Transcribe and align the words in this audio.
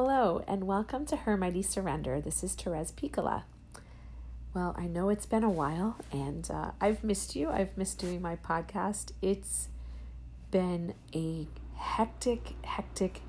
Hello, 0.00 0.44
and 0.46 0.62
welcome 0.62 1.04
to 1.06 1.16
Her 1.16 1.36
Mighty 1.36 1.60
Surrender. 1.60 2.20
This 2.20 2.44
is 2.44 2.54
Therese 2.54 2.92
Piccola. 2.92 3.46
Well, 4.54 4.72
I 4.78 4.86
know 4.86 5.08
it's 5.08 5.26
been 5.26 5.42
a 5.42 5.50
while, 5.50 5.96
and 6.12 6.48
uh, 6.48 6.70
I've 6.80 7.02
missed 7.02 7.34
you. 7.34 7.50
I've 7.50 7.76
missed 7.76 7.98
doing 7.98 8.22
my 8.22 8.36
podcast. 8.36 9.10
It's 9.20 9.66
been 10.52 10.94
a 11.12 11.48
hectic, 11.74 12.54
hectic 12.64 13.22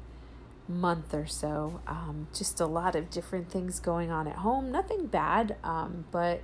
month 0.68 1.16
or 1.16 1.26
so. 1.26 1.82
Um, 1.88 2.28
just 2.36 2.60
a 2.60 2.68
lot 2.68 2.96
of 2.96 3.10
different 3.10 3.50
things 3.50 3.80
going 3.80 4.12
on 4.12 4.28
at 4.28 4.36
home. 4.36 4.72
Nothing 4.72 5.08
bad, 5.08 5.56
um, 5.64 6.06
but 6.12 6.42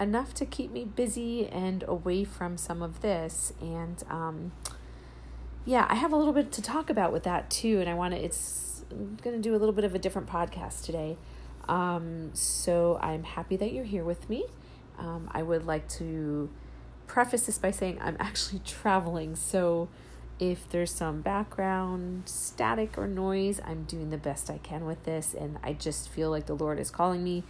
enough 0.00 0.32
to 0.36 0.46
keep 0.46 0.72
me 0.72 0.86
busy 0.86 1.48
and 1.48 1.84
away 1.86 2.24
from 2.24 2.56
some 2.56 2.80
of 2.80 3.02
this. 3.02 3.52
And 3.60 4.02
um, 4.08 4.52
yeah, 5.66 5.84
I 5.90 5.96
have 5.96 6.14
a 6.14 6.16
little 6.16 6.32
bit 6.32 6.50
to 6.52 6.62
talk 6.62 6.88
about 6.88 7.12
with 7.12 7.24
that 7.24 7.50
too. 7.50 7.78
And 7.80 7.90
I 7.90 7.94
want 7.94 8.14
to, 8.14 8.24
it's 8.24 8.75
I'm 8.90 9.18
going 9.22 9.36
to 9.36 9.42
do 9.42 9.54
a 9.54 9.58
little 9.58 9.72
bit 9.72 9.84
of 9.84 9.94
a 9.94 9.98
different 9.98 10.28
podcast 10.28 10.84
today. 10.84 11.16
Um, 11.68 12.30
so 12.34 12.98
I'm 13.02 13.24
happy 13.24 13.56
that 13.56 13.72
you're 13.72 13.84
here 13.84 14.04
with 14.04 14.28
me. 14.30 14.44
Um, 14.98 15.30
I 15.32 15.42
would 15.42 15.66
like 15.66 15.88
to 15.90 16.48
preface 17.06 17.46
this 17.46 17.58
by 17.58 17.70
saying 17.70 17.98
I'm 18.00 18.16
actually 18.20 18.60
traveling. 18.64 19.36
So 19.36 19.88
if 20.38 20.68
there's 20.68 20.90
some 20.90 21.22
background 21.22 22.28
static 22.28 22.98
or 22.98 23.06
noise, 23.06 23.60
I'm 23.64 23.84
doing 23.84 24.10
the 24.10 24.18
best 24.18 24.50
I 24.50 24.58
can 24.58 24.84
with 24.84 25.04
this. 25.04 25.34
And 25.34 25.58
I 25.62 25.72
just 25.72 26.08
feel 26.08 26.30
like 26.30 26.46
the 26.46 26.54
Lord 26.56 26.78
is 26.78 26.90
calling 26.90 27.24
me 27.24 27.42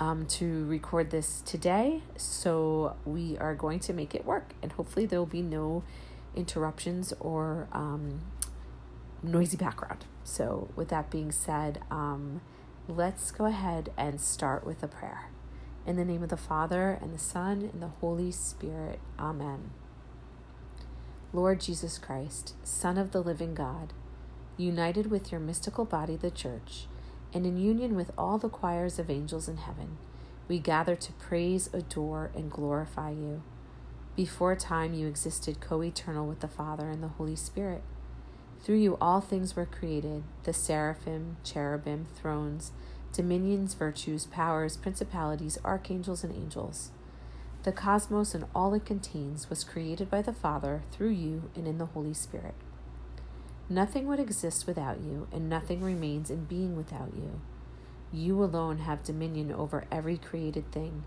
um, 0.00 0.26
to 0.26 0.64
record 0.66 1.10
this 1.10 1.42
today. 1.42 2.02
So 2.16 2.96
we 3.04 3.36
are 3.38 3.54
going 3.54 3.80
to 3.80 3.92
make 3.92 4.14
it 4.14 4.24
work. 4.24 4.54
And 4.62 4.72
hopefully 4.72 5.06
there 5.06 5.18
will 5.18 5.26
be 5.26 5.42
no 5.42 5.82
interruptions 6.34 7.12
or 7.20 7.68
um, 7.72 8.22
noisy 9.22 9.56
background. 9.56 10.06
So, 10.24 10.68
with 10.76 10.88
that 10.88 11.10
being 11.10 11.32
said, 11.32 11.82
um, 11.90 12.40
let's 12.88 13.30
go 13.30 13.46
ahead 13.46 13.90
and 13.96 14.20
start 14.20 14.64
with 14.64 14.82
a 14.82 14.88
prayer. 14.88 15.30
In 15.86 15.96
the 15.96 16.04
name 16.04 16.22
of 16.22 16.28
the 16.28 16.36
Father, 16.36 16.98
and 17.00 17.12
the 17.12 17.18
Son, 17.18 17.68
and 17.72 17.82
the 17.82 17.88
Holy 17.88 18.30
Spirit. 18.30 19.00
Amen. 19.18 19.70
Lord 21.32 21.60
Jesus 21.60 21.98
Christ, 21.98 22.54
Son 22.62 22.98
of 22.98 23.10
the 23.10 23.22
living 23.22 23.54
God, 23.54 23.92
united 24.56 25.10
with 25.10 25.32
your 25.32 25.40
mystical 25.40 25.84
body, 25.84 26.14
the 26.14 26.30
Church, 26.30 26.86
and 27.32 27.46
in 27.46 27.56
union 27.56 27.96
with 27.96 28.12
all 28.16 28.38
the 28.38 28.48
choirs 28.48 28.98
of 28.98 29.10
angels 29.10 29.48
in 29.48 29.56
heaven, 29.56 29.96
we 30.46 30.58
gather 30.58 30.94
to 30.94 31.12
praise, 31.14 31.70
adore, 31.72 32.30
and 32.34 32.50
glorify 32.50 33.10
you. 33.10 33.42
Before 34.14 34.54
time, 34.54 34.92
you 34.92 35.06
existed 35.06 35.60
co 35.60 35.82
eternal 35.82 36.26
with 36.26 36.40
the 36.40 36.48
Father 36.48 36.90
and 36.90 37.02
the 37.02 37.08
Holy 37.08 37.36
Spirit. 37.36 37.82
Through 38.62 38.76
you, 38.76 38.96
all 39.00 39.20
things 39.20 39.56
were 39.56 39.66
created 39.66 40.22
the 40.44 40.52
seraphim, 40.52 41.36
cherubim, 41.42 42.06
thrones, 42.14 42.72
dominions, 43.12 43.74
virtues, 43.74 44.26
powers, 44.26 44.76
principalities, 44.76 45.58
archangels, 45.64 46.22
and 46.22 46.34
angels. 46.34 46.90
The 47.64 47.72
cosmos 47.72 48.34
and 48.34 48.46
all 48.54 48.74
it 48.74 48.84
contains 48.84 49.48
was 49.50 49.64
created 49.64 50.10
by 50.10 50.22
the 50.22 50.32
Father 50.32 50.82
through 50.90 51.10
you 51.10 51.50
and 51.54 51.66
in 51.66 51.78
the 51.78 51.86
Holy 51.86 52.14
Spirit. 52.14 52.54
Nothing 53.68 54.06
would 54.06 54.20
exist 54.20 54.66
without 54.66 55.00
you, 55.00 55.28
and 55.32 55.48
nothing 55.48 55.80
remains 55.80 56.30
in 56.30 56.44
being 56.44 56.76
without 56.76 57.12
you. 57.14 57.40
You 58.12 58.42
alone 58.42 58.78
have 58.78 59.04
dominion 59.04 59.52
over 59.52 59.84
every 59.90 60.18
created 60.18 60.70
thing. 60.72 61.04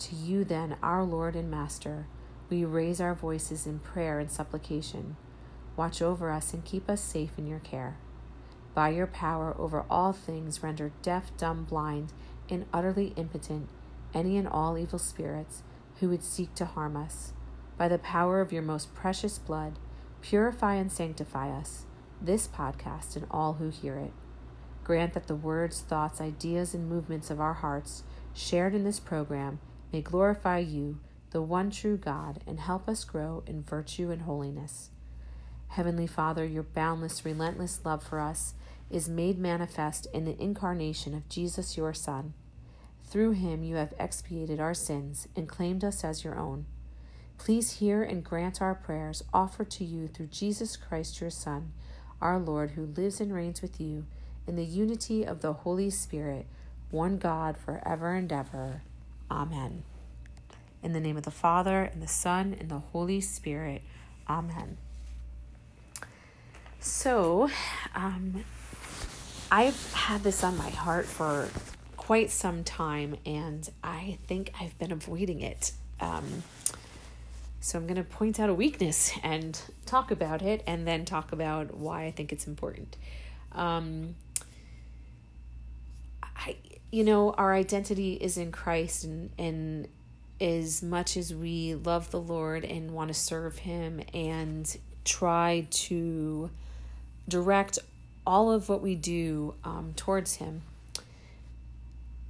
To 0.00 0.16
you, 0.16 0.44
then, 0.44 0.76
our 0.82 1.04
Lord 1.04 1.36
and 1.36 1.50
Master, 1.50 2.06
we 2.50 2.64
raise 2.64 3.00
our 3.00 3.14
voices 3.14 3.66
in 3.66 3.78
prayer 3.78 4.18
and 4.18 4.30
supplication. 4.30 5.16
Watch 5.76 6.00
over 6.00 6.30
us 6.30 6.52
and 6.52 6.64
keep 6.64 6.88
us 6.88 7.00
safe 7.00 7.32
in 7.38 7.46
your 7.46 7.58
care. 7.58 7.96
By 8.74 8.90
your 8.90 9.06
power 9.06 9.54
over 9.58 9.84
all 9.88 10.12
things, 10.12 10.62
render 10.62 10.92
deaf, 11.02 11.36
dumb, 11.36 11.64
blind, 11.64 12.12
and 12.48 12.66
utterly 12.72 13.12
impotent 13.16 13.68
any 14.14 14.36
and 14.36 14.46
all 14.46 14.78
evil 14.78 14.98
spirits 14.98 15.62
who 16.00 16.08
would 16.08 16.22
seek 16.22 16.54
to 16.54 16.64
harm 16.64 16.96
us. 16.96 17.32
By 17.76 17.88
the 17.88 17.98
power 17.98 18.40
of 18.40 18.52
your 18.52 18.62
most 18.62 18.94
precious 18.94 19.38
blood, 19.38 19.78
purify 20.22 20.74
and 20.74 20.90
sanctify 20.90 21.50
us, 21.50 21.84
this 22.20 22.46
podcast, 22.46 23.16
and 23.16 23.26
all 23.30 23.54
who 23.54 23.70
hear 23.70 23.96
it. 23.96 24.12
Grant 24.84 25.14
that 25.14 25.26
the 25.26 25.34
words, 25.34 25.80
thoughts, 25.80 26.20
ideas, 26.20 26.74
and 26.74 26.88
movements 26.88 27.30
of 27.30 27.40
our 27.40 27.54
hearts 27.54 28.04
shared 28.32 28.74
in 28.74 28.84
this 28.84 29.00
program 29.00 29.58
may 29.92 30.02
glorify 30.02 30.58
you 30.58 30.98
the 31.34 31.42
one 31.42 31.68
true 31.68 31.96
God, 31.96 32.40
and 32.46 32.60
help 32.60 32.88
us 32.88 33.02
grow 33.02 33.42
in 33.44 33.60
virtue 33.60 34.12
and 34.12 34.22
holiness. 34.22 34.90
Heavenly 35.74 36.06
Father, 36.06 36.44
your 36.46 36.62
boundless, 36.62 37.24
relentless 37.24 37.80
love 37.84 38.04
for 38.04 38.20
us 38.20 38.54
is 38.92 39.08
made 39.08 39.40
manifest 39.40 40.06
in 40.14 40.24
the 40.24 40.40
incarnation 40.40 41.14
of 41.14 41.28
Jesus, 41.28 41.76
your 41.76 41.92
Son. 41.92 42.32
Through 43.02 43.32
him 43.32 43.64
you 43.64 43.74
have 43.74 43.92
expiated 43.98 44.60
our 44.60 44.72
sins 44.72 45.26
and 45.34 45.48
claimed 45.48 45.82
us 45.82 46.04
as 46.04 46.22
your 46.22 46.38
own. 46.38 46.66
Please 47.38 47.78
hear 47.78 48.04
and 48.04 48.22
grant 48.22 48.62
our 48.62 48.76
prayers 48.76 49.24
offered 49.34 49.68
to 49.72 49.84
you 49.84 50.06
through 50.06 50.28
Jesus 50.28 50.76
Christ, 50.76 51.20
your 51.20 51.30
Son, 51.30 51.72
our 52.20 52.38
Lord, 52.38 52.72
who 52.72 52.86
lives 52.86 53.20
and 53.20 53.34
reigns 53.34 53.60
with 53.60 53.80
you 53.80 54.06
in 54.46 54.54
the 54.54 54.64
unity 54.64 55.24
of 55.24 55.40
the 55.40 55.54
Holy 55.54 55.90
Spirit, 55.90 56.46
one 56.92 57.18
God, 57.18 57.56
forever 57.58 58.12
and 58.12 58.32
ever. 58.32 58.82
Amen. 59.28 59.82
In 60.84 60.92
the 60.92 61.00
name 61.00 61.16
of 61.16 61.24
the 61.24 61.32
Father, 61.32 61.82
and 61.82 62.00
the 62.00 62.06
Son, 62.06 62.54
and 62.60 62.68
the 62.68 62.78
Holy 62.78 63.20
Spirit. 63.20 63.82
Amen. 64.28 64.78
So, 66.86 67.48
um, 67.94 68.44
I've 69.50 69.94
had 69.94 70.22
this 70.22 70.44
on 70.44 70.58
my 70.58 70.68
heart 70.68 71.06
for 71.06 71.48
quite 71.96 72.30
some 72.30 72.62
time, 72.62 73.16
and 73.24 73.66
I 73.82 74.18
think 74.26 74.52
I've 74.60 74.78
been 74.78 74.92
avoiding 74.92 75.40
it. 75.40 75.72
Um, 75.98 76.42
so, 77.58 77.78
I'm 77.78 77.86
going 77.86 77.96
to 77.96 78.04
point 78.04 78.38
out 78.38 78.50
a 78.50 78.54
weakness 78.54 79.12
and 79.22 79.58
talk 79.86 80.10
about 80.10 80.42
it, 80.42 80.62
and 80.66 80.86
then 80.86 81.06
talk 81.06 81.32
about 81.32 81.74
why 81.74 82.04
I 82.04 82.10
think 82.10 82.34
it's 82.34 82.46
important. 82.46 82.98
Um, 83.52 84.16
I, 86.22 86.56
you 86.92 87.02
know, 87.02 87.30
our 87.32 87.54
identity 87.54 88.12
is 88.12 88.36
in 88.36 88.52
Christ, 88.52 89.04
and 89.04 89.30
and 89.38 89.88
as 90.38 90.82
much 90.82 91.16
as 91.16 91.34
we 91.34 91.76
love 91.76 92.10
the 92.10 92.20
Lord 92.20 92.62
and 92.62 92.90
want 92.90 93.08
to 93.08 93.14
serve 93.14 93.56
Him 93.56 94.02
and 94.12 94.76
try 95.02 95.66
to 95.70 96.50
direct 97.28 97.78
all 98.26 98.50
of 98.50 98.68
what 98.68 98.82
we 98.82 98.94
do 98.94 99.54
um, 99.64 99.92
towards 99.96 100.36
Him, 100.36 100.62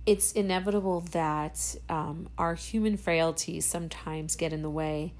it's 0.06 0.32
inevitable 0.32 1.00
that 1.12 1.76
um, 1.88 2.28
our 2.36 2.54
human 2.54 2.96
frailties 2.96 3.64
sometimes 3.64 4.36
get 4.36 4.52
in 4.52 4.62
the 4.62 4.70
way. 4.70 5.12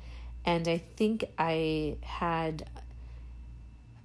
And 0.44 0.68
I 0.68 0.78
think 0.78 1.24
I 1.38 1.96
had, 2.02 2.68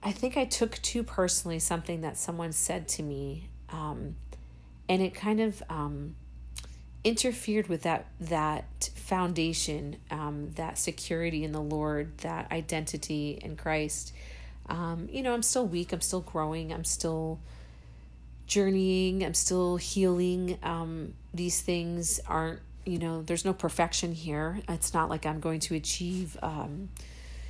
I 0.02 0.12
think 0.12 0.38
I 0.38 0.46
took 0.46 0.82
too 0.82 1.04
personally 1.04 1.60
something 1.60 2.02
that 2.02 2.18
someone 2.18 2.54
said 2.54 2.88
to 2.90 3.04
me. 3.04 3.50
Um, 3.70 4.16
and 4.88 5.02
it 5.02 5.14
kind 5.14 5.42
of, 5.42 5.62
um, 5.70 6.16
interfered 7.04 7.68
with 7.68 7.84
that 7.84 8.06
that 8.20 8.90
foundation, 8.96 9.96
um, 10.12 10.52
that 10.56 10.78
security 10.78 11.44
in 11.44 11.52
the 11.52 11.62
Lord, 11.62 12.18
that 12.20 12.52
identity 12.52 13.40
in 13.42 13.56
Christ. 13.56 14.14
Um, 14.70 15.10
you 15.12 15.22
know, 15.22 15.34
I'm 15.34 15.44
still 15.44 15.66
weak. 15.66 15.92
I'm 15.92 16.02
still 16.02 16.22
growing. 16.22 16.72
I'm 16.72 16.86
still 16.86 17.40
journeying. 18.48 19.24
I'm 19.24 19.34
still 19.34 19.78
healing. 19.78 20.58
Um, 20.64 21.14
these 21.34 21.62
things 21.62 22.20
aren't. 22.28 22.60
You 22.86 22.98
know, 22.98 23.22
there's 23.22 23.46
no 23.46 23.54
perfection 23.54 24.14
here. 24.14 24.62
It's 24.68 24.94
not 24.94 25.10
like 25.10 25.26
I'm 25.26 25.40
going 25.40 25.60
to 25.62 25.76
achieve 25.76 26.38
um, 26.42 26.90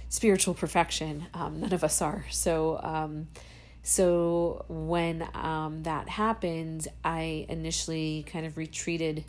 spiritual 0.10 0.54
perfection. 0.54 1.28
Um, 1.34 1.62
none 1.62 1.72
of 1.72 1.84
us 1.84 2.02
are. 2.02 2.26
So, 2.30 2.80
um, 2.84 3.28
so 3.84 4.66
when 4.68 5.26
um, 5.34 5.84
that 5.84 6.10
happened, 6.10 6.88
I 7.06 7.46
initially 7.48 8.26
kind 8.28 8.46
of 8.46 8.58
retreated 8.58 9.24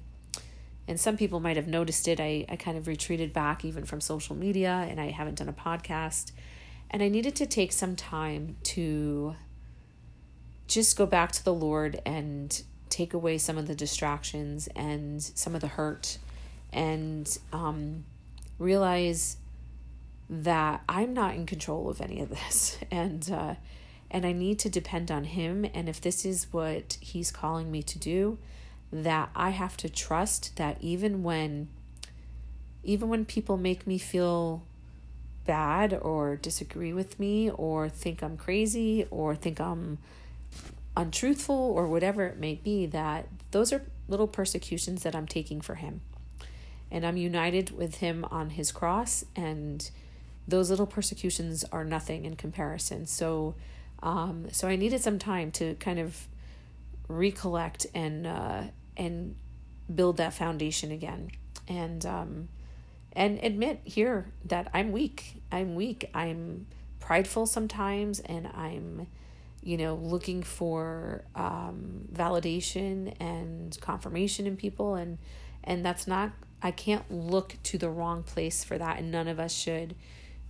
and 0.90 0.98
some 0.98 1.16
people 1.16 1.38
might 1.38 1.56
have 1.56 1.68
noticed 1.68 2.08
it. 2.08 2.18
I, 2.18 2.44
I 2.48 2.56
kind 2.56 2.76
of 2.76 2.88
retreated 2.88 3.32
back 3.32 3.64
even 3.64 3.84
from 3.84 4.00
social 4.00 4.34
media 4.34 4.88
and 4.90 5.00
I 5.00 5.10
haven't 5.10 5.36
done 5.36 5.48
a 5.48 5.52
podcast. 5.52 6.32
And 6.90 7.02
I 7.02 7.08
needed 7.08 7.36
to 7.36 7.46
take 7.46 7.72
some 7.72 7.94
time 7.94 8.56
to 8.64 9.36
just 10.66 10.96
go 10.96 11.06
back 11.06 11.32
to 11.32 11.44
the 11.44 11.54
Lord 11.54 12.00
and 12.04 12.62
take 12.88 13.14
away 13.14 13.38
some 13.38 13.56
of 13.56 13.68
the 13.68 13.74
distractions 13.74 14.68
and 14.74 15.22
some 15.22 15.54
of 15.54 15.60
the 15.60 15.68
hurt 15.68 16.18
and 16.72 17.38
um, 17.52 18.04
realize 18.58 19.36
that 20.28 20.82
I'm 20.88 21.14
not 21.14 21.34
in 21.34 21.46
control 21.46 21.88
of 21.88 22.00
any 22.00 22.20
of 22.20 22.30
this. 22.30 22.78
And, 22.90 23.30
uh, 23.30 23.54
and 24.10 24.26
I 24.26 24.32
need 24.32 24.58
to 24.60 24.68
depend 24.68 25.10
on 25.10 25.24
Him. 25.24 25.64
And 25.72 25.88
if 25.88 26.00
this 26.00 26.24
is 26.24 26.48
what 26.50 26.98
He's 27.00 27.30
calling 27.30 27.70
me 27.70 27.82
to 27.84 27.98
do, 27.98 28.38
that 28.92 29.30
I 29.36 29.50
have 29.50 29.76
to 29.78 29.88
trust 29.88 30.56
that 30.56 30.78
even 30.80 31.22
when 31.22 31.68
even 32.82 33.08
when 33.08 33.24
people 33.26 33.56
make 33.58 33.86
me 33.86 33.98
feel 33.98 34.62
bad 35.46 35.98
or 36.00 36.36
disagree 36.36 36.92
with 36.92 37.18
me 37.18 37.50
or 37.50 37.88
think 37.88 38.22
I'm 38.22 38.36
crazy 38.36 39.06
or 39.10 39.34
think 39.34 39.60
I'm 39.60 39.98
untruthful 40.96 41.54
or 41.54 41.86
whatever 41.86 42.24
it 42.26 42.38
may 42.38 42.54
be, 42.54 42.86
that 42.86 43.28
those 43.50 43.72
are 43.72 43.82
little 44.08 44.26
persecutions 44.26 45.02
that 45.02 45.14
I'm 45.14 45.26
taking 45.26 45.60
for 45.60 45.76
him. 45.76 46.00
And 46.90 47.06
I'm 47.06 47.16
united 47.16 47.76
with 47.76 47.96
him 47.96 48.24
on 48.30 48.50
his 48.50 48.72
cross, 48.72 49.24
and 49.36 49.88
those 50.48 50.70
little 50.70 50.86
persecutions 50.86 51.64
are 51.70 51.84
nothing 51.84 52.24
in 52.24 52.34
comparison. 52.34 53.06
So, 53.06 53.54
um, 54.02 54.48
so 54.50 54.66
I 54.66 54.74
needed 54.74 55.00
some 55.00 55.18
time 55.18 55.52
to 55.52 55.74
kind 55.76 56.00
of 56.00 56.26
recollect 57.06 57.86
and 57.94 58.26
uh, 58.26 58.62
and 58.96 59.36
build 59.94 60.16
that 60.16 60.34
foundation 60.34 60.90
again, 60.90 61.30
and 61.68 62.04
um, 62.04 62.48
and 63.12 63.38
admit 63.42 63.80
here 63.84 64.32
that 64.44 64.70
I'm 64.72 64.92
weak. 64.92 65.42
I'm 65.50 65.74
weak. 65.74 66.08
I'm 66.14 66.66
prideful 67.00 67.46
sometimes, 67.46 68.20
and 68.20 68.46
I'm 68.48 69.08
you 69.62 69.76
know, 69.76 69.94
looking 69.94 70.42
for 70.42 71.22
um, 71.34 72.08
validation 72.12 73.14
and 73.20 73.76
confirmation 73.80 74.46
in 74.46 74.56
people, 74.56 74.94
and 74.94 75.18
and 75.62 75.84
that's 75.84 76.06
not. 76.06 76.32
I 76.62 76.70
can't 76.70 77.10
look 77.10 77.56
to 77.64 77.78
the 77.78 77.90
wrong 77.90 78.22
place 78.22 78.64
for 78.64 78.78
that, 78.78 78.98
and 78.98 79.10
none 79.10 79.28
of 79.28 79.38
us 79.38 79.52
should. 79.52 79.94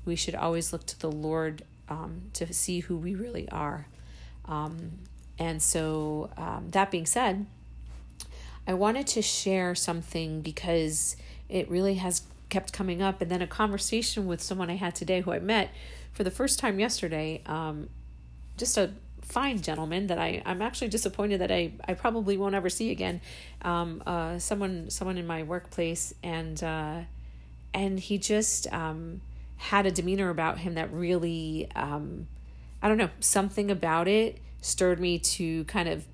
We 0.04 0.16
should 0.16 0.34
always 0.34 0.72
look 0.72 0.86
to 0.86 0.98
the 0.98 1.10
Lord 1.10 1.62
um, 1.88 2.22
to 2.34 2.52
see 2.52 2.80
who 2.80 2.96
we 2.96 3.14
really 3.14 3.48
are. 3.50 3.86
Um, 4.46 4.92
and 5.38 5.60
so, 5.62 6.30
um, 6.36 6.68
that 6.70 6.90
being 6.90 7.06
said, 7.06 7.46
I 8.66 8.74
wanted 8.74 9.06
to 9.08 9.22
share 9.22 9.74
something 9.74 10.40
because 10.40 11.16
it 11.48 11.70
really 11.70 11.94
has 11.94 12.22
kept 12.50 12.72
coming 12.72 13.00
up. 13.00 13.20
And 13.22 13.30
then 13.30 13.40
a 13.40 13.46
conversation 13.46 14.26
with 14.26 14.42
someone 14.42 14.68
I 14.68 14.76
had 14.76 14.94
today 14.94 15.22
who 15.22 15.32
I 15.32 15.38
met 15.38 15.70
for 16.12 16.24
the 16.24 16.30
first 16.30 16.58
time 16.58 16.78
yesterday 16.78 17.42
um, 17.46 17.88
just 18.60 18.76
a 18.76 18.90
fine 19.22 19.60
gentleman 19.62 20.08
that 20.08 20.18
I 20.18 20.42
I'm 20.44 20.60
actually 20.60 20.88
disappointed 20.88 21.40
that 21.40 21.50
I 21.52 21.72
I 21.86 21.94
probably 21.94 22.36
won't 22.36 22.54
ever 22.54 22.68
see 22.68 22.90
again. 22.90 23.20
Um, 23.62 24.02
uh, 24.06 24.38
someone 24.38 24.90
someone 24.90 25.18
in 25.18 25.26
my 25.26 25.42
workplace 25.42 26.12
and 26.22 26.62
uh, 26.62 27.00
and 27.72 27.98
he 27.98 28.18
just 28.18 28.72
um, 28.72 29.20
had 29.56 29.86
a 29.86 29.90
demeanor 29.90 30.30
about 30.30 30.58
him 30.58 30.74
that 30.74 30.92
really 30.92 31.68
um, 31.74 32.26
I 32.82 32.88
don't 32.88 32.98
know 32.98 33.10
something 33.20 33.70
about 33.70 34.08
it 34.08 34.38
stirred 34.60 35.00
me 35.00 35.18
to 35.18 35.64
kind 35.64 35.88
of 35.88 36.06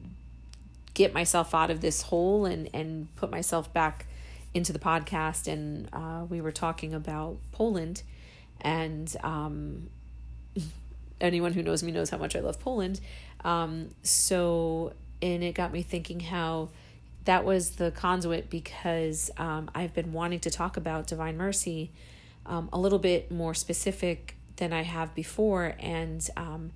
get 0.94 1.12
myself 1.12 1.54
out 1.54 1.70
of 1.70 1.80
this 1.80 2.02
hole 2.02 2.44
and 2.44 2.68
and 2.72 3.14
put 3.16 3.30
myself 3.30 3.72
back 3.72 4.06
into 4.56 4.72
the 4.72 4.78
podcast 4.78 5.52
and 5.52 5.86
uh, 5.92 6.24
we 6.30 6.40
were 6.40 6.50
talking 6.50 6.94
about 6.94 7.36
Poland 7.52 8.02
and 8.62 9.14
um, 9.22 9.90
anyone 11.20 11.52
who 11.52 11.62
knows 11.62 11.82
me 11.82 11.92
knows 11.92 12.08
how 12.08 12.16
much 12.16 12.34
I 12.34 12.40
love 12.40 12.58
Poland. 12.58 12.98
Um, 13.44 13.90
so, 14.02 14.94
and 15.20 15.44
it 15.44 15.54
got 15.54 15.72
me 15.72 15.82
thinking 15.82 16.20
how 16.20 16.70
that 17.26 17.44
was 17.44 17.72
the 17.72 17.90
conduit 17.90 18.48
because 18.48 19.30
um, 19.36 19.70
I've 19.74 19.92
been 19.92 20.14
wanting 20.14 20.40
to 20.40 20.50
talk 20.50 20.78
about 20.78 21.06
Divine 21.06 21.36
Mercy 21.36 21.90
um, 22.46 22.70
a 22.72 22.78
little 22.78 22.98
bit 22.98 23.30
more 23.30 23.52
specific 23.52 24.36
than 24.56 24.72
I 24.72 24.84
have 24.84 25.14
before. 25.14 25.74
And 25.78 26.26
um, 26.34 26.72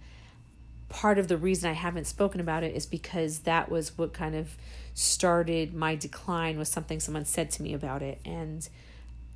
part 0.91 1.19
of 1.19 1.29
the 1.29 1.39
reason 1.39 1.71
I 1.71 1.75
haven't 1.75 2.07
spoken 2.07 2.43
about 2.43 2.63
it 2.63 2.75
is 2.75 2.85
because 2.85 3.41
that 3.41 3.71
was 3.71 3.97
what 3.97 4.13
kind 4.13 4.35
of 4.35 4.59
started 4.95 5.75
my 5.75 5.95
decline 5.95 6.59
was 6.59 6.69
something 6.69 7.01
someone 7.01 7.25
said 7.25 7.51
to 7.53 7.63
me 7.63 7.75
about 7.75 8.03
it. 8.03 8.21
And, 8.25 8.69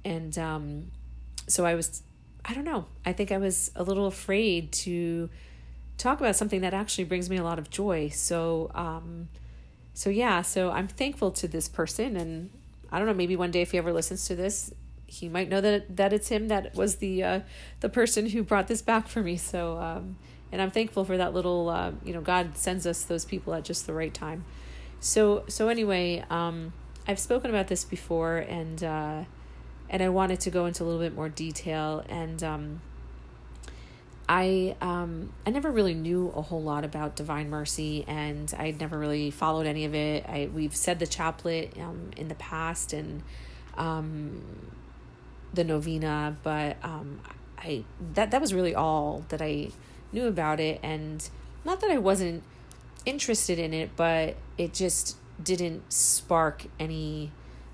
and, 0.05 0.37
um, 0.39 0.91
so 1.47 1.65
I 1.67 1.75
was 1.75 2.03
I 2.45 2.53
don't 2.53 2.65
know. 2.65 2.87
I 3.07 3.13
think 3.13 3.33
I 3.33 3.39
was 3.39 3.71
a 3.75 3.83
little 3.83 4.07
afraid 4.07 4.71
to 4.73 5.31
talk 5.97 6.21
about 6.21 6.37
something 6.37 6.61
that 6.61 6.75
actually 6.75 7.05
brings 7.05 7.31
me 7.31 7.39
a 7.39 7.43
lot 7.43 7.59
of 7.59 7.71
joy. 7.71 8.11
So, 8.11 8.71
um, 8.75 9.29
so 9.95 10.11
yeah, 10.11 10.43
so 10.43 10.71
I'm 10.71 10.89
thankful 10.89 11.31
to 11.33 11.49
this 11.49 11.69
person, 11.69 12.17
and 12.17 12.51
I 12.93 12.99
don't 12.99 13.07
know. 13.07 13.15
Maybe 13.15 13.37
one 13.37 13.51
day, 13.51 13.63
if 13.63 13.71
he 13.71 13.79
ever 13.79 13.93
listens 13.93 14.27
to 14.27 14.37
this, 14.37 14.75
he 15.07 15.29
might 15.29 15.49
know 15.49 15.61
that 15.61 15.97
that 15.97 16.13
it's 16.13 16.29
him 16.29 16.49
that 16.49 16.75
was 16.75 16.97
the 16.97 17.23
uh, 17.23 17.41
the 17.81 17.89
person 17.89 18.29
who 18.29 18.43
brought 18.43 18.69
this 18.69 18.83
back 18.83 19.09
for 19.09 19.23
me. 19.23 19.37
So, 19.37 19.79
um, 19.79 20.17
and 20.53 20.61
I'm 20.61 20.71
thankful 20.71 21.05
for 21.05 21.17
that 21.17 21.33
little. 21.33 21.71
Uh, 21.71 21.93
you 22.05 22.13
know, 22.13 22.21
God 22.21 22.59
sends 22.59 22.87
us 22.87 23.05
those 23.05 23.25
people 23.25 23.55
at 23.55 23.65
just 23.65 23.87
the 23.87 23.95
right 23.95 24.13
time. 24.13 24.45
So, 25.05 25.45
so 25.49 25.69
anyway, 25.69 26.25
um, 26.31 26.73
I've 27.07 27.19
spoken 27.19 27.51
about 27.51 27.69
this 27.69 27.85
before, 27.85 28.39
and. 28.39 28.83
Uh, 28.83 29.25
and 29.91 30.03
I 30.03 30.09
wanted 30.09 30.41
to 30.41 30.51
go 30.51 30.67
into 30.67 30.83
a 30.83 30.87
little 30.87 31.01
bit 31.01 31.15
more 31.15 31.29
detail. 31.29 32.05
And 32.09 32.43
um, 32.43 32.81
I 34.29 34.77
um, 34.81 35.33
I 35.47 35.51
never 35.51 35.71
really 35.71 35.95
knew 35.95 36.33
a 36.35 36.43
whole 36.43 36.63
lot 36.63 36.85
about 36.85 37.17
Divine 37.17 37.51
Mercy, 37.51 38.05
and 38.09 38.53
I 38.59 38.73
never 38.73 38.99
really 38.99 39.31
followed 39.31 39.67
any 39.67 39.85
of 39.85 39.95
it. 39.95 40.25
I 40.27 40.49
we've 40.53 40.75
said 40.75 40.99
the 40.99 41.07
chaplet 41.07 41.79
um, 41.79 42.11
in 42.17 42.29
the 42.29 42.35
past 42.35 42.93
and 42.93 43.23
um, 43.77 44.43
the 45.53 45.65
novena, 45.65 46.37
but 46.43 46.77
um, 46.83 47.21
I 47.59 47.85
that 48.15 48.31
that 48.31 48.41
was 48.41 48.55
really 48.55 48.75
all 48.75 49.25
that 49.29 49.43
I 49.43 49.69
knew 50.13 50.27
about 50.27 50.59
it, 50.59 50.81
and 50.83 51.29
not 51.65 51.81
that 51.83 51.91
I 51.91 51.99
wasn't 51.99 52.43
interested 53.07 53.59
in 53.59 53.75
it, 53.75 53.91
but 53.97 54.37
it 54.57 54.73
just 54.73 55.17
didn't 55.43 55.93
spark 55.93 56.65
any 56.79 57.33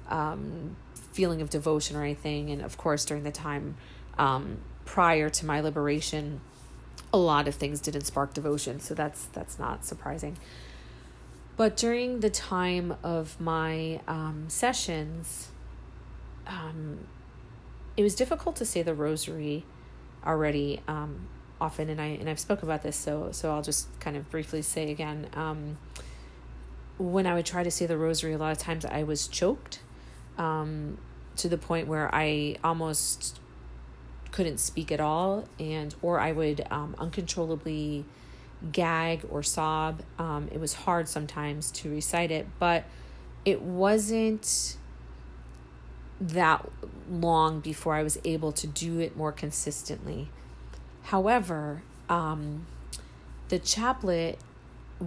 um, 0.08 0.76
feeling 1.12 1.40
of 1.40 1.50
devotion 1.50 1.96
or 1.96 2.02
anything. 2.02 2.50
And 2.50 2.62
of 2.62 2.76
course, 2.76 3.04
during 3.04 3.22
the 3.22 3.30
time 3.30 3.76
um, 4.18 4.58
prior 4.84 5.28
to 5.30 5.46
my 5.46 5.60
liberation, 5.60 6.40
a 7.12 7.18
lot 7.18 7.48
of 7.48 7.54
things 7.54 7.80
didn't 7.80 8.04
spark 8.04 8.34
devotion. 8.34 8.80
So 8.80 8.94
that's 8.94 9.26
that's 9.26 9.58
not 9.58 9.84
surprising. 9.84 10.36
But 11.56 11.76
during 11.76 12.20
the 12.20 12.30
time 12.30 12.96
of 13.02 13.38
my 13.38 14.00
um, 14.08 14.46
sessions, 14.48 15.48
um, 16.46 17.06
it 17.96 18.02
was 18.02 18.14
difficult 18.14 18.56
to 18.56 18.64
say 18.64 18.82
the 18.82 18.94
rosary 18.94 19.66
already 20.24 20.80
um, 20.88 21.28
often, 21.60 21.88
and 21.90 22.00
I 22.00 22.06
and 22.06 22.28
I've 22.28 22.40
spoken 22.40 22.68
about 22.68 22.82
this, 22.82 22.96
so 22.96 23.30
so 23.32 23.50
I'll 23.52 23.62
just 23.62 23.88
kind 24.00 24.16
of 24.16 24.30
briefly 24.30 24.62
say 24.62 24.90
again. 24.90 25.26
Um, 25.34 25.78
when 26.98 27.26
I 27.26 27.34
would 27.34 27.46
try 27.46 27.62
to 27.62 27.70
say 27.70 27.86
the 27.86 27.96
rosary, 27.96 28.34
a 28.34 28.38
lot 28.38 28.52
of 28.52 28.58
times 28.58 28.84
I 28.84 29.04
was 29.04 29.26
choked 29.26 29.80
um, 30.36 30.98
to 31.36 31.48
the 31.48 31.56
point 31.56 31.88
where 31.88 32.14
I 32.14 32.56
almost 32.62 33.40
couldn't 34.32 34.58
speak 34.58 34.92
at 34.92 35.00
all, 35.00 35.48
and 35.58 35.94
or 36.02 36.20
I 36.20 36.32
would 36.32 36.66
um, 36.70 36.94
uncontrollably 36.98 38.04
gag 38.72 39.22
or 39.30 39.42
sob. 39.42 40.02
Um, 40.18 40.48
it 40.52 40.60
was 40.60 40.74
hard 40.74 41.08
sometimes 41.08 41.70
to 41.72 41.90
recite 41.90 42.30
it, 42.30 42.46
but 42.58 42.84
it 43.44 43.62
wasn't 43.62 44.76
that 46.20 46.68
long 47.10 47.60
before 47.60 47.94
I 47.94 48.02
was 48.02 48.18
able 48.24 48.52
to 48.52 48.66
do 48.66 48.98
it 48.98 49.16
more 49.16 49.32
consistently. 49.32 50.28
However, 51.04 51.82
um, 52.08 52.66
the 53.48 53.58
chaplet 53.58 54.38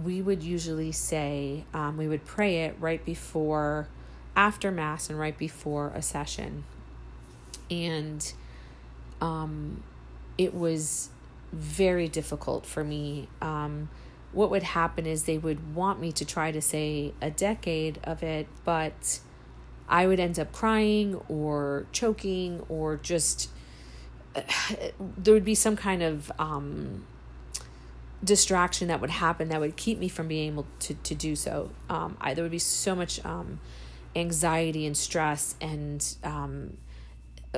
we 0.02 0.20
would 0.20 0.42
usually 0.42 0.90
say 0.90 1.64
um, 1.72 1.96
we 1.96 2.08
would 2.08 2.24
pray 2.24 2.64
it 2.64 2.76
right 2.80 3.04
before 3.04 3.86
after 4.34 4.72
mass 4.72 5.08
and 5.08 5.18
right 5.18 5.38
before 5.38 5.92
a 5.94 6.02
session. 6.02 6.64
And 7.70 8.32
um, 9.20 9.84
it 10.36 10.52
was 10.52 11.10
very 11.52 12.08
difficult 12.08 12.66
for 12.66 12.82
me. 12.82 13.28
Um, 13.40 13.88
what 14.34 14.50
would 14.50 14.64
happen 14.64 15.06
is 15.06 15.22
they 15.22 15.38
would 15.38 15.74
want 15.74 16.00
me 16.00 16.12
to 16.12 16.24
try 16.24 16.50
to 16.50 16.60
say 16.60 17.14
a 17.22 17.30
decade 17.30 17.98
of 18.04 18.22
it 18.22 18.46
but 18.64 19.20
i 19.88 20.06
would 20.06 20.20
end 20.20 20.38
up 20.38 20.52
crying 20.52 21.14
or 21.28 21.86
choking 21.92 22.60
or 22.68 22.96
just 22.96 23.48
there 25.18 25.34
would 25.34 25.44
be 25.44 25.54
some 25.54 25.76
kind 25.76 26.02
of 26.02 26.30
um, 26.38 27.04
distraction 28.22 28.88
that 28.88 29.00
would 29.00 29.10
happen 29.10 29.48
that 29.48 29.60
would 29.60 29.76
keep 29.76 29.98
me 29.98 30.08
from 30.08 30.28
being 30.28 30.52
able 30.52 30.66
to, 30.80 30.94
to 30.94 31.14
do 31.14 31.36
so 31.36 31.70
um, 31.88 32.16
I, 32.20 32.34
there 32.34 32.44
would 32.44 32.52
be 32.52 32.58
so 32.58 32.94
much 32.94 33.24
um, 33.24 33.60
anxiety 34.16 34.86
and 34.86 34.96
stress 34.96 35.54
and 35.60 36.16
um, 36.22 36.76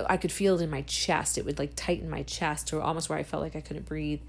I 0.08 0.16
could 0.16 0.32
feel 0.32 0.58
it 0.58 0.62
in 0.62 0.70
my 0.70 0.82
chest. 0.82 1.38
It 1.38 1.44
would 1.44 1.58
like 1.58 1.72
tighten 1.74 2.10
my 2.10 2.22
chest 2.22 2.68
to 2.68 2.80
almost 2.80 3.08
where 3.08 3.18
I 3.18 3.22
felt 3.22 3.42
like 3.42 3.56
I 3.56 3.60
couldn't 3.60 3.86
breathe. 3.86 4.20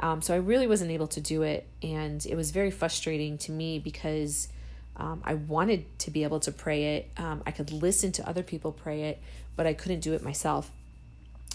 Um, 0.00 0.22
so 0.22 0.32
I 0.32 0.36
really 0.36 0.66
wasn't 0.66 0.90
able 0.90 1.08
to 1.08 1.20
do 1.20 1.42
it. 1.42 1.66
And 1.82 2.24
it 2.24 2.36
was 2.36 2.50
very 2.50 2.70
frustrating 2.70 3.38
to 3.38 3.52
me 3.52 3.78
because 3.78 4.48
um, 4.96 5.22
I 5.24 5.34
wanted 5.34 5.86
to 6.00 6.10
be 6.10 6.22
able 6.24 6.40
to 6.40 6.52
pray 6.52 6.96
it. 6.96 7.10
Um, 7.16 7.42
I 7.46 7.50
could 7.50 7.72
listen 7.72 8.12
to 8.12 8.28
other 8.28 8.42
people 8.42 8.72
pray 8.72 9.02
it, 9.02 9.20
but 9.56 9.66
I 9.66 9.74
couldn't 9.74 10.00
do 10.00 10.14
it 10.14 10.22
myself. 10.22 10.70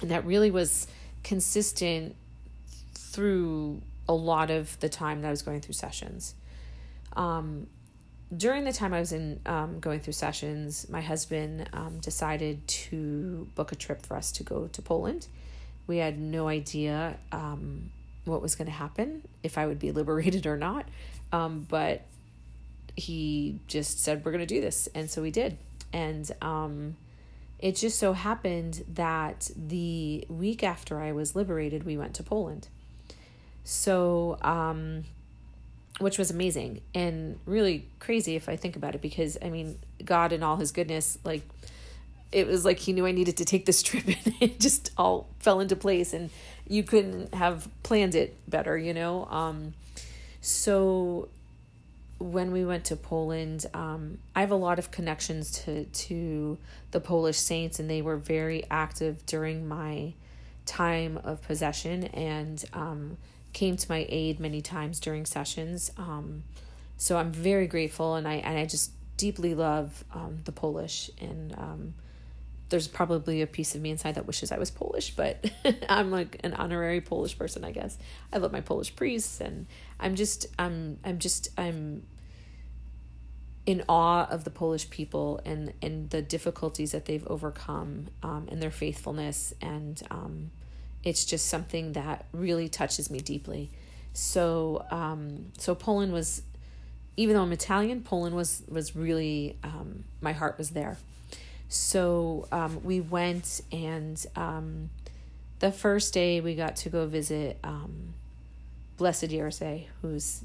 And 0.01 0.11
that 0.11 0.25
really 0.25 0.51
was 0.51 0.87
consistent 1.23 2.15
through 2.93 3.81
a 4.07 4.13
lot 4.13 4.49
of 4.51 4.79
the 4.79 4.89
time 4.89 5.21
that 5.21 5.27
I 5.27 5.31
was 5.31 5.41
going 5.41 5.61
through 5.61 5.75
sessions. 5.75 6.35
Um, 7.15 7.67
during 8.35 8.63
the 8.63 8.73
time 8.73 8.93
I 8.93 8.99
was 8.99 9.11
in 9.11 9.39
um, 9.45 9.79
going 9.79 9.99
through 9.99 10.13
sessions, 10.13 10.87
my 10.89 11.01
husband 11.01 11.69
um, 11.73 11.99
decided 11.99 12.67
to 12.67 13.47
book 13.55 13.71
a 13.71 13.75
trip 13.75 14.05
for 14.05 14.17
us 14.17 14.31
to 14.33 14.43
go 14.43 14.67
to 14.67 14.81
Poland. 14.81 15.27
We 15.85 15.97
had 15.97 16.19
no 16.19 16.47
idea 16.47 17.17
um, 17.31 17.91
what 18.25 18.41
was 18.41 18.55
going 18.55 18.67
to 18.67 18.73
happen, 18.73 19.27
if 19.43 19.57
I 19.57 19.67
would 19.67 19.79
be 19.79 19.91
liberated 19.99 20.45
or 20.45 20.57
not. 20.57 20.87
Um, 21.31 21.65
but 21.69 22.05
he 22.95 23.59
just 23.67 24.03
said, 24.03 24.23
We're 24.25 24.31
going 24.31 24.45
to 24.45 24.53
do 24.53 24.61
this. 24.61 24.87
And 24.95 25.09
so 25.09 25.21
we 25.21 25.31
did. 25.31 25.57
And 25.91 26.29
um, 26.41 26.95
it 27.63 27.77
just 27.77 27.97
so 27.97 28.11
happened 28.11 28.83
that 28.89 29.49
the 29.55 30.25
week 30.27 30.65
after 30.65 30.99
I 30.99 31.13
was 31.13 31.33
liberated, 31.33 31.85
we 31.85 31.97
went 31.97 32.13
to 32.15 32.21
Poland. 32.21 32.67
So, 33.63 34.37
um, 34.41 35.05
which 35.99 36.17
was 36.17 36.29
amazing 36.29 36.81
and 36.93 37.39
really 37.45 37.87
crazy 37.99 38.35
if 38.35 38.49
I 38.49 38.57
think 38.57 38.75
about 38.75 38.95
it, 38.95 39.01
because 39.01 39.37
I 39.41 39.49
mean, 39.49 39.79
God 40.03 40.33
in 40.33 40.43
all 40.43 40.57
his 40.57 40.73
goodness, 40.73 41.17
like, 41.23 41.47
it 42.33 42.47
was 42.47 42.65
like 42.65 42.79
he 42.79 42.91
knew 42.91 43.05
I 43.05 43.13
needed 43.13 43.37
to 43.37 43.45
take 43.45 43.65
this 43.65 43.81
trip 43.89 44.07
and 44.07 44.35
it 44.41 44.59
just 44.59 44.91
all 44.97 45.29
fell 45.39 45.61
into 45.61 45.77
place 45.77 46.11
and 46.11 46.31
you 46.67 46.83
couldn't 46.83 47.33
have 47.33 47.69
planned 47.81 48.13
it 48.13 48.37
better, 48.45 48.77
you 48.77 48.93
know? 48.93 49.23
Um, 49.27 49.73
so 50.41 51.29
when 52.23 52.51
we 52.51 52.63
went 52.63 52.85
to 52.85 52.95
Poland, 52.95 53.65
um, 53.73 54.17
I 54.33 54.39
have 54.39 54.51
a 54.51 54.55
lot 54.55 54.79
of 54.79 54.91
connections 54.91 55.51
to 55.63 55.85
to 55.85 56.57
the 56.91 56.99
Polish 56.99 57.37
saints, 57.37 57.79
and 57.79 57.89
they 57.89 58.01
were 58.01 58.17
very 58.17 58.63
active 58.71 59.25
during 59.25 59.67
my 59.67 60.13
time 60.65 61.19
of 61.23 61.41
possession 61.41 62.05
and 62.05 62.63
um, 62.73 63.17
came 63.51 63.75
to 63.75 63.91
my 63.91 64.05
aid 64.07 64.39
many 64.39 64.61
times 64.61 64.99
during 65.01 65.25
sessions. 65.25 65.91
Um, 65.97 66.43
so 66.95 67.17
I'm 67.17 67.31
very 67.33 67.67
grateful, 67.67 68.15
and 68.15 68.27
I 68.27 68.35
and 68.35 68.57
I 68.57 68.65
just 68.65 68.91
deeply 69.17 69.53
love 69.53 70.03
um, 70.13 70.39
the 70.45 70.51
Polish 70.51 71.11
and 71.21 71.53
um, 71.57 71.93
there's 72.69 72.87
probably 72.87 73.43
a 73.43 73.47
piece 73.47 73.75
of 73.75 73.81
me 73.81 73.91
inside 73.91 74.15
that 74.15 74.25
wishes 74.25 74.51
I 74.51 74.57
was 74.57 74.71
Polish, 74.71 75.15
but 75.15 75.51
I'm 75.89 76.09
like 76.09 76.39
an 76.43 76.55
honorary 76.55 77.01
Polish 77.01 77.37
person, 77.37 77.63
I 77.63 77.69
guess. 77.69 77.99
I 78.31 78.37
love 78.37 78.51
my 78.51 78.61
Polish 78.61 78.95
priests 78.95 79.39
and 79.41 79.67
I'm 79.99 80.15
just 80.15 80.47
I'm 80.57 80.97
I'm 81.03 81.19
just 81.19 81.49
I'm 81.55 82.01
in 83.65 83.83
awe 83.87 84.27
of 84.29 84.43
the 84.43 84.49
Polish 84.49 84.89
people 84.89 85.39
and 85.45 85.73
and 85.81 86.09
the 86.09 86.21
difficulties 86.21 86.91
that 86.91 87.05
they've 87.05 87.25
overcome 87.27 88.07
um, 88.21 88.47
and 88.51 88.61
their 88.61 88.71
faithfulness 88.71 89.53
and 89.61 90.01
um, 90.11 90.51
it's 91.03 91.25
just 91.25 91.47
something 91.47 91.93
that 91.93 92.25
really 92.31 92.69
touches 92.69 93.09
me 93.09 93.19
deeply. 93.19 93.69
So 94.13 94.85
um, 94.91 95.51
so 95.57 95.75
Poland 95.75 96.13
was 96.13 96.41
even 97.15 97.35
though 97.35 97.43
I'm 97.43 97.51
Italian, 97.51 98.01
Poland 98.01 98.35
was 98.35 98.63
was 98.67 98.95
really 98.95 99.57
um, 99.63 100.03
my 100.21 100.33
heart 100.33 100.57
was 100.57 100.71
there. 100.71 100.97
So 101.69 102.47
um, 102.51 102.83
we 102.83 103.01
went, 103.01 103.61
and 103.71 104.23
um, 104.35 104.91
the 105.57 105.71
first 105.71 106.13
day 106.13 106.39
we 106.39 106.53
got 106.53 106.75
to 106.77 106.89
go 106.89 107.07
visit 107.07 107.59
Blessed 108.97 109.25
Jerzy, 109.25 109.87
who's 110.01 110.43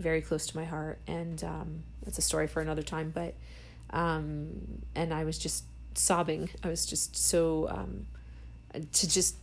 very 0.00 0.20
close 0.20 0.46
to 0.48 0.56
my 0.56 0.64
heart, 0.64 0.98
and 1.06 1.42
um, 1.44 1.82
that's 2.04 2.18
a 2.18 2.22
story 2.22 2.46
for 2.46 2.60
another 2.60 2.82
time. 2.82 3.12
But 3.14 3.34
um, 3.90 4.82
and 4.94 5.12
I 5.14 5.24
was 5.24 5.38
just 5.38 5.64
sobbing. 5.94 6.50
I 6.62 6.68
was 6.68 6.86
just 6.86 7.16
so 7.16 7.68
um, 7.68 8.06
to 8.92 9.08
just 9.08 9.36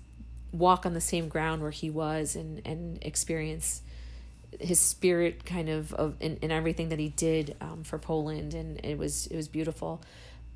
walk 0.52 0.86
on 0.86 0.94
the 0.94 1.02
same 1.02 1.28
ground 1.28 1.62
where 1.62 1.72
he 1.72 1.90
was 1.90 2.36
and 2.36 2.62
and 2.66 3.00
experience 3.02 3.82
his 4.60 4.80
spirit 4.80 5.46
kind 5.46 5.70
of 5.70 5.94
of 5.94 6.16
in, 6.20 6.38
in 6.38 6.52
everything 6.52 6.90
that 6.90 7.00
he 7.00 7.10
did 7.10 7.56
um, 7.60 7.84
for 7.84 8.00
Poland 8.00 8.54
and 8.54 8.80
it 8.84 8.98
was 8.98 9.28
it 9.28 9.36
was 9.36 9.50
beautiful 9.50 10.02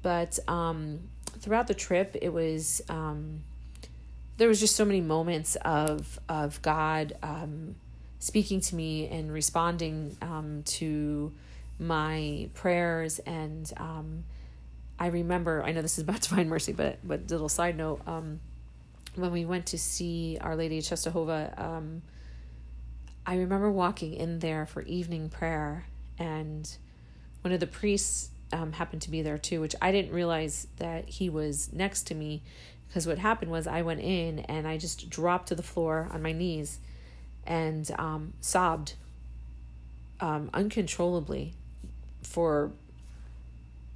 but 0.01 0.39
um, 0.47 1.01
throughout 1.39 1.67
the 1.67 1.73
trip, 1.73 2.15
it 2.21 2.33
was 2.33 2.81
um, 2.89 3.43
there 4.37 4.47
was 4.47 4.59
just 4.59 4.75
so 4.75 4.85
many 4.85 5.01
moments 5.01 5.55
of 5.57 6.19
of 6.27 6.61
God 6.61 7.13
um, 7.21 7.75
speaking 8.21 8.61
to 8.61 8.75
me 8.75 9.07
and 9.07 9.33
responding 9.33 10.15
um, 10.21 10.61
to 10.63 11.33
my 11.79 12.47
prayers. 12.53 13.17
And 13.19 13.69
um, 13.77 14.23
I 14.99 15.07
remember 15.07 15.63
I 15.63 15.71
know 15.71 15.81
this 15.81 15.97
is 15.97 16.03
about 16.03 16.21
divine 16.29 16.47
mercy 16.47 16.71
but 16.71 16.99
but 17.03 17.29
little 17.29 17.49
side 17.49 17.75
note 17.75 18.01
um, 18.07 18.39
when 19.15 19.31
we 19.31 19.43
went 19.43 19.65
to 19.67 19.77
see 19.77 20.37
Our 20.39 20.55
Lady 20.55 20.77
of 20.77 20.83
Czestochowa 20.83 21.59
um, 21.59 22.03
I 23.25 23.35
remember 23.35 23.71
walking 23.71 24.13
in 24.13 24.39
there 24.39 24.65
for 24.65 24.83
evening 24.83 25.29
prayer. 25.29 25.85
And 26.17 26.69
one 27.41 27.51
of 27.51 27.59
the 27.59 27.67
priests 27.67 28.29
um, 28.53 28.73
happened 28.73 29.01
to 29.03 29.11
be 29.11 29.23
there 29.23 29.37
too, 29.39 29.61
which 29.61 29.75
I 29.81 29.91
didn't 29.91 30.11
realize 30.11 30.67
that 30.77 31.09
he 31.09 31.29
was 31.29 31.73
next 31.73 32.03
to 32.07 32.15
me. 32.15 32.43
Because 32.87 33.07
what 33.07 33.17
happened 33.17 33.51
was 33.51 33.67
I 33.67 33.81
went 33.81 34.01
in 34.01 34.39
and 34.39 34.67
I 34.67 34.77
just 34.77 35.09
dropped 35.09 35.47
to 35.47 35.55
the 35.55 35.63
floor 35.63 36.09
on 36.11 36.21
my 36.21 36.33
knees 36.33 36.79
and 37.45 37.89
um, 37.97 38.33
sobbed 38.41 38.93
um, 40.19 40.49
uncontrollably 40.53 41.53
for 42.23 42.71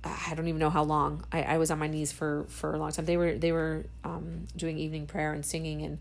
I 0.03 0.33
don't 0.35 0.47
even 0.47 0.59
know 0.59 0.69
how 0.69 0.83
long. 0.83 1.25
I, 1.31 1.41
I 1.41 1.57
was 1.57 1.71
on 1.71 1.79
my 1.79 1.87
knees 1.87 2.11
for, 2.11 2.45
for 2.47 2.75
a 2.75 2.77
long 2.77 2.91
time. 2.91 3.05
They 3.05 3.17
were 3.17 3.33
they 3.33 3.51
were 3.51 3.85
um, 4.03 4.45
doing 4.55 4.77
evening 4.77 5.07
prayer 5.07 5.33
and 5.33 5.43
singing 5.43 5.81
and 5.81 5.97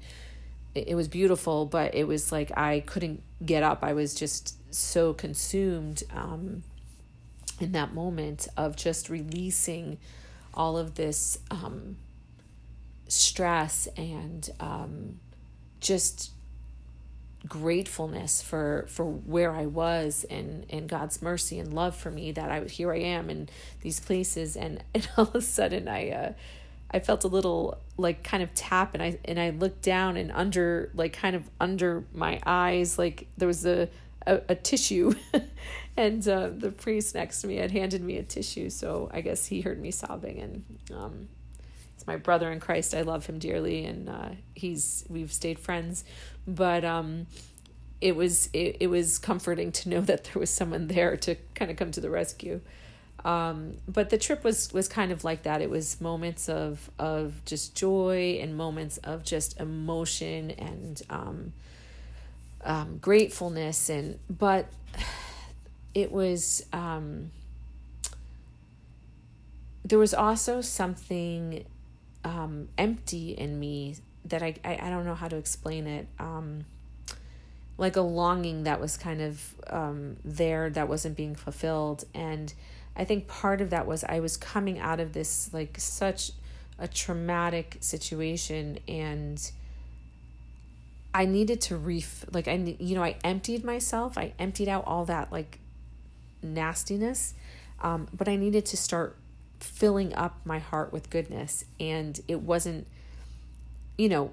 it, 0.74 0.88
it 0.88 0.94
was 0.94 1.08
beautiful, 1.08 1.66
but 1.66 1.94
it 1.94 2.06
was 2.06 2.30
like 2.30 2.56
I 2.56 2.80
couldn't 2.80 3.22
get 3.44 3.62
up. 3.62 3.82
I 3.82 3.92
was 3.94 4.14
just 4.14 4.56
so 4.74 5.14
consumed 5.14 6.02
um, 6.14 6.62
in 7.60 7.72
that 7.72 7.94
moment 7.94 8.48
of 8.56 8.76
just 8.76 9.08
releasing 9.08 9.98
all 10.52 10.76
of 10.76 10.94
this 10.94 11.38
um, 11.50 11.96
stress 13.08 13.88
and 13.96 14.48
um, 14.60 15.18
just 15.80 16.30
gratefulness 17.48 18.40
for 18.42 18.86
for 18.88 19.04
where 19.04 19.52
I 19.52 19.66
was 19.66 20.24
and 20.30 20.66
and 20.70 20.88
God's 20.88 21.20
mercy 21.20 21.58
and 21.58 21.72
love 21.74 21.94
for 21.94 22.10
me 22.10 22.32
that 22.32 22.50
I 22.50 22.64
here 22.64 22.92
I 22.92 22.98
am 22.98 23.30
in 23.30 23.48
these 23.82 24.00
places. 24.00 24.56
And 24.56 24.82
and 24.94 25.08
all 25.16 25.24
of 25.24 25.34
a 25.34 25.40
sudden 25.40 25.88
I 25.88 26.10
uh 26.10 26.32
I 26.90 27.00
felt 27.00 27.24
a 27.24 27.28
little 27.28 27.78
like 27.96 28.22
kind 28.22 28.42
of 28.42 28.54
tap 28.54 28.94
and 28.94 29.02
I 29.02 29.18
and 29.24 29.38
I 29.38 29.50
looked 29.50 29.82
down 29.82 30.16
and 30.16 30.30
under 30.32 30.90
like 30.94 31.12
kind 31.12 31.36
of 31.36 31.48
under 31.60 32.04
my 32.14 32.40
eyes 32.46 32.98
like 32.98 33.26
there 33.36 33.48
was 33.48 33.66
a 33.66 33.88
a, 34.26 34.40
a 34.48 34.54
tissue. 34.54 35.12
And 35.96 36.26
uh, 36.26 36.48
the 36.48 36.70
priest 36.70 37.14
next 37.14 37.40
to 37.42 37.46
me 37.46 37.56
had 37.56 37.70
handed 37.70 38.02
me 38.02 38.16
a 38.16 38.22
tissue. 38.22 38.70
So 38.70 39.08
i 39.12 39.20
guess 39.20 39.46
he 39.46 39.60
heard 39.60 39.80
me 39.80 39.90
sobbing 39.90 40.40
and 40.40 40.64
um, 40.92 41.28
it's 42.04 42.06
my 42.06 42.16
brother 42.16 42.52
in 42.52 42.60
christ. 42.60 42.94
I 42.94 43.02
love 43.02 43.26
him 43.26 43.38
dearly 43.38 43.86
and 43.86 44.08
uh, 44.08 44.28
he's 44.54 45.04
we've 45.08 45.32
stayed 45.32 45.58
friends. 45.58 46.04
But 46.46 46.84
um, 46.84 47.26
it 48.00 48.14
was 48.14 48.50
it, 48.52 48.76
it 48.80 48.86
was 48.88 49.18
comforting 49.18 49.72
to 49.72 49.88
know 49.88 50.00
that 50.02 50.24
there 50.24 50.40
was 50.40 50.50
someone 50.50 50.88
there 50.88 51.16
to 51.18 51.36
kind 51.54 51.70
of 51.70 51.76
come 51.76 51.90
to 51.92 52.00
the 52.00 52.10
rescue. 52.10 52.60
Um, 53.24 53.78
but 53.88 54.10
the 54.10 54.18
trip 54.18 54.44
was 54.44 54.72
was 54.72 54.86
kind 54.86 55.10
of 55.10 55.24
like 55.24 55.44
that. 55.44 55.62
It 55.62 55.70
was 55.70 56.00
moments 56.00 56.48
of 56.48 56.90
of 56.98 57.42
just 57.46 57.74
joy 57.74 58.38
and 58.40 58.56
moments 58.56 58.98
of 58.98 59.24
just 59.24 59.58
emotion 59.58 60.50
and 60.50 61.00
um, 61.08 61.52
um, 62.64 62.98
gratefulness. 62.98 63.88
And 63.88 64.18
but 64.28 64.66
it 65.94 66.12
was 66.12 66.66
um, 66.74 67.30
there 69.86 69.98
was 69.98 70.12
also 70.12 70.60
something 70.60 71.64
um, 72.24 72.68
empty 72.78 73.32
in 73.32 73.58
me 73.60 73.96
that 74.24 74.42
I, 74.42 74.54
I, 74.64 74.78
I 74.82 74.90
don't 74.90 75.04
know 75.04 75.14
how 75.14 75.28
to 75.28 75.36
explain 75.36 75.86
it. 75.86 76.08
Um, 76.18 76.64
like 77.76 77.96
a 77.96 78.00
longing 78.00 78.64
that 78.64 78.80
was 78.80 78.96
kind 78.96 79.20
of 79.20 79.54
um, 79.68 80.16
there 80.24 80.70
that 80.70 80.88
wasn't 80.88 81.16
being 81.16 81.34
fulfilled. 81.34 82.04
And 82.14 82.52
i 82.96 83.04
think 83.04 83.26
part 83.26 83.60
of 83.60 83.70
that 83.70 83.86
was 83.86 84.04
i 84.04 84.20
was 84.20 84.36
coming 84.36 84.78
out 84.78 85.00
of 85.00 85.12
this 85.12 85.50
like 85.52 85.76
such 85.78 86.30
a 86.78 86.86
traumatic 86.88 87.76
situation 87.80 88.78
and 88.88 89.50
i 91.12 91.24
needed 91.24 91.60
to 91.60 91.76
ref 91.76 92.24
like 92.32 92.48
i 92.48 92.54
you 92.78 92.94
know 92.94 93.02
i 93.02 93.16
emptied 93.24 93.64
myself. 93.64 94.18
I 94.18 94.32
emptied 94.38 94.68
out 94.68 94.84
all 94.86 95.04
that 95.06 95.30
like 95.32 95.58
nastiness, 96.42 97.34
um, 97.80 98.08
but 98.12 98.28
I 98.28 98.36
needed 98.36 98.66
to 98.66 98.76
start 98.76 99.16
filling 99.64 100.14
up 100.14 100.40
my 100.44 100.58
heart 100.58 100.92
with 100.92 101.10
goodness. 101.10 101.64
And 101.80 102.20
it 102.28 102.40
wasn't, 102.40 102.86
you 103.96 104.08
know, 104.08 104.32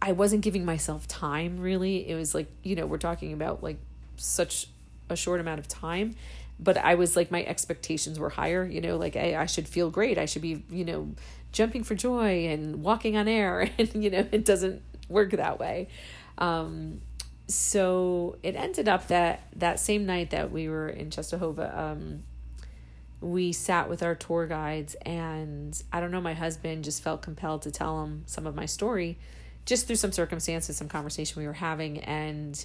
I 0.00 0.12
wasn't 0.12 0.42
giving 0.42 0.64
myself 0.64 1.08
time 1.08 1.58
really. 1.58 2.08
It 2.08 2.14
was 2.14 2.34
like, 2.34 2.48
you 2.62 2.76
know, 2.76 2.86
we're 2.86 2.98
talking 2.98 3.32
about 3.32 3.62
like 3.62 3.78
such 4.16 4.68
a 5.08 5.16
short 5.16 5.40
amount 5.40 5.58
of 5.58 5.68
time 5.68 6.14
but 6.60 6.76
I 6.76 6.94
was 6.96 7.16
like 7.16 7.30
my 7.30 7.44
expectations 7.44 8.18
were 8.18 8.30
higher, 8.30 8.64
you 8.64 8.80
know, 8.80 8.96
like 8.96 9.16
I, 9.16 9.36
I 9.36 9.46
should 9.46 9.68
feel 9.68 9.90
great. 9.90 10.18
I 10.18 10.24
should 10.24 10.42
be, 10.42 10.64
you 10.70 10.84
know, 10.84 11.14
jumping 11.52 11.84
for 11.84 11.94
joy 11.94 12.46
and 12.46 12.82
walking 12.82 13.16
on 13.16 13.28
air 13.28 13.70
and 13.78 14.02
you 14.02 14.10
know, 14.10 14.26
it 14.32 14.44
doesn't 14.44 14.82
work 15.08 15.30
that 15.32 15.58
way. 15.58 15.88
Um 16.36 17.00
so 17.46 18.36
it 18.42 18.56
ended 18.56 18.88
up 18.88 19.08
that 19.08 19.42
that 19.56 19.80
same 19.80 20.04
night 20.04 20.30
that 20.30 20.50
we 20.50 20.68
were 20.68 20.88
in 20.88 21.10
Czestochowa, 21.10 21.76
um, 21.76 22.22
we 23.20 23.52
sat 23.52 23.88
with 23.88 24.02
our 24.02 24.14
tour 24.14 24.46
guides, 24.46 24.94
and 25.04 25.80
I 25.92 26.00
don't 26.00 26.10
know, 26.10 26.20
my 26.20 26.34
husband 26.34 26.84
just 26.84 27.02
felt 27.02 27.22
compelled 27.22 27.62
to 27.62 27.70
tell 27.70 28.04
him 28.04 28.22
some 28.26 28.46
of 28.46 28.54
my 28.54 28.66
story, 28.66 29.18
just 29.66 29.86
through 29.86 29.96
some 29.96 30.12
circumstances, 30.12 30.76
some 30.76 30.88
conversation 30.88 31.40
we 31.40 31.46
were 31.46 31.52
having, 31.54 31.98
and 31.98 32.64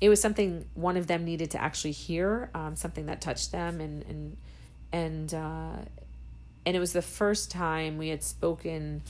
it 0.00 0.08
was 0.08 0.20
something 0.20 0.66
one 0.74 0.96
of 0.96 1.06
them 1.06 1.24
needed 1.24 1.52
to 1.52 1.62
actually 1.62 1.92
hear, 1.92 2.50
um, 2.54 2.74
something 2.76 3.06
that 3.06 3.20
touched 3.20 3.52
them, 3.52 3.80
and 3.80 4.02
and 4.04 4.36
and 4.92 5.34
uh, 5.34 5.76
and 6.66 6.76
it 6.76 6.80
was 6.80 6.92
the 6.92 7.02
first 7.02 7.50
time 7.50 7.96
we 7.96 8.08
had 8.08 8.22
spoken 8.22 9.02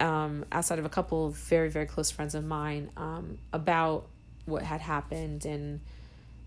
um, 0.00 0.44
outside 0.52 0.78
of 0.78 0.84
a 0.84 0.90
couple 0.90 1.26
of 1.26 1.34
very 1.34 1.70
very 1.70 1.86
close 1.86 2.10
friends 2.10 2.34
of 2.34 2.44
mine 2.44 2.90
um, 2.96 3.38
about 3.52 4.06
what 4.44 4.62
had 4.62 4.80
happened. 4.82 5.46
And 5.46 5.80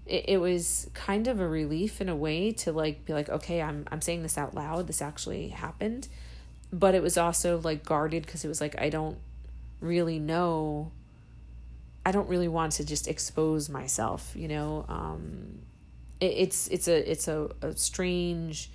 it, 0.07 0.25
it 0.27 0.37
was 0.37 0.89
kind 0.93 1.27
of 1.27 1.39
a 1.39 1.47
relief 1.47 2.01
in 2.01 2.09
a 2.09 2.15
way 2.15 2.51
to 2.51 2.71
like 2.71 3.05
be 3.05 3.13
like 3.13 3.29
okay 3.29 3.61
i'm 3.61 3.85
i'm 3.91 4.01
saying 4.01 4.23
this 4.23 4.37
out 4.37 4.53
loud 4.53 4.87
this 4.87 5.01
actually 5.01 5.49
happened. 5.49 6.07
But 6.73 6.95
it 6.95 7.01
was 7.01 7.17
also 7.17 7.59
like 7.59 7.85
guarded 7.85 8.25
because 8.25 8.43
it 8.43 8.49
was 8.49 8.59
like 8.59 8.79
i 8.79 8.89
don't 8.89 9.17
really 9.79 10.19
know 10.19 10.91
i 12.05 12.11
don't 12.11 12.27
really 12.27 12.49
want 12.49 12.73
to 12.73 12.85
just 12.85 13.07
expose 13.07 13.69
myself 13.69 14.33
you 14.35 14.47
know? 14.47 14.85
Um 14.89 15.59
it, 16.19 16.25
it's 16.25 16.67
it's 16.67 16.87
a 16.87 17.11
it's 17.11 17.27
a, 17.27 17.49
a 17.61 17.75
strange 17.75 18.69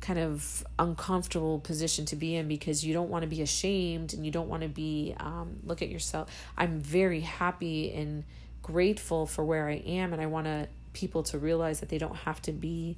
kind 0.00 0.18
of 0.18 0.64
uncomfortable 0.78 1.58
position 1.58 2.04
to 2.06 2.16
be 2.16 2.36
in 2.36 2.46
because 2.46 2.84
you 2.84 2.94
don't 2.94 3.10
want 3.10 3.22
to 3.22 3.28
be 3.28 3.42
ashamed 3.42 4.14
and 4.14 4.24
you 4.24 4.30
don't 4.30 4.48
want 4.48 4.62
to 4.62 4.68
be 4.68 5.14
um, 5.18 5.58
look 5.64 5.82
at 5.82 5.88
yourself. 5.88 6.30
I'm 6.56 6.80
very 6.80 7.20
happy 7.20 7.92
and 7.92 8.24
grateful 8.72 9.26
for 9.26 9.44
where 9.44 9.68
i 9.68 9.76
am 9.86 10.12
and 10.12 10.20
i 10.20 10.26
want 10.26 10.46
to 10.46 10.68
people 10.92 11.22
to 11.22 11.38
realize 11.38 11.80
that 11.80 11.88
they 11.88 11.98
don't 11.98 12.16
have 12.16 12.40
to 12.42 12.52
be 12.52 12.96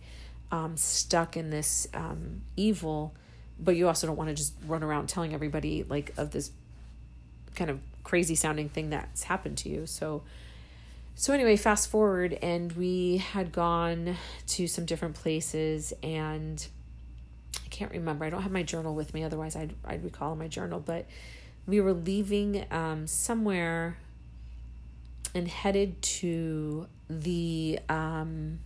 um, 0.53 0.77
stuck 0.77 1.37
in 1.37 1.51
this 1.51 1.87
um, 1.95 2.43
evil 2.57 3.15
but 3.59 3.77
you 3.77 3.87
also 3.87 4.07
don't 4.07 4.17
want 4.17 4.29
to 4.29 4.35
just 4.35 4.55
run 4.67 4.83
around 4.83 5.09
telling 5.09 5.33
everybody 5.33 5.85
like 5.85 6.13
of 6.17 6.31
this 6.33 6.51
kind 7.55 7.71
of 7.71 7.79
crazy 8.03 8.35
sounding 8.35 8.69
thing 8.69 8.91
that's 8.91 9.25
happened 9.25 9.57
to 9.57 9.69
you 9.69 9.87
so 9.87 10.23
so 11.15 11.33
anyway 11.33 11.57
fast 11.57 11.89
forward 11.89 12.33
and 12.43 12.73
we 12.73 13.19
had 13.19 13.53
gone 13.53 14.17
to 14.47 14.67
some 14.67 14.87
different 14.87 15.15
places 15.15 15.93
and 16.03 16.67
I 17.65 17.69
can't 17.69 17.93
remember. 17.93 18.25
I 18.25 18.31
don't 18.31 18.43
have 18.43 18.53
my 18.53 18.63
journal 18.63 18.95
with 18.95 19.15
me. 19.15 19.25
Otherwise, 19.25 19.57
I'd 19.57 19.75
I'd 19.85 20.05
recall 20.05 20.37
my 20.37 20.49
journal. 20.49 20.81
But 20.81 21.07
we 21.67 21.81
were 21.81 21.93
leaving 21.93 22.65
um, 22.71 23.07
somewhere 23.07 23.99
and 25.35 25.47
headed 25.49 26.01
to 26.03 26.87
the 27.09 27.79
um, 27.89 28.61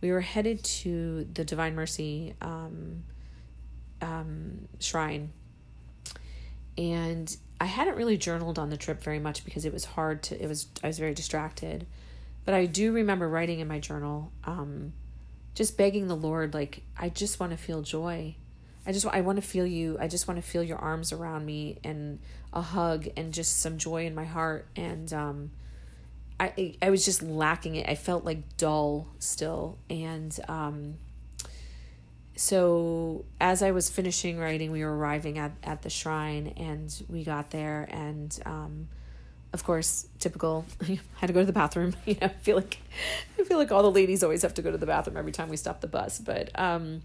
we 0.00 0.10
were 0.12 0.20
headed 0.20 0.62
to 0.64 1.26
the 1.32 1.44
Divine 1.44 1.74
Mercy 1.74 2.34
um, 2.42 3.04
um, 4.02 4.68
shrine, 4.80 5.32
and 6.76 7.34
I 7.60 7.66
hadn't 7.66 7.96
really 7.96 8.18
journaled 8.18 8.58
on 8.58 8.70
the 8.70 8.76
trip 8.76 9.02
very 9.02 9.18
much 9.18 9.44
because 9.44 9.64
it 9.64 9.72
was 9.72 9.84
hard 9.84 10.22
to. 10.24 10.42
It 10.42 10.48
was 10.48 10.66
I 10.82 10.88
was 10.88 10.98
very 10.98 11.14
distracted, 11.14 11.86
but 12.44 12.54
I 12.54 12.66
do 12.66 12.92
remember 12.92 13.28
writing 13.28 13.60
in 13.60 13.68
my 13.68 13.78
journal. 13.78 14.32
Um, 14.44 14.92
just 15.54 15.78
begging 15.78 16.08
the 16.08 16.16
Lord, 16.16 16.52
like, 16.52 16.82
I 16.98 17.08
just 17.08 17.38
want 17.38 17.52
to 17.52 17.56
feel 17.56 17.82
joy. 17.82 18.34
I 18.86 18.92
just 18.92 19.06
I 19.06 19.20
want 19.22 19.36
to 19.36 19.42
feel 19.42 19.66
you. 19.66 19.96
I 20.00 20.08
just 20.08 20.28
want 20.28 20.42
to 20.42 20.46
feel 20.46 20.62
your 20.62 20.78
arms 20.78 21.12
around 21.12 21.46
me 21.46 21.78
and 21.84 22.20
a 22.52 22.60
hug 22.60 23.08
and 23.16 23.32
just 23.32 23.60
some 23.60 23.78
joy 23.78 24.06
in 24.06 24.14
my 24.14 24.24
heart. 24.24 24.66
And 24.76 25.12
um, 25.12 25.50
I 26.38 26.76
I 26.82 26.90
was 26.90 27.04
just 27.04 27.22
lacking 27.22 27.76
it. 27.76 27.88
I 27.88 27.94
felt 27.94 28.24
like 28.24 28.56
dull 28.56 29.08
still. 29.18 29.78
And 29.88 30.38
um, 30.48 30.94
so 32.36 33.24
as 33.40 33.62
I 33.62 33.70
was 33.70 33.88
finishing 33.88 34.38
writing, 34.38 34.70
we 34.70 34.84
were 34.84 34.96
arriving 34.96 35.38
at 35.38 35.52
at 35.62 35.82
the 35.82 35.90
shrine, 35.90 36.52
and 36.56 37.02
we 37.08 37.24
got 37.24 37.50
there, 37.50 37.88
and 37.90 38.38
um, 38.44 38.88
of 39.52 39.64
course, 39.64 40.08
typical. 40.18 40.66
I 40.82 40.98
had 41.16 41.28
to 41.28 41.32
go 41.32 41.40
to 41.40 41.46
the 41.46 41.52
bathroom. 41.52 41.94
You 42.04 42.16
know, 42.20 42.26
I 42.26 42.28
feel 42.28 42.56
like 42.56 42.78
I 43.38 43.44
feel 43.44 43.56
like 43.56 43.70
all 43.70 43.82
the 43.82 43.90
ladies 43.90 44.22
always 44.22 44.42
have 44.42 44.54
to 44.54 44.62
go 44.62 44.70
to 44.70 44.78
the 44.78 44.86
bathroom 44.86 45.16
every 45.16 45.32
time 45.32 45.48
we 45.48 45.56
stop 45.56 45.80
the 45.80 45.86
bus. 45.86 46.18
But 46.18 46.50
um, 46.58 47.02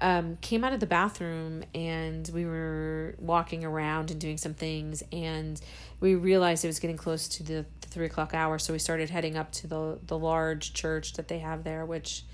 um, 0.00 0.36
came 0.40 0.64
out 0.64 0.72
of 0.72 0.80
the 0.80 0.86
bathroom 0.86 1.62
and 1.74 2.28
we 2.32 2.44
were 2.44 3.14
walking 3.18 3.64
around 3.64 4.10
and 4.10 4.20
doing 4.20 4.36
some 4.36 4.54
things, 4.54 5.02
and 5.12 5.60
we 6.00 6.14
realized 6.14 6.64
it 6.64 6.68
was 6.68 6.80
getting 6.80 6.96
close 6.96 7.28
to 7.28 7.42
the, 7.42 7.66
the 7.80 7.88
three 7.88 8.06
o'clock 8.06 8.34
hour. 8.34 8.58
So 8.58 8.72
we 8.72 8.78
started 8.78 9.10
heading 9.10 9.36
up 9.36 9.52
to 9.52 9.66
the 9.66 9.98
the 10.06 10.18
large 10.18 10.72
church 10.72 11.14
that 11.14 11.28
they 11.28 11.38
have 11.38 11.64
there, 11.64 11.84
which 11.84 12.24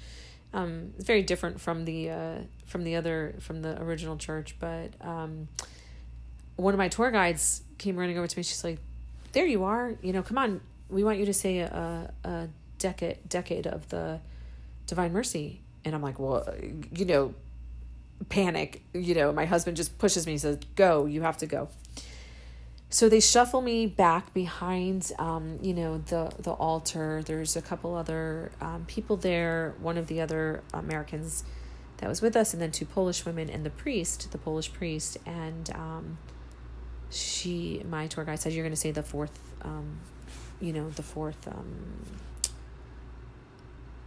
um, 0.53 0.93
is 0.97 1.05
very 1.05 1.23
different 1.23 1.61
from 1.61 1.85
the 1.85 2.11
uh, 2.11 2.39
from 2.65 2.85
the 2.85 2.97
other 2.97 3.35
from 3.41 3.63
the 3.63 3.81
original 3.83 4.17
church. 4.17 4.57
But 4.59 4.93
um, 5.01 5.49
one 6.57 6.73
of 6.73 6.79
my 6.79 6.89
tour 6.89 7.11
guides 7.11 7.63
came 7.79 7.97
running 7.97 8.17
over 8.17 8.27
to 8.27 8.39
me. 8.39 8.43
She's 8.43 8.65
like 8.65 8.79
there 9.33 9.47
you 9.47 9.65
are. 9.65 9.95
You 10.03 10.13
know, 10.13 10.23
come 10.23 10.39
on. 10.39 10.61
We 10.89 11.05
want 11.05 11.19
you 11.19 11.27
to 11.27 11.35
say 11.35 11.59
a, 11.59 12.13
a 12.25 12.49
decade 12.79 13.29
decade 13.29 13.67
of 13.67 13.89
the 13.89 14.21
Divine 14.87 15.13
Mercy. 15.13 15.61
And 15.85 15.95
I'm 15.95 16.03
like, 16.03 16.19
well, 16.19 16.49
you 16.93 17.05
know, 17.05 17.35
panic. 18.29 18.83
You 18.93 19.15
know, 19.15 19.33
my 19.33 19.47
husband 19.47 19.77
just 19.77 19.99
pushes 19.99 20.27
me 20.27 20.33
and 20.33 20.41
says, 20.41 20.59
go, 20.75 21.07
you 21.07 21.23
have 21.23 21.37
to 21.39 21.47
go. 21.47 21.69
So 22.89 23.09
they 23.09 23.21
shuffle 23.21 23.63
me 23.63 23.87
back 23.87 24.33
behind, 24.33 25.13
um, 25.19 25.59
you 25.61 25.75
know, 25.75 25.99
the 25.99 26.33
the 26.39 26.53
altar. 26.53 27.23
There's 27.25 27.57
a 27.57 27.63
couple 27.63 27.97
other 27.97 28.53
um, 28.61 28.85
people 28.87 29.17
there. 29.17 29.75
One 29.81 29.99
of 29.99 30.07
the 30.07 30.21
other 30.21 30.63
Americans 30.73 31.43
that 31.97 32.09
was 32.09 32.23
with 32.23 32.37
us, 32.37 32.53
and 32.53 32.63
then 32.63 32.71
two 32.71 32.87
Polish 32.87 33.27
women 33.27 33.51
and 33.51 33.67
the 33.67 33.71
priest, 33.71 34.31
the 34.31 34.39
Polish 34.39 34.73
priest, 34.73 35.19
and 35.27 35.69
um, 35.75 36.19
she 37.11 37.83
my 37.89 38.07
tour 38.07 38.25
guide 38.25 38.41
said 38.41 38.53
you're 38.53 38.65
going 38.65 38.73
to 38.73 38.81
say 38.81 38.91
the 38.91 39.03
fourth 39.03 39.39
um, 39.63 39.99
you 40.61 40.73
know 40.73 40.91
the 40.91 41.03
fourth 41.03 41.49
um, 41.49 42.07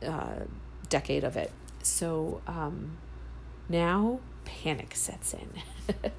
uh, 0.06 0.46
decade 0.90 1.24
of 1.24 1.38
it 1.38 1.52
so 1.82 2.42
um, 2.48 2.98
now 3.70 4.20
panic 4.44 4.96
sets 4.96 5.34
in 5.34 5.50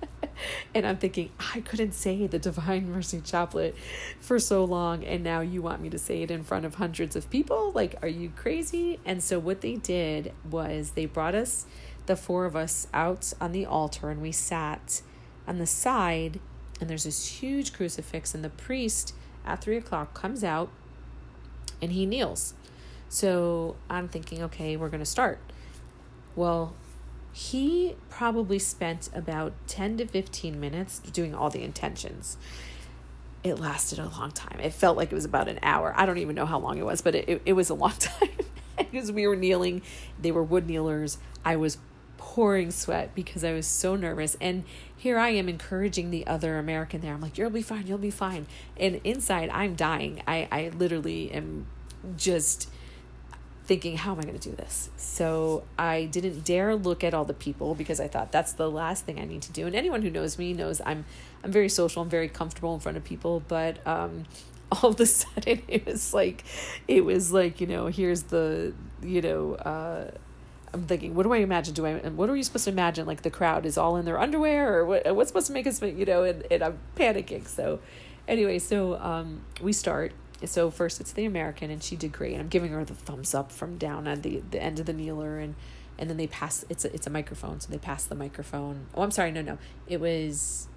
and 0.74 0.86
i'm 0.86 0.96
thinking 0.96 1.30
i 1.54 1.60
couldn't 1.60 1.92
say 1.92 2.26
the 2.26 2.38
divine 2.38 2.90
mercy 2.90 3.20
chaplet 3.20 3.74
for 4.20 4.38
so 4.38 4.64
long 4.64 5.04
and 5.04 5.22
now 5.22 5.40
you 5.40 5.60
want 5.60 5.82
me 5.82 5.90
to 5.90 5.98
say 5.98 6.22
it 6.22 6.30
in 6.30 6.42
front 6.42 6.64
of 6.64 6.76
hundreds 6.76 7.16
of 7.16 7.28
people 7.28 7.72
like 7.72 7.96
are 8.02 8.08
you 8.08 8.30
crazy 8.36 8.98
and 9.04 9.22
so 9.22 9.38
what 9.38 9.60
they 9.60 9.76
did 9.76 10.32
was 10.48 10.92
they 10.92 11.06
brought 11.06 11.34
us 11.34 11.66
the 12.06 12.16
four 12.16 12.44
of 12.44 12.56
us 12.56 12.86
out 12.94 13.32
on 13.40 13.52
the 13.52 13.66
altar 13.66 14.10
and 14.10 14.22
we 14.22 14.32
sat 14.32 15.02
on 15.46 15.58
the 15.58 15.66
side 15.66 16.40
and 16.80 16.88
there's 16.88 17.04
this 17.04 17.26
huge 17.26 17.72
crucifix, 17.74 18.34
and 18.34 18.42
the 18.42 18.50
priest 18.50 19.14
at 19.44 19.60
three 19.60 19.76
o'clock 19.76 20.14
comes 20.14 20.42
out 20.42 20.70
and 21.82 21.92
he 21.92 22.06
kneels. 22.06 22.54
So 23.08 23.76
I'm 23.90 24.08
thinking, 24.08 24.42
okay, 24.44 24.76
we're 24.76 24.88
going 24.88 25.00
to 25.00 25.06
start. 25.06 25.38
Well, 26.34 26.74
he 27.32 27.96
probably 28.08 28.58
spent 28.58 29.08
about 29.14 29.52
10 29.66 29.98
to 29.98 30.06
15 30.06 30.58
minutes 30.58 30.98
doing 30.98 31.34
all 31.34 31.50
the 31.50 31.62
intentions. 31.62 32.36
It 33.42 33.58
lasted 33.58 33.98
a 33.98 34.08
long 34.08 34.32
time. 34.32 34.60
It 34.60 34.72
felt 34.72 34.96
like 34.96 35.12
it 35.12 35.14
was 35.14 35.24
about 35.24 35.48
an 35.48 35.58
hour. 35.62 35.94
I 35.96 36.06
don't 36.06 36.18
even 36.18 36.34
know 36.34 36.46
how 36.46 36.58
long 36.58 36.78
it 36.78 36.84
was, 36.84 37.00
but 37.00 37.14
it, 37.14 37.28
it, 37.28 37.42
it 37.46 37.52
was 37.54 37.70
a 37.70 37.74
long 37.74 37.92
time 37.98 38.28
because 38.76 39.12
we 39.12 39.26
were 39.26 39.36
kneeling. 39.36 39.82
They 40.20 40.32
were 40.32 40.42
wood 40.42 40.66
kneelers. 40.66 41.18
I 41.44 41.56
was 41.56 41.78
pouring 42.18 42.70
sweat 42.70 43.14
because 43.14 43.42
I 43.42 43.52
was 43.52 43.66
so 43.66 43.96
nervous. 43.96 44.36
And 44.40 44.64
here 44.94 45.18
I 45.18 45.30
am 45.30 45.48
encouraging 45.48 46.10
the 46.10 46.26
other 46.26 46.58
American 46.58 47.00
there. 47.00 47.14
I'm 47.14 47.20
like, 47.20 47.38
you'll 47.38 47.48
be 47.50 47.62
fine, 47.62 47.86
you'll 47.86 47.98
be 47.98 48.10
fine. 48.10 48.46
And 48.76 49.00
inside, 49.04 49.48
I'm 49.50 49.74
dying. 49.74 50.22
I, 50.26 50.46
I 50.52 50.70
literally 50.76 51.32
am 51.32 51.66
just 52.16 52.68
thinking, 53.70 53.96
how 53.96 54.10
am 54.10 54.18
I 54.18 54.22
going 54.22 54.36
to 54.36 54.50
do 54.50 54.56
this? 54.56 54.90
So 54.96 55.62
I 55.78 56.06
didn't 56.06 56.44
dare 56.44 56.74
look 56.74 57.04
at 57.04 57.14
all 57.14 57.24
the 57.24 57.32
people 57.32 57.76
because 57.76 58.00
I 58.00 58.08
thought 58.08 58.32
that's 58.32 58.54
the 58.54 58.68
last 58.68 59.04
thing 59.04 59.20
I 59.20 59.24
need 59.24 59.42
to 59.42 59.52
do. 59.52 59.64
And 59.64 59.76
anyone 59.76 60.02
who 60.02 60.10
knows 60.10 60.38
me 60.38 60.52
knows 60.52 60.80
I'm 60.84 61.04
I'm 61.44 61.52
very 61.52 61.68
social. 61.68 62.02
I'm 62.02 62.08
very 62.08 62.28
comfortable 62.28 62.74
in 62.74 62.80
front 62.80 62.98
of 62.98 63.04
people. 63.04 63.44
But 63.46 63.86
um, 63.86 64.24
all 64.72 64.90
of 64.90 64.98
a 64.98 65.06
sudden, 65.06 65.62
it 65.68 65.86
was 65.86 66.12
like, 66.12 66.42
it 66.88 67.04
was 67.04 67.30
like 67.30 67.60
you 67.60 67.68
know, 67.68 67.86
here's 67.86 68.24
the 68.24 68.74
you 69.04 69.22
know. 69.22 69.54
Uh, 69.54 70.10
I'm 70.74 70.82
thinking, 70.86 71.14
what 71.14 71.22
do 71.22 71.32
I 71.32 71.38
imagine? 71.38 71.72
Do 71.74 71.86
I, 71.86 71.90
and 71.90 72.16
what 72.16 72.28
are 72.28 72.34
you 72.34 72.42
supposed 72.42 72.64
to 72.64 72.70
imagine? 72.70 73.06
Like 73.06 73.22
the 73.22 73.30
crowd 73.30 73.66
is 73.66 73.78
all 73.78 73.96
in 73.98 74.04
their 74.04 74.18
underwear 74.18 74.78
or 74.78 74.84
what, 74.84 75.14
what's 75.14 75.30
supposed 75.30 75.46
to 75.48 75.52
make 75.52 75.66
us, 75.68 75.80
you 75.80 76.04
know, 76.04 76.24
and, 76.24 76.44
and 76.50 76.62
I'm 76.62 76.78
panicking. 76.96 77.46
So 77.48 77.80
anyway, 78.28 78.60
so, 78.60 78.96
um, 79.00 79.42
we 79.60 79.72
start. 79.72 80.12
So 80.44 80.70
first 80.70 81.00
it's 81.00 81.12
the 81.12 81.24
American 81.24 81.70
and 81.70 81.82
she 81.82 81.96
did 81.96 82.12
great. 82.12 82.36
I'm 82.38 82.48
giving 82.48 82.72
her 82.72 82.84
the 82.84 82.94
thumbs 82.94 83.34
up 83.34 83.52
from 83.52 83.76
down 83.78 84.08
at 84.08 84.22
the, 84.22 84.42
the 84.50 84.62
end 84.62 84.80
of 84.80 84.86
the 84.86 84.92
kneeler 84.92 85.38
and, 85.38 85.54
and 85.98 86.08
then 86.08 86.16
they 86.16 86.26
pass, 86.26 86.64
it's 86.68 86.84
a, 86.84 86.94
it's 86.94 87.06
a 87.06 87.10
microphone. 87.10 87.60
So 87.60 87.70
they 87.70 87.78
pass 87.78 88.04
the 88.04 88.14
microphone. 88.14 88.86
Oh, 88.94 89.02
I'm 89.02 89.10
sorry. 89.10 89.32
No, 89.32 89.42
no. 89.42 89.58
It 89.86 90.00
was 90.00 90.68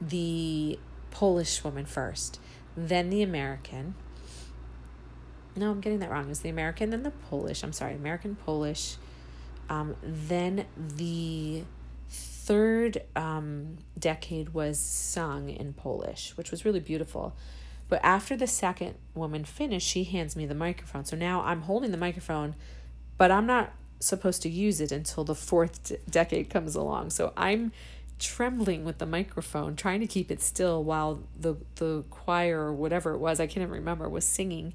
the 0.00 0.78
Polish 1.10 1.62
woman 1.62 1.86
first, 1.86 2.40
then 2.76 3.08
the 3.10 3.22
American, 3.22 3.94
no, 5.56 5.70
I'm 5.70 5.80
getting 5.80 6.00
that 6.00 6.10
wrong. 6.10 6.28
It's 6.30 6.40
the 6.40 6.48
American, 6.48 6.90
then 6.90 7.04
the 7.04 7.12
Polish. 7.12 7.62
I'm 7.62 7.72
sorry, 7.72 7.94
American, 7.94 8.34
Polish. 8.34 8.96
Um, 9.70 9.94
then 10.02 10.66
the 10.76 11.62
third 12.10 13.02
um, 13.14 13.78
decade 13.98 14.50
was 14.50 14.78
sung 14.78 15.48
in 15.48 15.72
Polish, 15.72 16.36
which 16.36 16.50
was 16.50 16.64
really 16.64 16.80
beautiful. 16.80 17.36
But 17.88 18.00
after 18.02 18.36
the 18.36 18.46
second 18.46 18.94
woman 19.14 19.44
finished, 19.44 19.86
she 19.86 20.04
hands 20.04 20.36
me 20.36 20.46
the 20.46 20.54
microphone. 20.54 21.04
So 21.04 21.16
now 21.16 21.42
I'm 21.42 21.62
holding 21.62 21.90
the 21.90 21.98
microphone, 21.98 22.54
but 23.18 23.30
I'm 23.30 23.46
not 23.46 23.72
supposed 24.00 24.42
to 24.42 24.48
use 24.48 24.80
it 24.80 24.92
until 24.92 25.24
the 25.24 25.34
fourth 25.34 25.92
decade 26.10 26.50
comes 26.50 26.74
along. 26.74 27.10
So 27.10 27.32
I'm 27.36 27.72
trembling 28.18 28.84
with 28.84 28.98
the 28.98 29.06
microphone, 29.06 29.76
trying 29.76 30.00
to 30.00 30.06
keep 30.06 30.30
it 30.30 30.40
still 30.40 30.82
while 30.82 31.22
the 31.38 31.56
the 31.76 32.04
choir 32.10 32.60
or 32.60 32.72
whatever 32.72 33.12
it 33.12 33.18
was, 33.18 33.40
I 33.40 33.46
can't 33.46 33.58
even 33.58 33.70
remember, 33.70 34.08
was 34.08 34.24
singing. 34.24 34.74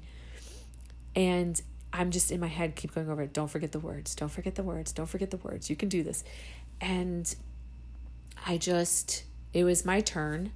And 1.16 1.60
I'm 1.92 2.10
just 2.10 2.30
in 2.30 2.40
my 2.40 2.46
head, 2.46 2.76
keep 2.76 2.94
going 2.94 3.10
over 3.10 3.22
it. 3.22 3.32
Don't 3.32 3.48
forget 3.48 3.72
the 3.72 3.80
words. 3.80 4.14
Don't 4.14 4.28
forget 4.28 4.54
the 4.54 4.62
words. 4.62 4.92
Don't 4.92 5.08
forget 5.08 5.30
the 5.30 5.38
words. 5.38 5.68
You 5.68 5.76
can 5.76 5.88
do 5.88 6.02
this. 6.02 6.22
And 6.80 7.34
I 8.46 8.58
just, 8.58 9.24
it 9.52 9.64
was 9.64 9.84
my 9.84 10.00
turn. 10.00 10.52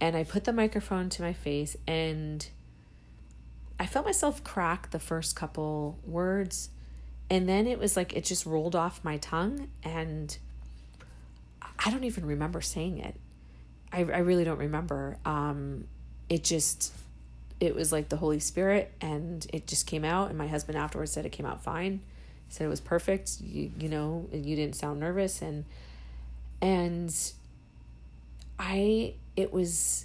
And 0.00 0.16
I 0.16 0.24
put 0.24 0.44
the 0.44 0.52
microphone 0.52 1.10
to 1.10 1.22
my 1.22 1.32
face 1.32 1.76
and 1.86 2.46
I 3.78 3.86
felt 3.86 4.04
myself 4.04 4.42
crack 4.44 4.90
the 4.90 4.98
first 4.98 5.36
couple 5.36 5.98
words. 6.04 6.70
And 7.28 7.48
then 7.48 7.66
it 7.66 7.78
was 7.78 7.96
like 7.96 8.14
it 8.14 8.24
just 8.24 8.46
rolled 8.46 8.74
off 8.74 9.04
my 9.04 9.18
tongue. 9.18 9.68
And 9.82 10.36
I 11.84 11.90
don't 11.90 12.04
even 12.04 12.26
remember 12.26 12.60
saying 12.60 12.98
it. 12.98 13.14
I, 13.92 14.00
I 14.00 14.18
really 14.18 14.44
don't 14.44 14.58
remember. 14.58 15.18
Um, 15.24 15.86
it 16.28 16.44
just, 16.44 16.92
it 17.58 17.74
was 17.74 17.92
like 17.92 18.08
the 18.08 18.16
Holy 18.16 18.40
Spirit 18.40 18.92
and 19.00 19.46
it 19.52 19.66
just 19.66 19.86
came 19.86 20.04
out. 20.04 20.28
And 20.28 20.38
my 20.38 20.46
husband 20.46 20.78
afterwards 20.78 21.12
said 21.12 21.26
it 21.26 21.32
came 21.32 21.46
out 21.46 21.62
fine. 21.62 22.00
He 22.48 22.54
said 22.54 22.64
it 22.64 22.70
was 22.70 22.80
perfect. 22.80 23.40
You, 23.40 23.70
you 23.78 23.88
know, 23.88 24.28
and 24.32 24.46
you 24.46 24.56
didn't 24.56 24.76
sound 24.76 25.00
nervous. 25.00 25.42
And, 25.42 25.64
and 26.60 27.14
I, 28.60 29.14
it 29.36 29.52
was, 29.52 30.04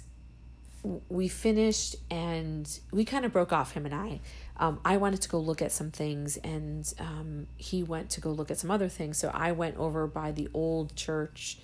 we 1.10 1.28
finished 1.28 1.96
and 2.10 2.66
we 2.90 3.04
kind 3.04 3.26
of 3.26 3.32
broke 3.32 3.52
off, 3.52 3.72
him 3.72 3.84
and 3.84 3.94
I. 3.94 4.20
Um, 4.56 4.80
I 4.84 4.96
wanted 4.96 5.20
to 5.20 5.28
go 5.28 5.38
look 5.38 5.60
at 5.60 5.70
some 5.70 5.90
things, 5.90 6.38
and 6.38 6.90
um, 6.98 7.46
he 7.58 7.82
went 7.82 8.08
to 8.10 8.22
go 8.22 8.30
look 8.30 8.50
at 8.50 8.58
some 8.58 8.70
other 8.70 8.88
things. 8.88 9.18
So 9.18 9.30
I 9.34 9.52
went 9.52 9.76
over 9.76 10.06
by 10.06 10.32
the 10.32 10.48
old 10.54 10.96
church. 10.96 11.58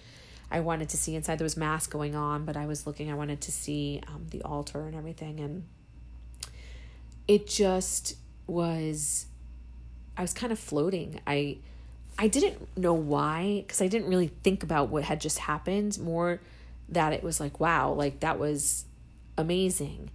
I 0.50 0.60
wanted 0.60 0.90
to 0.90 0.98
see 0.98 1.16
inside. 1.16 1.38
There 1.38 1.46
was 1.46 1.56
mass 1.56 1.86
going 1.86 2.14
on, 2.14 2.44
but 2.44 2.54
I 2.54 2.66
was 2.66 2.86
looking. 2.86 3.10
I 3.10 3.14
wanted 3.14 3.40
to 3.40 3.52
see 3.52 4.02
um, 4.08 4.26
the 4.28 4.42
altar 4.42 4.86
and 4.86 4.94
everything, 4.94 5.40
and 5.40 5.64
it 7.26 7.46
just 7.46 8.16
was. 8.46 9.26
I 10.14 10.20
was 10.20 10.34
kind 10.34 10.52
of 10.52 10.58
floating. 10.58 11.20
I, 11.26 11.56
I 12.18 12.28
didn't 12.28 12.76
know 12.76 12.92
why 12.92 13.64
because 13.66 13.80
I 13.80 13.88
didn't 13.88 14.10
really 14.10 14.30
think 14.42 14.62
about 14.62 14.90
what 14.90 15.04
had 15.04 15.22
just 15.22 15.38
happened. 15.38 15.98
More 15.98 16.42
that 16.92 17.12
it 17.12 17.22
was 17.22 17.40
like, 17.40 17.60
wow, 17.60 17.92
like 17.92 18.20
that 18.20 18.38
was 18.38 18.84
amazing 19.36 20.10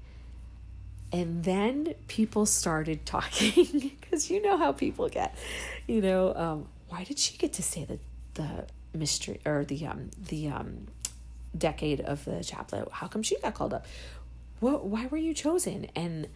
and 1.12 1.44
then 1.44 1.94
people 2.08 2.46
started 2.46 3.06
talking 3.06 3.92
because 4.02 4.30
you 4.30 4.42
know 4.42 4.58
how 4.58 4.72
people 4.72 5.10
get, 5.10 5.36
you 5.88 6.02
know, 6.02 6.34
um, 6.36 6.68
why 6.90 7.04
did 7.04 7.20
she 7.20 7.38
get 7.38 7.54
to 7.54 7.63
say 7.63 7.86
the 7.86 8.00
the 8.36 8.66
mystery 8.98 9.40
or 9.46 9.66
the 9.66 9.86
um 9.86 10.10
the 10.30 10.48
um 10.50 10.88
decade 11.58 12.02
of 12.02 12.24
the 12.26 12.44
chaplet? 12.44 12.88
How 12.92 13.08
come 13.08 13.24
she 13.24 13.40
got 13.40 13.54
called 13.54 13.74
up? 13.74 13.86
What? 14.60 14.86
Why 14.86 15.08
were 15.08 15.18
you 15.18 15.34
chosen? 15.34 15.88
And 15.96 16.28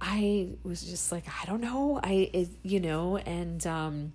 I 0.00 0.50
was 0.62 0.82
just 0.82 1.12
like, 1.12 1.24
I 1.28 1.46
don't 1.46 1.60
know. 1.60 2.00
I 2.02 2.30
it, 2.32 2.48
you 2.62 2.80
know, 2.80 3.18
and 3.18 3.66
um, 3.66 4.12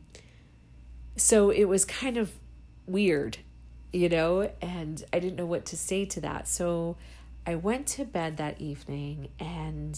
so 1.16 1.50
it 1.50 1.66
was 1.66 1.86
kind 1.86 2.18
of 2.18 2.32
weird, 2.86 3.38
you 3.94 4.10
know, 4.10 4.52
and 4.62 5.04
I 5.14 5.20
didn't 5.20 5.38
know 5.38 5.46
what 5.46 5.66
to 5.68 5.78
say 5.78 6.06
to 6.06 6.22
that. 6.22 6.48
So 6.48 6.98
I 7.46 7.56
went 7.56 7.88
to 7.88 8.06
bed 8.06 8.38
that 8.38 8.60
evening 8.60 9.30
and 9.40 9.98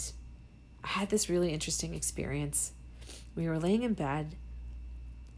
I 0.84 0.88
had 0.88 1.10
this 1.10 1.30
really 1.30 1.52
interesting 1.52 1.95
experience. 1.95 2.73
We 3.36 3.47
were 3.47 3.60
laying 3.60 3.84
in 3.84 3.93
bed 3.93 4.36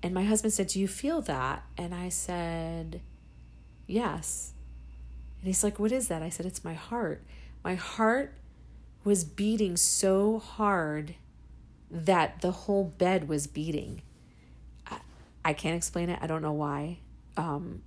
and 0.03 0.13
my 0.13 0.23
husband 0.23 0.53
said, 0.53 0.67
Do 0.67 0.79
you 0.79 0.87
feel 0.87 1.21
that? 1.21 1.63
And 1.77 1.93
I 1.93 2.09
said, 2.09 3.01
Yes. 3.87 4.53
And 5.39 5.47
he's 5.47 5.63
like, 5.63 5.79
What 5.79 5.91
is 5.91 6.07
that? 6.07 6.23
I 6.23 6.29
said, 6.29 6.45
It's 6.45 6.63
my 6.63 6.73
heart. 6.73 7.23
My 7.63 7.75
heart 7.75 8.33
was 9.03 9.23
beating 9.23 9.77
so 9.77 10.39
hard 10.39 11.15
that 11.89 12.41
the 12.41 12.51
whole 12.51 12.85
bed 12.85 13.27
was 13.27 13.47
beating. 13.47 14.01
I, 14.87 14.97
I 15.43 15.53
can't 15.53 15.75
explain 15.75 16.09
it. 16.09 16.19
I 16.21 16.27
don't 16.27 16.41
know 16.41 16.53
why. 16.53 16.99
Um, 17.37 17.81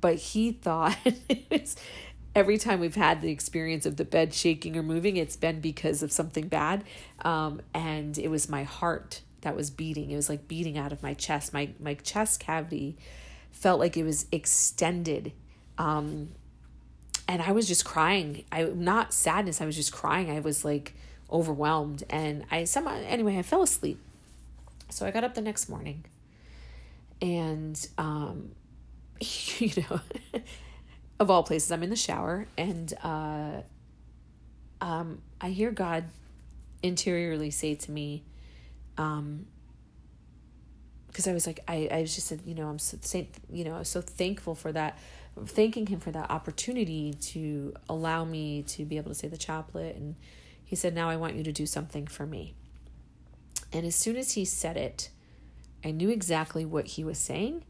but 0.00 0.16
he 0.16 0.52
thought 0.52 0.96
every 2.34 2.58
time 2.58 2.80
we've 2.80 2.94
had 2.94 3.20
the 3.20 3.30
experience 3.30 3.86
of 3.86 3.96
the 3.96 4.04
bed 4.04 4.34
shaking 4.34 4.76
or 4.76 4.82
moving, 4.82 5.16
it's 5.16 5.36
been 5.36 5.60
because 5.60 6.02
of 6.02 6.10
something 6.10 6.48
bad. 6.48 6.84
Um, 7.24 7.60
and 7.72 8.18
it 8.18 8.28
was 8.28 8.48
my 8.48 8.64
heart 8.64 9.20
that 9.42 9.54
was 9.54 9.70
beating. 9.70 10.10
It 10.10 10.16
was 10.16 10.28
like 10.28 10.48
beating 10.48 10.76
out 10.76 10.92
of 10.92 11.02
my 11.02 11.14
chest. 11.14 11.52
My 11.52 11.70
my 11.78 11.94
chest 11.94 12.40
cavity 12.40 12.96
felt 13.52 13.78
like 13.78 13.96
it 13.96 14.02
was 14.02 14.26
extended. 14.32 15.32
Um, 15.78 16.30
and 17.28 17.40
I 17.40 17.52
was 17.52 17.68
just 17.68 17.84
crying. 17.84 18.44
I 18.50 18.64
not 18.64 19.12
sadness. 19.12 19.60
I 19.60 19.66
was 19.66 19.76
just 19.76 19.92
crying. 19.92 20.30
I 20.30 20.40
was 20.40 20.64
like 20.64 20.94
overwhelmed, 21.30 22.02
and 22.10 22.44
I 22.50 22.64
somehow 22.64 22.96
anyway 23.06 23.38
I 23.38 23.42
fell 23.42 23.62
asleep. 23.62 23.98
So 24.90 25.06
I 25.06 25.10
got 25.10 25.24
up 25.24 25.34
the 25.34 25.40
next 25.40 25.68
morning, 25.68 26.04
and 27.22 27.86
um, 27.96 28.50
you 29.58 29.70
know 29.82 30.00
of 31.20 31.30
all 31.30 31.42
places, 31.42 31.70
I'm 31.70 31.82
in 31.82 31.90
the 31.90 31.96
shower 31.96 32.46
and 32.56 32.92
uh, 33.02 33.62
um, 34.80 35.22
I 35.40 35.50
hear 35.50 35.70
God 35.70 36.04
interiorly 36.82 37.50
say 37.50 37.74
to 37.74 37.90
me, 37.90 38.24
um, 38.98 39.46
because 41.06 41.28
I 41.28 41.32
was 41.32 41.46
like, 41.46 41.60
I, 41.68 41.88
I 41.90 42.00
was 42.00 42.14
just 42.14 42.26
said, 42.26 42.42
you 42.44 42.54
know, 42.54 42.68
I'm 42.68 42.78
so, 42.78 42.98
you 43.48 43.64
know, 43.64 43.82
so 43.84 44.00
thankful 44.00 44.56
for 44.56 44.72
that, 44.72 44.98
thanking 45.46 45.86
him 45.86 46.00
for 46.00 46.10
that 46.10 46.30
opportunity 46.30 47.14
to 47.14 47.72
allow 47.88 48.24
me 48.24 48.62
to 48.64 48.84
be 48.84 48.96
able 48.96 49.10
to 49.10 49.14
say 49.14 49.28
the 49.28 49.36
chaplet. 49.36 49.94
And 49.94 50.16
he 50.64 50.74
said, 50.74 50.92
now 50.92 51.08
I 51.08 51.16
want 51.16 51.36
you 51.36 51.44
to 51.44 51.52
do 51.52 51.66
something 51.66 52.08
for 52.08 52.26
me. 52.26 52.54
And 53.72 53.86
as 53.86 53.94
soon 53.94 54.16
as 54.16 54.32
he 54.32 54.44
said 54.44 54.76
it, 54.76 55.10
I 55.84 55.92
knew 55.92 56.10
exactly 56.10 56.64
what 56.64 56.86
he 56.86 57.04
was 57.04 57.18
saying. 57.18 57.64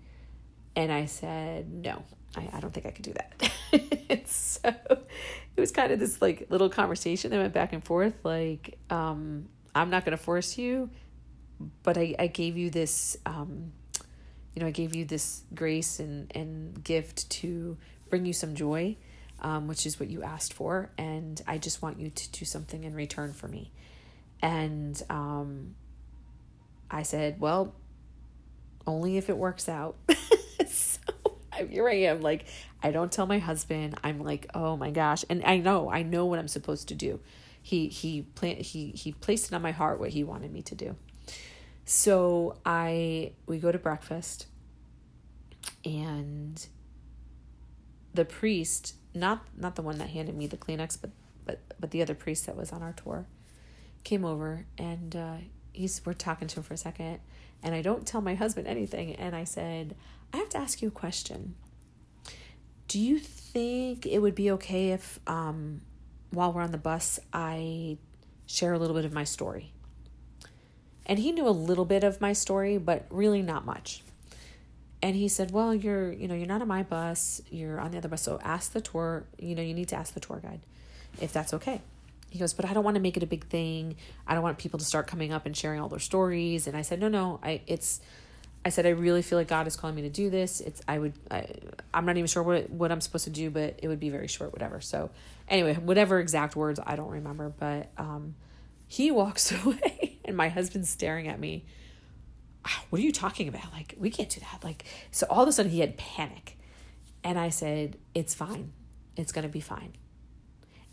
And 0.76 0.92
I 0.92 1.06
said, 1.06 1.72
no, 1.72 2.02
I, 2.36 2.48
I 2.52 2.60
don't 2.60 2.72
think 2.72 2.86
I 2.86 2.90
could 2.90 3.04
do 3.04 3.14
that. 3.14 4.26
so 4.26 4.70
it 5.56 5.60
was 5.60 5.70
kind 5.70 5.92
of 5.92 5.98
this 5.98 6.20
like 6.20 6.46
little 6.50 6.68
conversation 6.68 7.30
that 7.30 7.38
went 7.38 7.54
back 7.54 7.72
and 7.72 7.82
forth. 7.84 8.14
Like, 8.24 8.78
um, 8.90 9.48
I'm 9.74 9.90
not 9.90 10.04
going 10.04 10.16
to 10.16 10.22
force 10.22 10.58
you, 10.58 10.90
but 11.82 11.96
I, 11.96 12.14
I 12.18 12.26
gave 12.26 12.56
you 12.56 12.70
this, 12.70 13.16
um, 13.26 13.72
you 14.54 14.60
know, 14.60 14.66
I 14.66 14.72
gave 14.72 14.94
you 14.94 15.04
this 15.04 15.42
grace 15.54 16.00
and, 16.00 16.30
and 16.34 16.82
gift 16.82 17.30
to 17.30 17.76
bring 18.10 18.26
you 18.26 18.32
some 18.32 18.54
joy, 18.54 18.96
um, 19.40 19.68
which 19.68 19.86
is 19.86 19.98
what 19.98 20.10
you 20.10 20.22
asked 20.22 20.52
for. 20.52 20.90
And 20.98 21.40
I 21.46 21.58
just 21.58 21.82
want 21.82 22.00
you 22.00 22.10
to 22.10 22.30
do 22.32 22.44
something 22.44 22.84
in 22.84 22.94
return 22.94 23.32
for 23.32 23.48
me. 23.48 23.70
And, 24.42 25.00
um, 25.08 25.74
I 26.90 27.02
said, 27.02 27.40
well, 27.40 27.74
only 28.86 29.16
if 29.16 29.28
it 29.28 29.36
works 29.36 29.68
out. 29.68 29.96
here 31.54 31.88
I 31.88 31.94
am, 31.94 32.20
like, 32.20 32.46
I 32.82 32.90
don't 32.90 33.10
tell 33.10 33.26
my 33.26 33.38
husband. 33.38 33.98
I'm 34.04 34.20
like, 34.20 34.50
oh 34.54 34.76
my 34.76 34.90
gosh. 34.90 35.24
And 35.28 35.42
I 35.44 35.58
know, 35.58 35.90
I 35.90 36.02
know 36.02 36.26
what 36.26 36.38
I'm 36.38 36.48
supposed 36.48 36.88
to 36.88 36.94
do. 36.94 37.20
He 37.62 37.88
he 37.88 38.22
plan 38.34 38.56
he 38.56 38.90
he 38.90 39.12
placed 39.12 39.50
it 39.50 39.54
on 39.54 39.62
my 39.62 39.70
heart 39.70 39.98
what 39.98 40.10
he 40.10 40.22
wanted 40.22 40.52
me 40.52 40.60
to 40.60 40.74
do. 40.74 40.96
So 41.86 42.58
I 42.66 43.32
we 43.46 43.58
go 43.58 43.72
to 43.72 43.78
breakfast 43.78 44.48
and 45.82 46.66
the 48.12 48.26
priest, 48.26 48.96
not 49.14 49.46
not 49.56 49.76
the 49.76 49.82
one 49.82 49.96
that 49.96 50.10
handed 50.10 50.36
me 50.36 50.46
the 50.46 50.58
Kleenex, 50.58 50.98
but 51.00 51.10
but 51.46 51.60
but 51.80 51.90
the 51.90 52.02
other 52.02 52.14
priest 52.14 52.44
that 52.44 52.54
was 52.54 52.70
on 52.70 52.82
our 52.82 52.92
tour, 52.92 53.26
came 54.02 54.26
over 54.26 54.66
and 54.76 55.16
uh, 55.16 55.36
he's 55.72 56.02
we're 56.04 56.12
talking 56.12 56.48
to 56.48 56.56
him 56.56 56.62
for 56.62 56.74
a 56.74 56.76
second, 56.76 57.20
and 57.62 57.74
I 57.74 57.80
don't 57.80 58.06
tell 58.06 58.20
my 58.20 58.34
husband 58.34 58.66
anything, 58.66 59.14
and 59.14 59.34
I 59.34 59.44
said, 59.44 59.96
I 60.34 60.38
have 60.38 60.48
to 60.48 60.58
ask 60.58 60.82
you 60.82 60.88
a 60.88 60.90
question. 60.90 61.54
Do 62.88 62.98
you 62.98 63.20
think 63.20 64.04
it 64.04 64.18
would 64.18 64.34
be 64.34 64.50
okay 64.50 64.90
if, 64.90 65.20
um, 65.28 65.80
while 66.30 66.52
we're 66.52 66.62
on 66.62 66.72
the 66.72 66.76
bus, 66.76 67.20
I 67.32 67.98
share 68.46 68.72
a 68.72 68.78
little 68.80 68.96
bit 68.96 69.04
of 69.04 69.12
my 69.12 69.22
story? 69.22 69.70
And 71.06 71.20
he 71.20 71.30
knew 71.30 71.46
a 71.46 71.50
little 71.50 71.84
bit 71.84 72.02
of 72.02 72.20
my 72.20 72.32
story, 72.32 72.78
but 72.78 73.06
really 73.10 73.42
not 73.42 73.64
much. 73.64 74.02
And 75.00 75.14
he 75.14 75.28
said, 75.28 75.52
"Well, 75.52 75.72
you're, 75.72 76.10
you 76.10 76.26
know, 76.26 76.34
you're 76.34 76.48
not 76.48 76.62
on 76.62 76.66
my 76.66 76.82
bus. 76.82 77.40
You're 77.48 77.78
on 77.78 77.92
the 77.92 77.98
other 77.98 78.08
bus. 78.08 78.22
So 78.22 78.40
ask 78.42 78.72
the 78.72 78.80
tour. 78.80 79.26
You 79.38 79.54
know, 79.54 79.62
you 79.62 79.74
need 79.74 79.88
to 79.88 79.96
ask 79.96 80.14
the 80.14 80.20
tour 80.20 80.40
guide 80.42 80.62
if 81.20 81.32
that's 81.32 81.54
okay." 81.54 81.80
He 82.30 82.40
goes, 82.40 82.54
"But 82.54 82.64
I 82.64 82.72
don't 82.72 82.82
want 82.82 82.96
to 82.96 83.00
make 83.00 83.16
it 83.16 83.22
a 83.22 83.26
big 83.26 83.46
thing. 83.46 83.94
I 84.26 84.34
don't 84.34 84.42
want 84.42 84.58
people 84.58 84.80
to 84.80 84.84
start 84.84 85.06
coming 85.06 85.30
up 85.30 85.46
and 85.46 85.56
sharing 85.56 85.78
all 85.78 85.88
their 85.88 86.00
stories." 86.00 86.66
And 86.66 86.76
I 86.76 86.82
said, 86.82 86.98
"No, 86.98 87.06
no. 87.08 87.38
I 87.40 87.60
it's 87.68 88.00
I 88.64 88.70
said 88.70 88.86
I 88.86 88.90
really 88.90 89.22
feel 89.22 89.38
like 89.38 89.48
God 89.48 89.66
is 89.66 89.76
calling 89.76 89.94
me 89.94 90.02
to 90.02 90.10
do 90.10 90.30
this. 90.30 90.60
It's 90.60 90.80
I 90.88 90.98
would 90.98 91.12
I, 91.30 91.46
I'm 91.92 92.06
not 92.06 92.16
even 92.16 92.26
sure 92.26 92.42
what 92.42 92.70
what 92.70 92.90
I'm 92.90 93.00
supposed 93.00 93.24
to 93.24 93.30
do, 93.30 93.50
but 93.50 93.78
it 93.82 93.88
would 93.88 94.00
be 94.00 94.10
very 94.10 94.28
short, 94.28 94.52
whatever. 94.52 94.80
So 94.80 95.10
anyway, 95.48 95.74
whatever 95.74 96.18
exact 96.18 96.56
words 96.56 96.80
I 96.84 96.96
don't 96.96 97.10
remember, 97.10 97.52
but 97.58 97.90
um, 97.98 98.34
he 98.86 99.10
walks 99.10 99.52
away, 99.52 100.18
and 100.24 100.36
my 100.36 100.48
husband's 100.48 100.88
staring 100.88 101.28
at 101.28 101.38
me. 101.38 101.64
Ah, 102.66 102.84
what 102.88 103.00
are 103.00 103.04
you 103.04 103.12
talking 103.12 103.48
about? 103.48 103.70
Like 103.72 103.94
we 103.98 104.10
can't 104.10 104.30
do 104.30 104.40
that. 104.40 104.64
Like 104.64 104.84
so, 105.10 105.26
all 105.28 105.42
of 105.42 105.48
a 105.48 105.52
sudden 105.52 105.70
he 105.70 105.80
had 105.80 105.98
panic, 105.98 106.56
and 107.22 107.38
I 107.38 107.50
said, 107.50 107.98
"It's 108.14 108.34
fine. 108.34 108.72
It's 109.16 109.32
gonna 109.32 109.48
be 109.48 109.60
fine." 109.60 109.92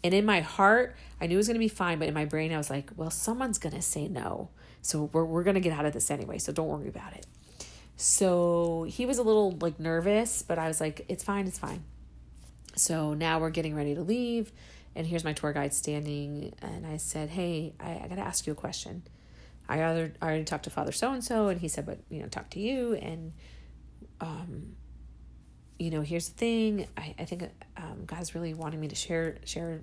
And 0.04 0.14
in 0.14 0.26
my 0.26 0.42
heart, 0.42 0.96
I 1.22 1.28
knew 1.28 1.36
it 1.36 1.38
was 1.38 1.48
gonna 1.48 1.60
be 1.60 1.68
fine, 1.70 2.00
but 2.00 2.08
in 2.08 2.14
my 2.14 2.26
brain, 2.26 2.52
I 2.52 2.58
was 2.58 2.70
like, 2.70 2.92
"Well, 2.98 3.12
someone's 3.12 3.58
gonna 3.58 3.82
say 3.82 4.10
no." 4.10 4.50
So 4.82 5.10
we're, 5.14 5.26
we're 5.26 5.44
going 5.44 5.56
to 5.56 5.62
get 5.62 5.74
out 5.74 5.86
of 5.86 5.94
this 5.94 6.10
anyway. 6.10 6.40
So 6.40 6.52
don't 6.52 6.68
worry 6.68 6.88
about 6.88 7.14
it. 7.14 7.26
So 8.02 8.88
he 8.90 9.06
was 9.06 9.20
a 9.20 9.24
little 9.24 9.52
like 9.62 9.80
nervous, 9.80 10.42
but 10.42 10.58
I 10.58 10.68
was 10.68 10.82
like, 10.82 11.06
it's 11.08 11.24
fine, 11.24 11.46
it's 11.46 11.60
fine. 11.60 11.84
So 12.76 13.14
now 13.14 13.40
we're 13.40 13.52
getting 13.52 13.76
ready 13.76 13.94
to 13.94 14.02
leave. 14.02 14.52
And 14.96 15.06
here's 15.06 15.24
my 15.24 15.34
tour 15.34 15.54
guide 15.54 15.72
standing. 15.72 16.52
And 16.64 16.88
I 16.88 16.98
said, 16.98 17.30
hey, 17.30 17.74
I, 17.80 18.02
I 18.04 18.08
got 18.08 18.16
to 18.16 18.22
ask 18.22 18.48
you 18.48 18.54
a 18.54 18.56
question. 18.56 19.04
I, 19.70 19.82
other, 19.82 20.14
I 20.20 20.26
already 20.26 20.46
talked 20.46 20.64
to 20.64 20.72
Father 20.72 20.92
so 20.92 21.14
and 21.14 21.24
so. 21.24 21.50
And 21.50 21.62
he 21.62 21.68
said, 21.68 21.86
but, 21.86 22.00
you 22.10 22.22
know, 22.22 22.28
talk 22.28 22.50
to 22.52 22.60
you. 22.60 22.96
And, 22.96 23.34
um, 24.20 24.76
you 25.78 25.92
know, 25.92 26.02
here's 26.02 26.30
the 26.30 26.38
thing. 26.38 26.88
I, 26.98 27.14
I 27.20 27.26
think 27.26 27.44
um, 27.78 28.06
God's 28.08 28.34
really 28.34 28.56
wanting 28.56 28.80
me 28.80 28.88
to 28.88 28.96
share 28.96 29.38
share 29.46 29.82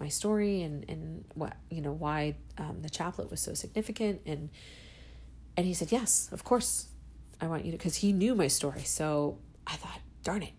my 0.00 0.08
story 0.08 0.62
and 0.62 0.84
and 0.88 1.24
what 1.34 1.56
you 1.70 1.80
know 1.80 1.92
why 1.92 2.34
um, 2.58 2.82
the 2.82 2.90
chaplet 2.90 3.30
was 3.30 3.40
so 3.40 3.54
significant 3.54 4.20
and 4.26 4.50
and 5.56 5.64
he 5.64 5.74
said 5.74 5.92
yes 5.92 6.28
of 6.32 6.42
course 6.42 6.88
I 7.42 7.48
want 7.48 7.64
you 7.64 7.72
to 7.72 7.78
because 7.78 7.96
he 7.96 8.12
knew 8.12 8.34
my 8.34 8.46
story 8.46 8.84
so 8.84 9.38
I 9.66 9.74
thought 9.76 9.98
darn 10.22 10.42
it. 10.42 10.52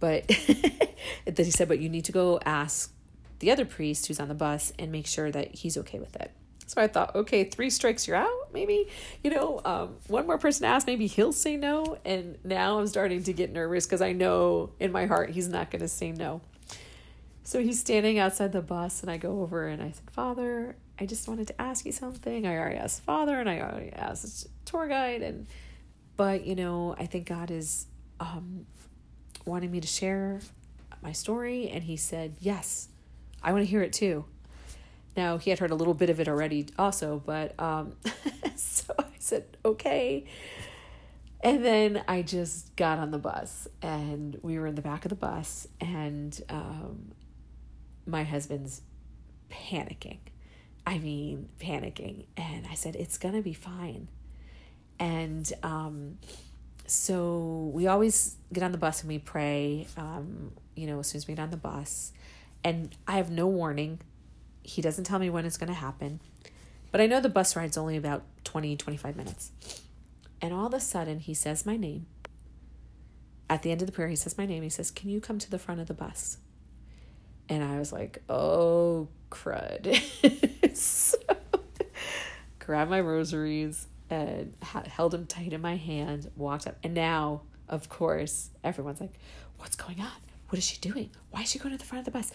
But 0.00 0.28
then 1.26 1.44
he 1.44 1.50
said 1.50 1.68
but 1.68 1.80
you 1.80 1.88
need 1.88 2.04
to 2.04 2.12
go 2.12 2.38
ask 2.44 2.92
the 3.40 3.50
other 3.50 3.64
priest 3.64 4.06
who's 4.06 4.20
on 4.20 4.28
the 4.28 4.34
bus 4.34 4.72
and 4.78 4.90
make 4.90 5.06
sure 5.06 5.30
that 5.30 5.54
he's 5.54 5.76
okay 5.76 5.98
with 5.98 6.16
it. 6.16 6.30
So 6.66 6.80
I 6.80 6.86
thought 6.86 7.14
okay 7.16 7.44
three 7.44 7.70
strikes 7.70 8.06
you're 8.06 8.16
out 8.16 8.52
maybe. 8.54 8.88
You 9.22 9.30
know 9.30 9.60
um, 9.64 9.96
one 10.06 10.26
more 10.26 10.38
person 10.38 10.64
asked 10.64 10.86
maybe 10.86 11.06
he'll 11.08 11.32
say 11.32 11.56
no. 11.56 11.98
And 12.04 12.38
now 12.44 12.78
I'm 12.78 12.86
starting 12.86 13.24
to 13.24 13.32
get 13.32 13.52
nervous 13.52 13.84
because 13.84 14.00
I 14.00 14.12
know 14.12 14.70
in 14.78 14.92
my 14.92 15.06
heart 15.06 15.30
he's 15.30 15.48
not 15.48 15.70
going 15.70 15.82
to 15.82 15.88
say 15.88 16.12
no. 16.12 16.40
So 17.48 17.62
he's 17.62 17.80
standing 17.80 18.18
outside 18.18 18.52
the 18.52 18.60
bus, 18.60 19.00
and 19.00 19.10
I 19.10 19.16
go 19.16 19.40
over 19.40 19.68
and 19.68 19.82
I 19.82 19.92
said, 19.92 20.10
Father, 20.10 20.76
I 21.00 21.06
just 21.06 21.26
wanted 21.26 21.46
to 21.46 21.58
ask 21.58 21.86
you 21.86 21.92
something. 21.92 22.46
I 22.46 22.58
already 22.58 22.76
asked 22.76 23.04
Father, 23.04 23.40
and 23.40 23.48
I 23.48 23.60
already 23.60 23.90
asked 23.90 24.48
tour 24.66 24.86
guide, 24.86 25.22
and 25.22 25.46
but 26.18 26.44
you 26.44 26.56
know, 26.56 26.96
I 26.98 27.06
think 27.06 27.28
God 27.28 27.50
is 27.50 27.86
um, 28.20 28.66
wanting 29.46 29.70
me 29.70 29.80
to 29.80 29.86
share 29.86 30.40
my 31.00 31.12
story, 31.12 31.70
and 31.70 31.84
he 31.84 31.96
said, 31.96 32.34
Yes, 32.40 32.88
I 33.42 33.52
want 33.52 33.64
to 33.64 33.70
hear 33.70 33.82
it 33.82 33.94
too. 33.94 34.26
Now 35.16 35.38
he 35.38 35.50
had 35.50 35.60
heard 35.60 35.70
a 35.70 35.76
little 35.76 35.94
bit 35.94 36.10
of 36.10 36.20
it 36.20 36.28
already, 36.28 36.66
also, 36.78 37.22
but 37.24 37.58
um, 37.58 37.94
so 38.56 38.92
I 38.98 39.04
said, 39.18 39.56
Okay. 39.64 40.26
And 41.40 41.64
then 41.64 42.02
I 42.08 42.22
just 42.22 42.74
got 42.74 42.98
on 42.98 43.12
the 43.12 43.18
bus 43.18 43.68
and 43.80 44.36
we 44.42 44.58
were 44.58 44.66
in 44.66 44.74
the 44.74 44.82
back 44.82 45.04
of 45.04 45.10
the 45.10 45.14
bus 45.14 45.68
and 45.80 46.38
um, 46.48 47.12
my 48.06 48.24
husband's 48.24 48.82
panicking. 49.48 50.18
I 50.84 50.98
mean, 50.98 51.48
panicking. 51.60 52.24
And 52.36 52.66
I 52.68 52.74
said, 52.74 52.96
it's 52.96 53.18
going 53.18 53.34
to 53.34 53.42
be 53.42 53.52
fine. 53.52 54.08
And 54.98 55.50
um, 55.62 56.18
so 56.86 57.70
we 57.72 57.86
always 57.86 58.36
get 58.52 58.62
on 58.62 58.72
the 58.72 58.78
bus 58.78 59.00
and 59.00 59.08
we 59.08 59.18
pray, 59.18 59.86
um, 59.96 60.52
you 60.74 60.86
know, 60.86 61.00
as 61.00 61.08
soon 61.08 61.18
as 61.18 61.28
we 61.28 61.34
get 61.34 61.42
on 61.42 61.50
the 61.50 61.56
bus. 61.56 62.12
And 62.64 62.94
I 63.06 63.16
have 63.16 63.30
no 63.30 63.46
warning. 63.46 64.00
He 64.62 64.82
doesn't 64.82 65.04
tell 65.04 65.18
me 65.18 65.30
when 65.30 65.44
it's 65.46 65.56
going 65.56 65.68
to 65.68 65.78
happen. 65.78 66.20
But 66.90 67.00
I 67.00 67.06
know 67.06 67.20
the 67.20 67.28
bus 67.28 67.54
ride's 67.54 67.76
only 67.76 67.96
about 67.96 68.22
20, 68.44 68.76
25 68.76 69.16
minutes. 69.16 69.52
And 70.40 70.52
all 70.52 70.66
of 70.66 70.74
a 70.74 70.80
sudden, 70.80 71.20
he 71.20 71.34
says 71.34 71.66
my 71.66 71.76
name. 71.76 72.06
At 73.50 73.62
the 73.62 73.70
end 73.70 73.82
of 73.82 73.86
the 73.86 73.92
prayer, 73.92 74.08
he 74.08 74.16
says 74.16 74.36
my 74.36 74.46
name. 74.46 74.62
He 74.62 74.68
says, 74.68 74.90
Can 74.90 75.10
you 75.10 75.20
come 75.20 75.38
to 75.38 75.50
the 75.50 75.58
front 75.58 75.80
of 75.80 75.86
the 75.86 75.94
bus? 75.94 76.38
And 77.48 77.64
I 77.64 77.78
was 77.78 77.92
like, 77.92 78.22
oh, 78.28 79.08
crud. 79.30 79.96
so, 80.76 81.18
grabbed 82.58 82.90
my 82.90 83.00
rosaries 83.00 83.86
Uh, 84.10 84.44
and 84.74 84.86
held 84.86 85.12
him 85.12 85.26
tight 85.26 85.52
in 85.52 85.60
my 85.60 85.76
hand, 85.76 86.30
walked 86.36 86.66
up. 86.66 86.76
And 86.82 86.94
now, 86.94 87.42
of 87.68 87.88
course, 87.88 88.50
everyone's 88.64 89.00
like, 89.00 89.12
what's 89.58 89.76
going 89.76 90.00
on? 90.00 90.10
What 90.48 90.58
is 90.58 90.64
she 90.64 90.78
doing? 90.78 91.10
Why 91.30 91.42
is 91.42 91.50
she 91.50 91.58
going 91.58 91.72
to 91.72 91.78
the 91.78 91.84
front 91.84 92.06
of 92.06 92.12
the 92.12 92.18
bus? 92.18 92.32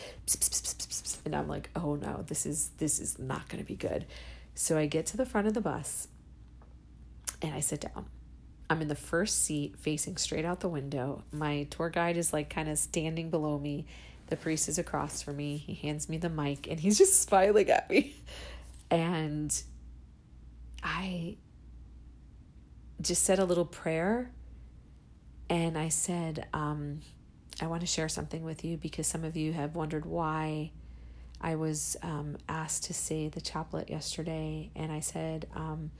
And 1.26 1.36
I'm 1.36 1.48
like, 1.48 1.72
oh 1.76 1.96
no, 1.96 2.24
this 2.28 2.46
is 2.46 2.70
this 2.78 3.00
is 3.00 3.18
not 3.18 3.50
going 3.50 3.64
to 3.64 3.68
be 3.68 3.76
good. 3.76 4.06
So 4.54 4.78
I 4.78 4.86
get 4.86 5.08
to 5.08 5.18
the 5.18 5.26
front 5.26 5.48
of 5.48 5.56
the 5.56 5.62
bus 5.62 6.08
and 7.42 7.56
I 7.56 7.60
sit 7.60 7.82
down. 7.82 8.06
I'm 8.70 8.82
in 8.82 8.88
the 8.88 8.96
first 8.96 9.44
seat 9.44 9.78
facing 9.78 10.18
straight 10.18 10.46
out 10.46 10.60
the 10.60 10.70
window. 10.70 11.24
My 11.32 11.64
tour 11.72 11.90
guide 11.90 12.18
is 12.18 12.34
like 12.34 12.52
kind 12.52 12.70
of 12.70 12.78
standing 12.78 13.32
below 13.32 13.58
me 13.58 13.88
the 14.28 14.38
priest 14.38 14.70
is 14.70 14.78
across 14.78 15.22
from 15.22 15.38
me. 15.38 15.58
He 15.58 15.74
hands 15.74 16.08
me 16.08 16.18
the 16.18 16.30
mic 16.30 16.68
and 16.68 16.80
he's 16.80 16.98
just 16.98 17.22
smiling 17.22 17.70
at 17.70 17.90
me. 17.90 18.16
And 18.92 19.52
I 20.84 21.38
just 23.04 23.24
said 23.24 23.40
a 23.40 23.46
little 23.46 23.66
prayer 23.66 24.32
and 25.50 25.78
I 25.78 25.90
said, 25.90 26.48
um, 26.54 27.02
I 27.62 27.68
want 27.68 27.82
to 27.82 27.88
share 27.88 28.10
something 28.10 28.44
with 28.44 28.66
you 28.66 28.78
because 28.78 29.08
some 29.08 29.24
of 29.24 29.36
you 29.36 29.54
have 29.54 29.76
wondered 29.76 30.06
why 30.06 30.72
I 31.40 31.56
was 31.56 31.98
um, 32.02 32.38
asked 32.48 32.86
to 32.86 32.94
say 32.94 33.28
the 33.28 33.42
chaplet 33.42 33.90
yesterday. 33.90 34.72
And 34.76 34.92
I 34.92 35.02
said, 35.02 35.48
um, 35.54 35.92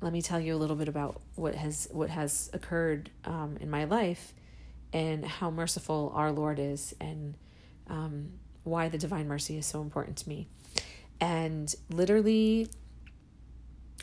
let 0.00 0.12
me 0.12 0.20
tell 0.20 0.40
you 0.40 0.54
a 0.54 0.58
little 0.58 0.76
bit 0.76 0.88
about 0.88 1.20
what 1.34 1.54
has 1.54 1.88
what 1.90 2.10
has 2.10 2.50
occurred 2.52 3.10
um, 3.24 3.56
in 3.60 3.70
my 3.70 3.84
life 3.84 4.32
and 4.92 5.24
how 5.24 5.50
merciful 5.50 6.12
our 6.14 6.32
Lord 6.32 6.58
is 6.58 6.94
and 7.00 7.34
um, 7.88 8.32
why 8.64 8.88
the 8.88 8.98
divine 8.98 9.28
mercy 9.28 9.56
is 9.56 9.66
so 9.66 9.80
important 9.80 10.18
to 10.18 10.28
me. 10.28 10.48
And 11.20 11.74
literally, 11.90 12.68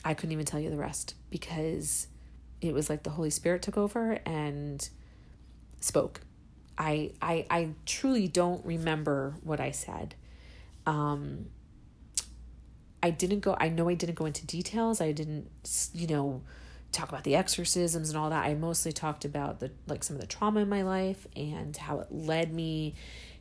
I 0.05 0.13
couldn't 0.13 0.31
even 0.31 0.45
tell 0.45 0.59
you 0.59 0.69
the 0.69 0.77
rest 0.77 1.15
because 1.29 2.07
it 2.61 2.73
was 2.73 2.89
like 2.89 3.03
the 3.03 3.09
Holy 3.09 3.31
Spirit 3.31 3.63
took 3.63 3.77
over 3.77 4.19
and 4.25 4.87
spoke. 5.81 6.21
I 6.77 7.11
I 7.21 7.45
I 7.49 7.69
truly 7.85 8.27
don't 8.27 8.63
remember 8.65 9.35
what 9.43 9.59
I 9.59 9.71
said. 9.71 10.15
Um 10.85 11.47
I 13.01 13.09
didn't 13.09 13.39
go 13.39 13.57
I 13.59 13.69
know 13.69 13.89
I 13.89 13.95
didn't 13.95 14.15
go 14.15 14.25
into 14.25 14.45
details. 14.45 15.01
I 15.01 15.11
didn't 15.11 15.49
you 15.93 16.07
know 16.07 16.43
talk 16.91 17.09
about 17.09 17.23
the 17.23 17.35
exorcisms 17.35 18.09
and 18.09 18.17
all 18.17 18.29
that. 18.29 18.45
I 18.45 18.53
mostly 18.53 18.91
talked 18.91 19.25
about 19.25 19.59
the 19.59 19.71
like 19.87 20.03
some 20.03 20.15
of 20.15 20.21
the 20.21 20.27
trauma 20.27 20.61
in 20.61 20.69
my 20.69 20.83
life 20.83 21.27
and 21.35 21.75
how 21.75 21.99
it 21.99 22.07
led 22.11 22.53
me 22.53 22.95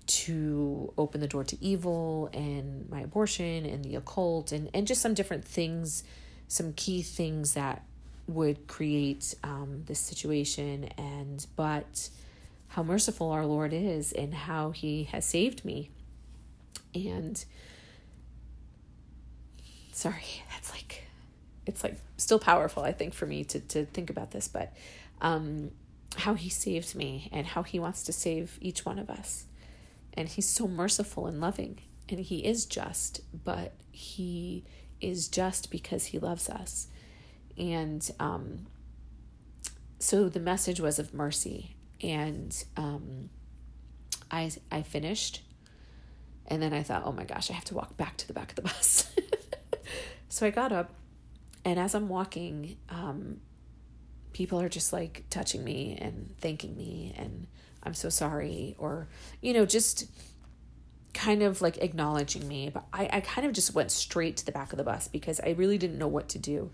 to 0.07 0.93
open 0.99 1.21
the 1.21 1.29
door 1.29 1.45
to 1.45 1.65
evil 1.65 2.29
and 2.33 2.89
my 2.91 3.01
abortion 3.01 3.65
and 3.65 3.85
the 3.85 3.97
occult 3.97 4.53
and 4.53 4.69
and 4.75 4.87
just 4.87 5.01
some 5.01 5.15
different 5.15 5.45
things, 5.45 6.05
some 6.49 6.73
key 6.73 7.03
things 7.03 7.55
that 7.55 7.85
would 8.27 8.67
create 8.67 9.35
um, 9.45 9.83
this 9.87 10.01
situation 10.01 10.85
and 10.97 11.47
but 11.57 12.09
how 12.69 12.83
merciful 12.83 13.31
our 13.31 13.47
Lord 13.47 13.73
is 13.73 14.13
and 14.13 14.35
how 14.35 14.71
He 14.71 15.05
has 15.05 15.25
saved 15.25 15.65
me. 15.65 15.91
And 16.95 17.43
sorry, 19.93 20.25
that's 20.51 20.71
like 20.73 21.05
it's 21.67 21.83
like 21.83 21.97
still 22.17 22.39
powerful 22.39 22.83
i 22.83 22.93
think 22.93 23.15
for 23.15 23.27
me 23.27 23.45
to 23.45 23.61
to 23.61 23.85
think 23.87 24.11
about 24.11 24.31
this 24.31 24.49
but 24.49 24.73
um 25.21 25.71
how 26.17 26.35
he 26.35 26.49
saved 26.49 26.95
me 26.95 27.29
and 27.33 27.47
how 27.47 27.63
he 27.63 27.79
wants 27.79 28.05
to 28.05 28.13
save 28.13 28.59
each 28.61 28.85
one 28.85 28.99
of 28.99 29.11
us 29.11 29.47
and 30.13 30.29
he's 30.29 30.47
so 30.47 30.69
merciful 30.69 31.27
and 31.27 31.41
loving 31.41 31.79
and 32.09 32.21
he 32.21 32.45
is 32.45 32.67
just 32.67 33.21
but 33.45 33.73
he 33.91 34.65
is 35.05 35.29
just 35.29 35.71
because 35.71 36.07
he 36.07 36.19
loves 36.19 36.49
us. 36.49 36.89
And 37.57 38.09
um 38.19 38.67
so 39.99 40.29
the 40.29 40.41
message 40.41 40.81
was 40.81 40.99
of 40.99 41.15
mercy. 41.15 41.77
And 42.03 42.65
um 42.77 43.31
i 44.31 44.51
i 44.71 44.83
finished. 44.83 45.43
And 46.47 46.63
then 46.63 46.73
i 46.73 46.83
thought 46.83 47.03
oh 47.05 47.13
my 47.13 47.25
gosh 47.25 47.51
i 47.51 47.55
have 47.55 47.65
to 47.67 47.75
walk 47.75 47.97
back 47.97 48.17
to 48.19 48.27
the 48.27 48.35
back 48.35 48.51
of 48.51 48.57
the 48.57 48.63
bus. 48.63 49.11
So 50.29 50.45
i 50.45 50.51
got 50.51 50.73
up 50.73 50.91
and 51.65 51.79
as 51.79 51.95
I'm 51.95 52.09
walking, 52.09 52.77
um, 52.91 53.41
people 54.33 54.61
are 54.61 54.69
just 54.69 54.93
like 54.93 55.25
touching 55.31 55.65
me 55.65 55.97
and 56.01 56.35
thanking 56.41 56.77
me 56.77 57.15
and 57.17 57.47
I'm 57.83 57.95
so 57.95 58.09
sorry, 58.09 58.75
or, 58.79 59.09
you 59.41 59.53
know, 59.53 59.67
just 59.67 60.07
kind 61.15 61.43
of 61.43 61.63
like 61.63 61.79
acknowledging 61.79 62.47
me. 62.47 62.71
But 62.73 62.85
I, 62.93 63.09
I 63.13 63.21
kind 63.21 63.47
of 63.47 63.53
just 63.53 63.75
went 63.75 63.91
straight 63.91 64.37
to 64.39 64.47
the 64.47 64.53
back 64.53 64.73
of 64.73 64.77
the 64.77 64.85
bus 64.85 65.09
because 65.09 65.41
I 65.41 65.51
really 65.51 65.79
didn't 65.79 65.99
know 65.99 66.09
what 66.09 66.29
to 66.31 66.39
do. 66.39 66.71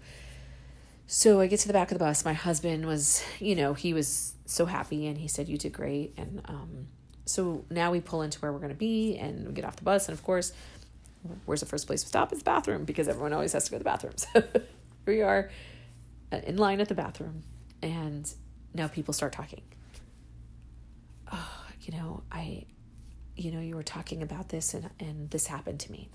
So 1.07 1.41
I 1.41 1.47
get 1.47 1.61
to 1.61 1.67
the 1.67 1.73
back 1.73 1.91
of 1.91 1.99
the 1.99 2.05
bus. 2.05 2.25
My 2.25 2.33
husband 2.33 2.87
was, 2.87 3.23
you 3.39 3.55
know, 3.55 3.75
he 3.75 3.93
was 3.93 4.35
so 4.47 4.67
happy 4.67 5.07
and 5.07 5.19
he 5.19 5.29
said, 5.29 5.49
You 5.49 5.59
did 5.59 5.73
great. 5.73 6.15
And 6.17 6.41
um, 6.47 6.87
so 7.27 7.65
now 7.71 7.91
we 7.91 8.01
pull 8.01 8.23
into 8.23 8.39
where 8.41 8.53
we're 8.53 8.59
going 8.59 8.71
to 8.71 8.75
be 8.77 9.17
and 9.19 9.49
we 9.49 9.53
get 9.53 9.65
off 9.65 9.77
the 9.77 9.85
bus. 9.85 10.09
And 10.09 10.17
of 10.17 10.25
course, 10.25 10.53
where's 11.45 11.61
the 11.61 11.67
first 11.67 11.87
place 11.87 12.03
to 12.03 12.09
stop? 12.09 12.33
It's 12.33 12.41
the 12.41 12.45
bathroom 12.45 12.85
because 12.85 13.09
everyone 13.09 13.33
always 13.33 13.53
has 13.53 13.65
to 13.65 13.71
go 13.71 13.77
to 13.77 13.85
the 13.85 13.85
bathroom. 13.85 14.15
So 15.03 15.13
we 15.13 15.23
are 15.23 15.51
uh, 16.31 16.41
in 16.47 16.57
line 16.57 16.81
at 16.81 16.89
the 16.89 16.95
bathroom 16.95 17.43
and 17.83 18.33
now 18.75 18.87
people 18.87 19.15
start 19.15 19.33
talking. 19.33 19.63
Oh, 21.33 21.65
you 21.81 21.93
know, 21.99 22.23
I, 22.31 22.67
you 23.41 23.51
know, 23.51 23.61
you 23.61 23.75
were 23.75 23.83
talking 23.83 24.23
about 24.23 24.51
this 24.51 24.75
and, 24.75 24.91
and 25.01 25.31
this 25.31 25.47
happened 25.47 25.81
to 25.81 25.91
me. 25.91 26.11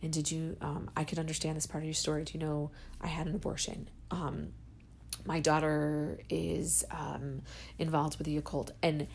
And 0.00 0.10
did 0.10 0.30
you, 0.30 0.56
um, 0.62 0.90
I 0.96 1.04
could 1.04 1.18
understand 1.18 1.56
this 1.56 1.66
part 1.66 1.82
of 1.82 1.86
your 1.86 1.94
story. 1.94 2.24
Do 2.24 2.32
you 2.38 2.40
know 2.40 2.70
I 2.98 3.08
had 3.08 3.26
an 3.26 3.34
abortion? 3.34 3.90
Um, 4.10 4.48
my 5.26 5.40
daughter 5.40 6.18
is 6.30 6.82
um, 6.90 7.42
involved 7.78 8.16
with 8.16 8.26
the 8.26 8.38
occult. 8.38 8.70
And 8.82 9.06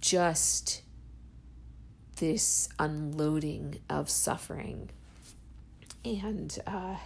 just 0.00 0.82
this 2.16 2.68
unloading 2.78 3.80
of 3.90 4.08
suffering. 4.08 4.90
And 6.04 6.56
uh, 6.64 6.96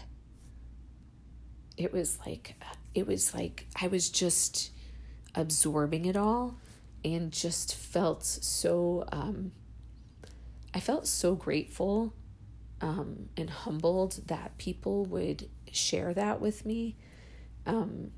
it 1.79 1.95
was 1.95 2.19
like, 2.27 2.57
it 2.95 3.07
was 3.07 3.33
like 3.33 3.67
I 3.81 3.87
was 3.87 4.11
just 4.11 4.71
absorbing 5.35 6.05
it 6.05 6.17
all 6.17 6.57
and 7.03 7.33
just 7.33 7.75
felt 7.75 8.23
so, 8.23 9.05
um, 9.11 9.53
I 10.75 10.81
felt 10.81 11.07
so 11.07 11.35
grateful 11.35 12.15
um, 12.81 13.29
and 13.37 13.49
humbled 13.49 14.21
that 14.27 14.59
people 14.59 15.05
would 15.07 15.49
share 15.71 16.13
that 16.15 16.41
with 16.41 16.67
me. 16.67 16.97
Um, 17.67 18.11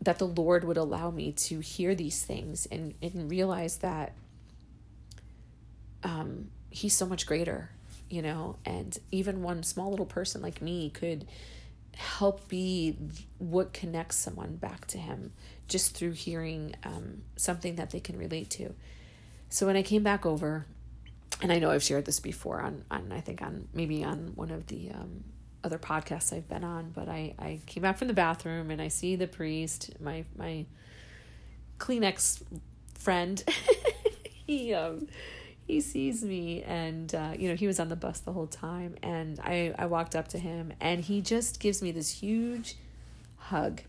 that 0.00 0.18
the 0.18 0.26
Lord 0.26 0.64
would 0.64 0.76
allow 0.76 1.10
me 1.10 1.32
to 1.32 1.60
hear 1.60 1.94
these 1.94 2.22
things 2.22 2.66
and, 2.66 2.94
and 3.02 3.30
realize 3.30 3.78
that 3.78 4.12
um, 6.04 6.50
He's 6.70 6.94
so 6.94 7.06
much 7.06 7.26
greater, 7.26 7.70
you 8.08 8.22
know, 8.22 8.56
and 8.64 8.96
even 9.10 9.42
one 9.42 9.62
small 9.62 9.90
little 9.90 10.06
person 10.06 10.40
like 10.42 10.62
me 10.62 10.90
could 10.90 11.26
help 11.96 12.48
be 12.48 12.96
what 13.38 13.72
connects 13.72 14.16
someone 14.16 14.54
back 14.56 14.86
to 14.88 14.98
Him 14.98 15.32
just 15.66 15.96
through 15.96 16.12
hearing 16.12 16.76
um, 16.84 17.22
something 17.36 17.74
that 17.76 17.90
they 17.90 18.00
can 18.00 18.16
relate 18.16 18.50
to. 18.50 18.74
So 19.48 19.66
when 19.66 19.76
I 19.76 19.82
came 19.82 20.02
back 20.02 20.24
over, 20.24 20.66
and 21.40 21.52
I 21.52 21.58
know 21.58 21.70
I've 21.70 21.82
shared 21.82 22.04
this 22.04 22.20
before 22.20 22.60
on, 22.60 22.84
on 22.90 23.12
I 23.12 23.20
think 23.20 23.42
on 23.42 23.68
maybe 23.72 24.04
on 24.04 24.32
one 24.34 24.50
of 24.50 24.66
the 24.66 24.90
um, 24.90 25.24
other 25.62 25.78
podcasts 25.78 26.32
I've 26.32 26.48
been 26.48 26.64
on, 26.64 26.90
but 26.90 27.08
I, 27.08 27.34
I 27.38 27.60
came 27.66 27.82
back 27.82 27.98
from 27.98 28.08
the 28.08 28.14
bathroom 28.14 28.70
and 28.70 28.80
I 28.82 28.88
see 28.88 29.16
the 29.16 29.26
priest, 29.26 29.94
my 30.00 30.24
my 30.36 30.66
Kleenex 31.78 32.42
friend. 32.94 33.42
he 34.46 34.74
um 34.74 35.06
he 35.66 35.80
sees 35.82 36.24
me 36.24 36.62
and 36.62 37.14
uh, 37.14 37.32
you 37.38 37.48
know 37.48 37.54
he 37.54 37.66
was 37.66 37.78
on 37.78 37.88
the 37.88 37.96
bus 37.96 38.20
the 38.20 38.32
whole 38.32 38.46
time 38.46 38.96
and 39.02 39.38
I, 39.40 39.74
I 39.78 39.86
walked 39.86 40.16
up 40.16 40.26
to 40.28 40.38
him 40.38 40.72
and 40.80 41.04
he 41.04 41.20
just 41.20 41.60
gives 41.60 41.82
me 41.82 41.92
this 41.92 42.08
huge 42.08 42.76
hug 43.36 43.82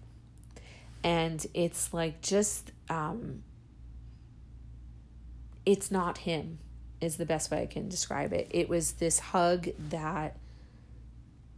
and 1.04 1.48
it's 1.54 1.94
like 1.94 2.22
just 2.22 2.72
um 2.90 3.44
it's 5.66 5.90
not 5.90 6.20
him 6.20 6.60
is 7.02 7.18
the 7.18 7.26
best 7.26 7.52
way 7.52 7.62
I 7.62 7.66
can 7.66 7.90
describe 7.90 8.34
it. 8.34 8.48
It 8.52 8.70
was 8.70 8.94
this 8.94 9.20
hug 9.20 9.70
that 9.90 10.38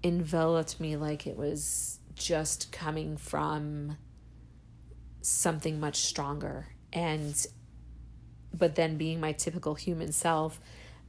enveloped 0.03 0.79
me 0.79 0.95
like 0.95 1.27
it 1.27 1.37
was 1.37 1.99
just 2.15 2.71
coming 2.71 3.17
from 3.17 3.97
something 5.21 5.79
much 5.79 5.97
stronger. 5.97 6.67
And 6.93 7.35
but 8.53 8.75
then 8.75 8.97
being 8.97 9.19
my 9.19 9.31
typical 9.31 9.75
human 9.75 10.11
self 10.11 10.59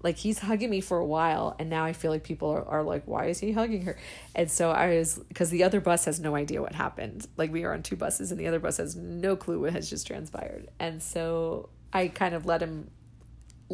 like 0.03 0.17
he's 0.17 0.41
hugging 0.41 0.71
me 0.71 0.81
for 0.81 0.99
a 0.99 1.07
while 1.07 1.55
and 1.59 1.71
now 1.71 1.85
i 1.85 1.93
feel 1.93 2.11
like 2.11 2.25
people 2.25 2.51
are, 2.51 2.65
are 2.65 2.83
like 2.83 3.05
why 3.07 3.27
is 3.27 3.39
he 3.41 3.53
hugging 3.53 3.83
her? 3.83 3.97
And 4.35 4.51
so 4.51 4.71
i 4.71 4.99
was 4.99 5.19
because 5.29 5.51
the 5.51 5.65
other 5.65 5.81
bus 5.81 6.05
has 6.05 6.21
no 6.21 6.35
idea 6.35 6.61
what 6.61 6.75
happened. 6.75 7.27
Like 7.37 7.53
we 7.53 7.65
are 7.65 7.73
on 7.73 7.83
two 7.83 7.97
buses 7.97 8.31
and 8.31 8.41
the 8.41 8.47
other 8.47 8.59
bus 8.59 8.77
has 8.79 8.97
no 8.97 9.37
clue 9.37 9.61
what 9.61 9.73
has 9.73 9.89
just 9.89 10.07
transpired. 10.07 10.69
And 10.79 11.03
so 11.03 11.69
i 11.93 12.09
kind 12.09 12.35
of 12.35 12.47
let 12.47 12.63
him 12.63 12.91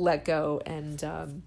let 0.03 0.25
go 0.25 0.61
and 0.67 1.03
um 1.05 1.43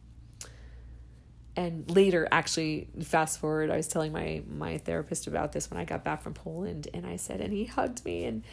and 1.56 1.90
later 1.90 2.28
actually 2.32 2.88
fast 3.04 3.40
forward 3.40 3.70
i 3.70 3.78
was 3.78 3.88
telling 3.88 4.12
my 4.12 4.42
my 4.48 4.78
therapist 4.78 5.28
about 5.28 5.52
this 5.52 5.70
when 5.70 5.80
i 5.80 5.86
got 5.86 6.04
back 6.04 6.22
from 6.22 6.34
poland 6.34 6.88
and 6.94 7.06
i 7.06 7.16
said 7.16 7.42
and 7.42 7.52
he 7.52 7.66
hugged 7.66 8.04
me 8.06 8.24
and 8.24 8.44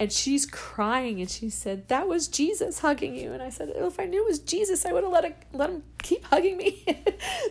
and 0.00 0.10
she's 0.10 0.46
crying 0.46 1.20
and 1.20 1.30
she 1.30 1.50
said 1.50 1.86
that 1.88 2.08
was 2.08 2.26
jesus 2.26 2.80
hugging 2.80 3.14
you. 3.14 3.32
And 3.32 3.42
i 3.42 3.50
said 3.50 3.72
oh, 3.76 3.86
if 3.86 4.00
i 4.00 4.06
knew 4.06 4.24
it 4.24 4.26
was 4.26 4.38
jesus 4.40 4.84
i 4.86 4.92
would 4.92 5.04
have 5.04 5.12
let 5.12 5.24
it 5.26 5.36
let 5.52 5.70
him 5.70 5.84
keep 6.02 6.24
hugging 6.24 6.56
me. 6.56 6.84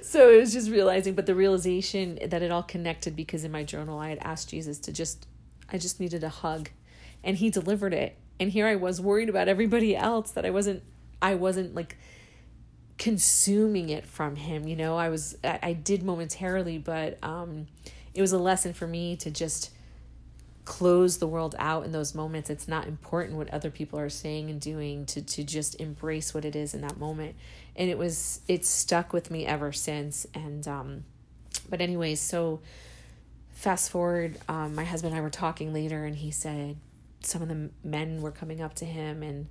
So 0.01 0.31
it 0.31 0.39
was 0.39 0.51
just 0.51 0.71
realizing 0.71 1.13
but 1.13 1.27
the 1.27 1.35
realization 1.35 2.17
that 2.25 2.41
it 2.41 2.51
all 2.51 2.63
connected 2.63 3.15
because 3.15 3.43
in 3.43 3.51
my 3.51 3.63
journal 3.63 3.99
i 3.99 4.09
had 4.09 4.17
asked 4.19 4.49
jesus 4.49 4.79
to 4.79 4.91
just 4.91 5.27
i 5.71 5.77
just 5.77 5.99
needed 5.99 6.23
a 6.23 6.29
hug 6.29 6.69
and 7.23 7.38
he 7.38 7.49
delivered 7.49 7.93
it. 7.93 8.17
And 8.39 8.49
here 8.49 8.65
i 8.65 8.75
was 8.75 8.99
worried 8.99 9.29
about 9.29 9.47
everybody 9.47 9.95
else 9.95 10.31
that 10.31 10.45
i 10.45 10.49
wasn't 10.49 10.81
i 11.21 11.36
wasn't 11.36 11.73
like 11.75 11.97
consuming 12.97 13.89
it 13.89 14.05
from 14.05 14.36
him 14.36 14.67
you 14.67 14.75
know? 14.75 14.97
I 14.97 15.10
was 15.10 15.38
i, 15.43 15.60
I 15.62 15.73
did 15.73 16.03
momentarily 16.03 16.77
but 16.77 17.17
um 17.23 17.67
it 18.13 18.21
was 18.21 18.32
a 18.32 18.39
lesson 18.39 18.73
for 18.73 18.88
me 18.88 19.15
to 19.17 19.32
just 19.32 19.71
close 20.69 21.17
the 21.17 21.25
world 21.25 21.55
out 21.58 21.84
in 21.84 21.91
those 21.91 22.13
moments. 22.13 22.47
It's 22.51 22.67
not 22.67 22.88
important 22.88 23.38
what 23.38 23.49
other 23.49 23.71
people 23.71 23.97
are 23.97 24.08
saying 24.08 24.51
and 24.51 24.62
doing 24.62 25.08
to 25.08 25.21
to 25.21 25.43
just 25.43 25.82
embrace 25.82 26.32
what 26.32 26.45
it 26.45 26.55
is 26.55 26.75
in 26.75 26.82
that 26.82 26.99
moment. 26.99 27.36
And 27.75 27.89
it 27.89 27.97
was 27.97 28.41
it's 28.47 28.69
stuck 28.69 29.12
with 29.12 29.32
me 29.32 29.47
ever 29.47 29.71
since. 29.71 30.27
And 30.36 30.67
um 30.67 31.05
but 31.67 31.82
anyways 31.82 32.21
so 32.21 32.62
fast 33.49 33.89
forward 33.89 34.38
um 34.47 34.75
my 34.75 34.84
husband 34.84 35.13
and 35.13 35.19
I 35.19 35.23
were 35.23 35.32
talking 35.32 35.73
later 35.73 36.05
and 36.05 36.15
he 36.15 36.29
said 36.29 36.77
some 37.21 37.41
of 37.41 37.47
the 37.47 37.71
men 37.84 38.21
were 38.21 38.32
coming 38.32 38.62
up 38.62 38.75
to 38.75 38.86
him 38.86 39.23
and 39.23 39.47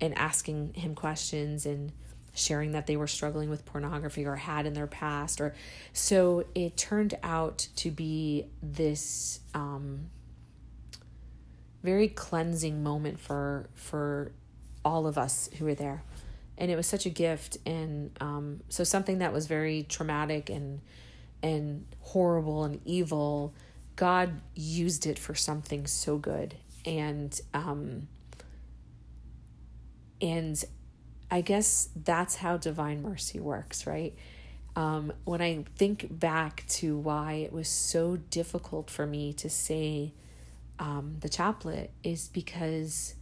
and 0.00 0.16
asking 0.16 0.74
him 0.74 0.94
questions 0.94 1.66
and 1.66 1.92
sharing 2.34 2.72
that 2.72 2.86
they 2.86 2.96
were 2.96 3.06
struggling 3.06 3.50
with 3.50 3.64
pornography 3.64 4.24
or 4.24 4.36
had 4.36 4.64
in 4.64 4.72
their 4.72 4.86
past 4.86 5.40
or 5.40 5.54
so 5.92 6.44
it 6.54 6.76
turned 6.76 7.14
out 7.22 7.66
to 7.74 7.90
be 7.90 8.46
this 8.62 9.40
um, 9.54 10.08
very 11.82 12.08
cleansing 12.08 12.82
moment 12.82 13.18
for 13.18 13.68
for 13.74 14.32
all 14.84 15.06
of 15.06 15.18
us 15.18 15.50
who 15.58 15.64
were 15.64 15.74
there. 15.74 16.02
And 16.56 16.70
it 16.70 16.76
was 16.76 16.86
such 16.86 17.06
a 17.06 17.10
gift 17.10 17.58
and 17.66 18.10
um, 18.20 18.60
so 18.68 18.84
something 18.84 19.18
that 19.18 19.32
was 19.32 19.46
very 19.46 19.84
traumatic 19.84 20.50
and 20.50 20.80
and 21.42 21.86
horrible 22.00 22.64
and 22.64 22.80
evil 22.84 23.54
god 23.94 24.40
used 24.54 25.06
it 25.06 25.18
for 25.18 25.34
something 25.34 25.86
so 25.86 26.18
good. 26.18 26.56
And 26.84 27.38
um, 27.54 28.08
and 30.20 30.62
I 31.30 31.40
guess 31.40 31.90
that's 31.94 32.36
how 32.36 32.56
divine 32.56 33.02
mercy 33.02 33.38
works, 33.38 33.86
right? 33.86 34.14
Um, 34.76 35.12
when 35.24 35.40
I 35.40 35.64
think 35.76 36.06
back 36.18 36.64
to 36.68 36.96
why 36.96 37.34
it 37.34 37.52
was 37.52 37.68
so 37.68 38.16
difficult 38.16 38.90
for 38.90 39.06
me 39.06 39.32
to 39.34 39.50
say 39.50 40.12
um, 40.78 41.16
the 41.20 41.28
chaplet, 41.28 41.90
is 42.04 42.28
because 42.28 43.14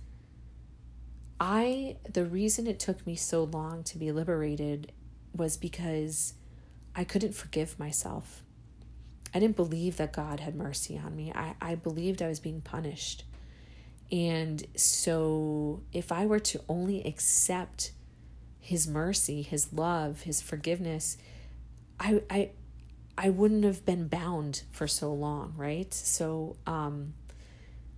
I, 1.41 1.97
the 2.11 2.25
reason 2.25 2.67
it 2.67 2.79
took 2.79 3.07
me 3.07 3.17
so 3.17 3.45
long 3.45 3.83
to 3.85 3.99
be 3.99 4.13
liberated 4.13 4.93
was 5.35 5.57
because 5.57 6.35
I 6.95 7.05
couldn't 7.05 7.35
forgive 7.35 7.79
myself. 7.79 8.43
I 9.35 9.39
didn't 9.39 9.57
believe 9.57 9.97
that 9.97 10.13
God 10.13 10.41
had 10.41 10.55
mercy 10.55 10.99
on 11.03 11.15
me. 11.17 11.33
I, 11.35 11.55
I 11.61 11.75
believed 11.75 12.23
I 12.23 12.29
was 12.29 12.41
being 12.41 12.61
punished. 12.61 13.25
And 14.13 14.65
so, 14.77 15.83
if 15.93 16.13
I 16.13 16.27
were 16.27 16.39
to 16.39 16.61
only 16.69 17.03
accept 17.05 17.91
his 18.61 18.87
mercy, 18.87 19.43
his 19.43 19.73
love, 19.73 20.23
his 20.23 20.41
forgiveness, 20.43 21.17
I 22.01 22.23
I 22.29 22.51
I 23.19 23.31
wouldn't 23.31 23.65
have 23.65 23.87
been 23.87 24.09
bound 24.09 24.63
for 24.73 24.87
so 24.87 25.13
long, 25.13 25.55
right? 25.57 25.93
So 25.95 26.57
um 26.67 27.15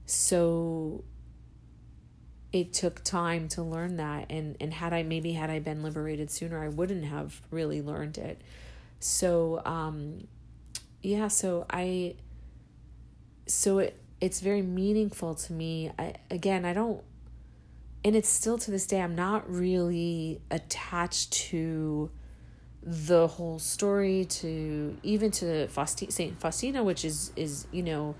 so 0.06 1.04
it 2.52 2.72
took 2.72 3.04
time 3.04 3.48
to 3.48 3.62
learn 3.62 3.96
that 3.96 4.26
and 4.30 4.56
and 4.60 4.72
had 4.72 4.92
I 4.92 5.02
maybe 5.02 5.32
had 5.32 5.50
I 5.50 5.58
been 5.58 5.82
liberated 5.82 6.30
sooner, 6.30 6.62
I 6.62 6.68
wouldn't 6.68 7.04
have 7.04 7.40
really 7.50 7.82
learned 7.82 8.18
it. 8.18 8.40
So 9.00 9.62
um 9.64 10.26
yeah, 11.02 11.28
so 11.28 11.66
I 11.70 12.16
so 13.46 13.78
it 13.78 14.00
it's 14.20 14.40
very 14.40 14.62
meaningful 14.62 15.34
to 15.34 15.52
me. 15.52 15.90
I 15.98 16.14
again, 16.30 16.64
I 16.64 16.72
don't 16.72 17.02
and 18.04 18.14
it's 18.14 18.28
still 18.28 18.56
to 18.56 18.70
this 18.70 18.86
day 18.86 19.02
i'm 19.02 19.16
not 19.16 19.50
really 19.50 20.40
attached 20.52 21.32
to 21.32 22.08
the 22.80 23.26
whole 23.26 23.58
story 23.58 24.24
to 24.24 24.96
even 25.02 25.32
to 25.32 25.66
Fausti- 25.66 26.12
saint 26.12 26.38
faustina 26.38 26.84
which 26.84 27.04
is 27.04 27.32
is 27.34 27.66
you 27.72 27.82
know 27.82 28.14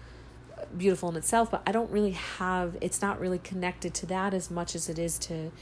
beautiful 0.77 1.09
in 1.09 1.17
itself, 1.17 1.51
but 1.51 1.63
I 1.67 1.73
don't 1.73 1.91
really 1.91 2.13
have, 2.13 2.77
it's 2.81 3.01
not 3.01 3.21
really 3.21 3.39
connected 3.39 3.95
to 3.95 4.07
that 4.07 4.35
as 4.35 4.51
much 4.51 4.75
as 4.75 4.89
it 4.89 4.99
is 4.99 5.19
to 5.21 5.53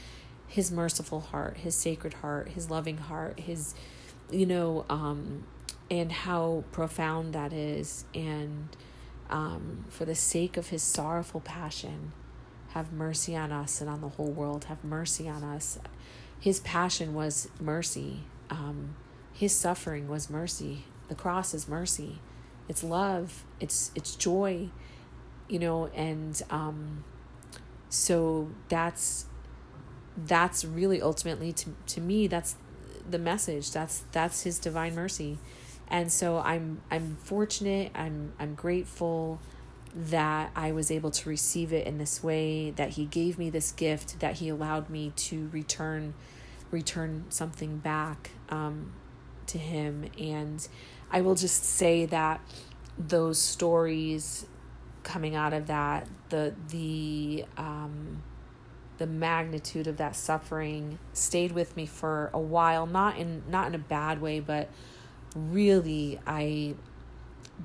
his 0.47 0.71
merciful 0.71 1.19
heart, 1.19 1.57
his 1.57 1.75
sacred 1.75 2.15
heart, 2.15 2.49
his 2.49 2.69
loving 2.69 2.97
heart, 2.97 3.39
his, 3.39 3.75
you 4.31 4.45
know, 4.45 4.85
um, 4.89 5.45
and 5.89 6.11
how 6.11 6.63
profound 6.71 7.33
that 7.33 7.53
is. 7.53 8.05
And 8.13 8.69
um, 9.29 9.85
for 9.89 10.05
the 10.05 10.15
sake 10.15 10.57
of 10.57 10.69
his 10.69 10.83
sorrowful 10.83 11.41
passion, 11.41 12.13
have 12.69 12.91
mercy 12.93 13.35
on 13.35 13.51
us 13.51 13.81
and 13.81 13.89
on 13.89 14.01
the 14.01 14.09
whole 14.09 14.31
world. 14.31 14.65
Have 14.65 14.83
mercy 14.83 15.27
on 15.27 15.43
us. 15.43 15.79
His 16.39 16.59
passion 16.59 17.13
was 17.13 17.49
mercy. 17.59 18.21
Um, 18.49 18.95
his 19.33 19.53
suffering 19.53 20.07
was 20.07 20.29
mercy. 20.29 20.85
The 21.07 21.15
cross 21.15 21.53
is 21.53 21.67
mercy. 21.67 22.19
It's 22.69 22.83
love. 22.83 23.43
It's 23.59 23.91
it's 23.95 24.15
joy. 24.15 24.69
You 25.47 25.59
know, 25.59 25.87
and 25.87 26.41
um, 26.49 27.03
so 27.89 28.51
that's 28.69 29.25
that's 30.17 30.65
really 30.65 31.01
ultimately 31.01 31.53
to 31.53 31.75
to 31.87 32.01
me 32.01 32.27
that's 32.27 32.55
the 33.09 33.19
message. 33.19 33.71
That's 33.71 34.03
that's 34.11 34.43
his 34.43 34.59
divine 34.59 34.95
mercy. 34.95 35.37
And 35.89 36.11
so 36.11 36.39
I'm 36.39 36.81
I'm 36.91 37.17
fortunate. 37.17 37.91
I'm 37.95 38.33
I'm 38.39 38.55
grateful 38.55 39.39
that 39.95 40.51
I 40.55 40.71
was 40.71 40.91
able 40.91 41.11
to 41.11 41.29
receive 41.29 41.73
it 41.73 41.87
in 41.87 41.97
this 41.97 42.21
way, 42.23 42.71
that 42.71 42.91
he 42.91 43.05
gave 43.05 43.39
me 43.39 43.49
this 43.49 43.71
gift, 43.71 44.19
that 44.19 44.35
he 44.35 44.49
allowed 44.49 44.89
me 44.89 45.13
to 45.15 45.47
return 45.49 46.13
return 46.71 47.25
something 47.29 47.77
back 47.77 48.31
um, 48.49 48.93
to 49.47 49.57
him. 49.57 50.09
And 50.19 50.67
I 51.09 51.21
will 51.21 51.35
just 51.35 51.63
say 51.63 52.05
that 52.05 52.41
those 52.97 53.39
stories 53.39 54.45
coming 55.03 55.35
out 55.35 55.53
of 55.53 55.67
that, 55.67 56.07
the 56.29 56.53
the 56.69 57.45
um, 57.57 58.23
the 58.97 59.07
magnitude 59.07 59.87
of 59.87 59.97
that 59.97 60.15
suffering 60.15 60.99
stayed 61.13 61.53
with 61.53 61.75
me 61.77 61.85
for 61.85 62.29
a 62.33 62.39
while, 62.39 62.85
not 62.85 63.17
in 63.17 63.43
not 63.49 63.67
in 63.67 63.75
a 63.75 63.79
bad 63.79 64.21
way, 64.21 64.39
but 64.39 64.69
really 65.37 66.19
I 66.25 66.75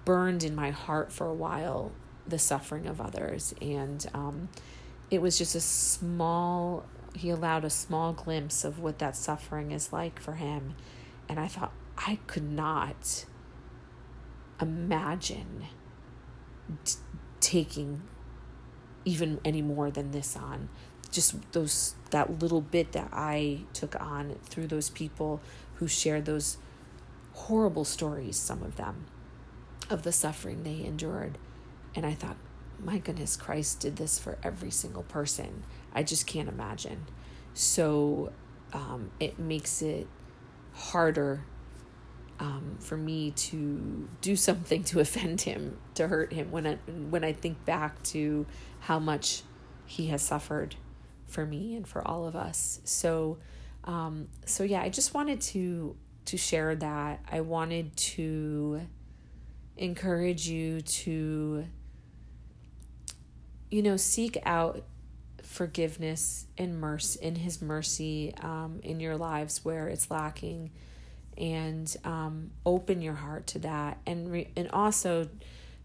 burned 0.05 0.43
in 0.43 0.55
my 0.55 0.71
heart 0.71 1.13
for 1.13 1.27
a 1.27 1.35
while 1.35 1.93
the 2.27 2.39
suffering 2.39 2.87
of 2.87 3.01
others. 3.01 3.55
And 3.61 4.05
um, 4.15 4.49
it 5.11 5.21
was 5.21 5.39
just 5.39 5.55
a 5.55 5.61
small, 5.61 6.85
he 7.15 7.31
allowed 7.31 7.65
a 7.65 7.71
small 7.71 8.13
glimpse 8.13 8.65
of 8.65 8.79
what 8.79 8.99
that 8.99 9.17
suffering 9.17 9.73
is 9.73 9.93
like 9.93 10.21
for 10.21 10.35
him. 10.35 10.75
And 11.29 11.39
I 11.39 11.49
thought, 11.49 11.73
I 11.99 12.19
could 12.27 12.51
not 12.51 13.27
imagine 14.61 15.67
t- 16.85 16.95
taking 17.41 18.03
even 19.05 19.41
any 19.45 19.63
more 19.63 19.91
than 19.91 20.13
this 20.13 20.37
on 20.37 20.69
just 21.11 21.53
those 21.53 21.95
that 22.11 22.41
little 22.41 22.61
bit 22.61 22.93
that 22.93 23.09
i 23.13 23.61
took 23.73 24.01
on 24.01 24.39
through 24.45 24.67
those 24.67 24.89
people 24.91 25.41
who 25.75 25.89
shared 25.89 26.25
those 26.25 26.57
horrible 27.33 27.85
stories 27.85 28.37
some 28.37 28.63
of 28.63 28.77
them 28.77 29.07
of 29.91 30.03
the 30.03 30.13
suffering 30.13 30.63
they 30.63 30.85
endured 30.85 31.39
and 31.95 32.07
I 32.07 32.15
thought, 32.15 32.37
my 32.79 32.99
goodness, 32.99 33.37
Christ 33.37 33.81
did 33.81 33.97
this 33.97 34.19
for 34.19 34.39
every 34.43 34.71
single 34.71 35.03
person. 35.05 35.63
I 35.95 36.03
just 36.03 36.27
can't 36.27 36.49
imagine. 36.49 37.07
So 37.55 38.33
um, 38.73 39.11
it 39.21 39.39
makes 39.39 39.83
it 39.83 40.07
harder 40.73 41.45
um, 42.41 42.77
for 42.81 42.97
me 42.97 43.31
to 43.31 44.09
do 44.21 44.37
something 44.37 44.85
to 44.85 45.01
offend 45.01 45.43
him, 45.43 45.79
to 45.95 46.09
hurt 46.09 46.33
him 46.33 46.51
when 46.51 46.67
I 46.67 46.75
when 47.11 47.25
I 47.25 47.33
think 47.33 47.65
back 47.65 48.03
to 48.05 48.47
how 48.81 48.99
much 48.99 49.43
he 49.87 50.07
has 50.07 50.23
suffered 50.23 50.77
for 51.27 51.45
me 51.45 51.77
and 51.77 51.87
for 51.87 52.07
all 52.07 52.27
of 52.27 52.35
us. 52.35 52.81
So 52.85 53.39
um, 53.85 54.29
so 54.47 54.65
yeah, 54.65 54.81
I 54.81 54.89
just 54.89 55.13
wanted 55.13 55.41
to 55.43 55.95
to 56.27 56.37
share 56.37 56.75
that. 56.77 57.21
I 57.31 57.41
wanted 57.41 57.97
to 57.97 58.83
encourage 59.77 60.49
you 60.49 60.81
to 60.81 61.65
you 63.73 63.83
know, 63.83 63.97
seek 63.97 64.37
out 64.45 64.83
forgiveness 65.43 66.47
and 66.59 66.79
mercy 66.79 67.19
in 67.23 67.35
his 67.35 67.63
mercy 67.63 68.35
um, 68.43 68.81
in 68.83 69.01
your 69.01 69.17
lives 69.17 69.65
where 69.65 69.89
it's 69.89 70.11
lacking 70.11 70.71
and 71.39 71.97
um, 72.05 72.51
open 72.67 73.01
your 73.01 73.15
heart 73.15 73.47
to 73.47 73.59
that 73.61 73.97
and 74.07 74.31
re- 74.31 74.51
and 74.57 74.71
also 74.73 75.27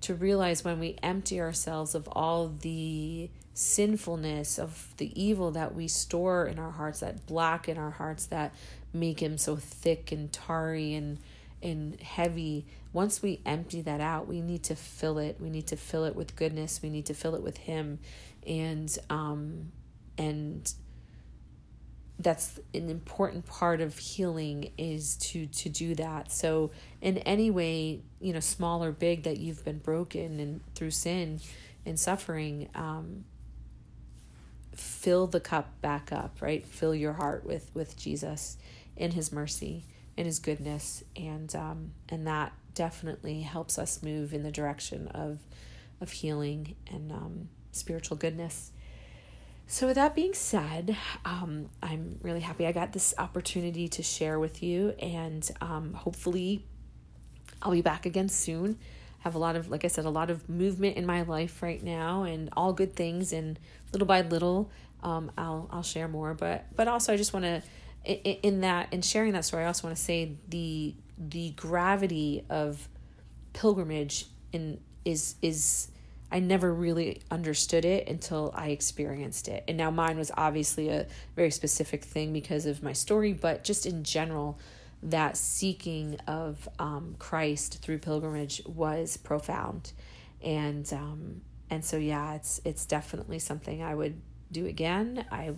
to 0.02 0.14
realize 0.14 0.64
when 0.64 0.80
we 0.80 0.96
empty 1.02 1.40
ourselves 1.40 1.96
of 1.96 2.08
all 2.10 2.48
the 2.48 3.30
sinfulness 3.54 4.60
of 4.60 4.94
the 4.98 5.20
evil 5.20 5.52
that 5.52 5.74
we 5.74 5.88
store 5.88 6.46
in 6.46 6.60
our 6.60 6.70
hearts 6.70 7.00
that 7.00 7.26
blacken 7.26 7.78
our 7.78 7.90
hearts 7.90 8.28
that 8.28 8.54
make 8.94 9.20
him 9.20 9.38
so 9.38 9.56
thick 9.56 10.12
and 10.12 10.32
tarry 10.32 10.94
and 10.94 11.18
and 11.64 12.00
heavy 12.02 12.68
once 12.94 13.22
we 13.24 13.42
empty 13.46 13.82
that 13.82 14.00
out 14.00 14.28
we 14.28 14.42
need 14.42 14.64
to 14.64 14.76
fill 14.76 15.18
it. 15.18 15.38
We 15.40 15.50
need 15.50 15.68
to 15.68 15.76
fill 15.76 16.06
it 16.06 16.16
with 16.16 16.36
goodness. 16.36 16.82
We 16.82 16.90
need 16.90 17.08
to 17.08 17.14
fill 17.14 17.36
it 17.36 17.42
with 17.42 17.58
him. 17.58 18.00
And 18.46 18.96
um 19.10 19.72
and 20.18 20.72
that's 22.20 22.60
an 22.74 22.90
important 22.90 23.46
part 23.46 23.80
of 23.80 23.98
healing 23.98 24.72
is 24.78 25.16
to 25.18 25.46
to 25.48 25.70
do 25.70 25.96
that. 25.96 26.32
So 26.32 26.72
in 27.02 27.20
any 27.20 27.52
way 27.52 28.02
you 28.20 28.34
know 28.34 28.40
small 28.40 28.84
or 28.84 28.92
big 28.92 29.24
that 29.24 29.38
you've 29.38 29.64
been 29.64 29.80
broken 29.80 30.40
and 30.40 30.62
through 30.76 30.92
sin 30.92 31.40
and 31.86 32.00
suffering 32.00 32.70
um 32.74 33.24
fill 34.76 35.28
the 35.28 35.40
cup 35.40 35.80
back 35.82 36.12
up 36.12 36.42
right? 36.42 36.66
Fill 36.66 36.96
your 36.96 37.14
heart 37.14 37.46
with 37.46 37.70
with 37.74 37.98
jesus 37.98 38.58
in 38.96 39.12
his 39.12 39.32
mercy 39.32 39.84
in 40.16 40.26
his 40.26 40.40
goodness. 40.40 41.04
And 41.16 41.56
um 41.56 41.92
and 42.10 42.26
that 42.28 42.54
definitely 42.74 43.42
helps 43.42 43.80
us 43.80 44.04
move 44.04 44.34
in 44.34 44.44
the 44.44 44.52
direction 44.52 45.08
of 45.10 45.40
of 46.00 46.12
healing 46.12 46.76
and 46.92 47.12
um, 47.12 47.50
spiritual 47.72 48.18
goodness. 48.18 48.72
So, 49.70 49.88
with 49.88 49.96
that 49.96 50.16
being 50.16 50.34
said, 50.34 50.96
um, 51.26 51.70
I'm 51.84 52.20
really 52.22 52.40
happy 52.40 52.66
I 52.66 52.72
got 52.72 52.94
this 52.94 53.14
opportunity 53.18 53.90
to 53.90 54.02
share 54.02 54.40
with 54.40 54.64
you, 54.64 54.92
and 55.00 55.50
um, 55.60 55.94
hopefully, 55.94 56.66
I'll 57.62 57.74
be 57.74 57.82
back 57.82 58.06
again 58.06 58.30
soon. 58.30 58.80
I 59.20 59.24
have 59.24 59.36
a 59.36 59.40
lot 59.40 59.58
of, 59.58 59.70
like 59.70 59.84
I 59.84 59.90
said, 59.90 60.06
a 60.06 60.10
lot 60.10 60.30
of 60.30 60.48
movement 60.48 60.96
in 60.96 61.06
my 61.06 61.24
life 61.24 61.62
right 61.62 61.84
now, 61.84 62.24
and 62.24 62.50
all 62.56 62.72
good 62.72 62.96
things. 62.96 63.34
And 63.34 63.60
little 63.92 64.08
by 64.08 64.22
little, 64.22 64.72
um, 65.04 65.32
I'll 65.38 65.68
I'll 65.70 65.84
share 65.84 66.08
more. 66.08 66.34
But 66.34 66.66
but 66.74 66.88
also, 66.88 67.12
I 67.12 67.18
just 67.18 67.34
want 67.34 67.44
to 67.44 67.62
in 68.08 68.62
that 68.62 68.94
in 68.94 69.02
sharing 69.02 69.34
that 69.34 69.44
story, 69.44 69.64
I 69.64 69.68
also 69.68 69.88
want 69.88 69.98
to 69.98 70.02
say 70.04 70.38
the 70.48 70.96
the 71.18 71.50
gravity 71.52 72.46
of 72.50 72.88
pilgrimage 73.52 74.28
in 74.54 74.80
is 75.04 75.36
is 75.42 75.90
I 76.32 76.40
never 76.40 76.74
really 76.74 77.22
understood 77.32 77.86
it 77.86 78.08
until 78.08 78.54
I 78.56 78.70
experienced 78.70 79.48
it. 79.48 79.64
And 79.68 79.78
now 79.78 79.92
mine 79.92 80.18
was 80.18 80.32
obviously 80.36 80.90
a 80.90 81.08
very 81.36 81.52
specific 81.52 82.04
thing 82.04 82.34
because 82.34 82.66
of 82.66 82.84
my 82.84 82.94
story, 82.94 83.34
but 83.34 83.64
just 83.64 83.86
in 83.86 84.04
general, 84.04 84.60
that 85.04 85.38
seeking 85.38 86.18
of 86.28 86.68
um, 86.80 87.16
Christ 87.20 87.82
through 87.82 88.00
pilgrimage 88.00 88.62
was 88.66 89.16
profound, 89.16 89.94
and 90.44 90.92
um, 90.92 91.42
and 91.70 91.86
so 91.86 91.98
yeah, 91.98 92.34
it's 92.34 92.60
it's 92.66 92.86
definitely 92.86 93.40
something 93.40 93.84
I 93.84 93.94
would 93.94 94.20
do 94.52 94.66
again. 94.66 95.26
I 95.32 95.54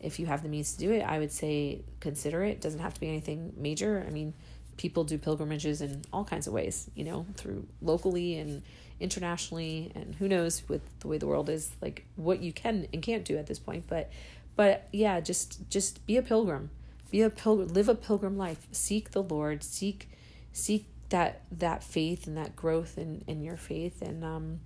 if 0.00 0.20
you 0.20 0.26
have 0.26 0.42
the 0.42 0.48
means 0.48 0.74
to 0.74 0.78
do 0.78 0.92
it, 0.92 1.00
I 1.00 1.18
would 1.18 1.32
say 1.32 1.82
consider 2.00 2.44
it. 2.44 2.50
it 2.50 2.60
doesn't 2.60 2.80
have 2.80 2.94
to 2.94 3.00
be 3.00 3.08
anything 3.08 3.52
major. 3.56 4.04
I 4.06 4.10
mean, 4.10 4.34
people 4.76 5.04
do 5.04 5.18
pilgrimages 5.18 5.80
in 5.80 6.02
all 6.12 6.24
kinds 6.24 6.46
of 6.46 6.52
ways, 6.52 6.88
you 6.94 7.04
know, 7.04 7.26
through 7.34 7.66
locally 7.82 8.36
and 8.36 8.62
internationally 9.00 9.92
and 9.94 10.14
who 10.16 10.28
knows 10.28 10.62
with 10.68 10.82
the 11.00 11.08
way 11.08 11.18
the 11.18 11.26
world 11.26 11.48
is 11.48 11.70
like 11.80 12.04
what 12.16 12.40
you 12.40 12.52
can 12.52 12.86
and 12.92 13.02
can't 13.02 13.24
do 13.24 13.36
at 13.36 13.46
this 13.46 13.58
point 13.58 13.84
but 13.88 14.10
but 14.56 14.88
yeah 14.92 15.20
just 15.20 15.68
just 15.70 16.04
be 16.06 16.16
a 16.16 16.22
pilgrim 16.22 16.70
be 17.10 17.22
a 17.22 17.30
pilgrim 17.30 17.68
live 17.68 17.88
a 17.88 17.94
pilgrim 17.94 18.36
life 18.36 18.66
seek 18.72 19.12
the 19.12 19.22
lord 19.22 19.62
seek 19.62 20.10
seek 20.52 20.86
that 21.10 21.42
that 21.50 21.82
faith 21.82 22.26
and 22.26 22.36
that 22.36 22.56
growth 22.56 22.98
in 22.98 23.22
in 23.26 23.42
your 23.42 23.56
faith 23.56 24.02
and 24.02 24.24
um 24.24 24.60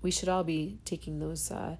we 0.00 0.10
should 0.10 0.28
all 0.28 0.44
be 0.44 0.78
taking 0.84 1.18
those 1.18 1.50
uh 1.50 1.76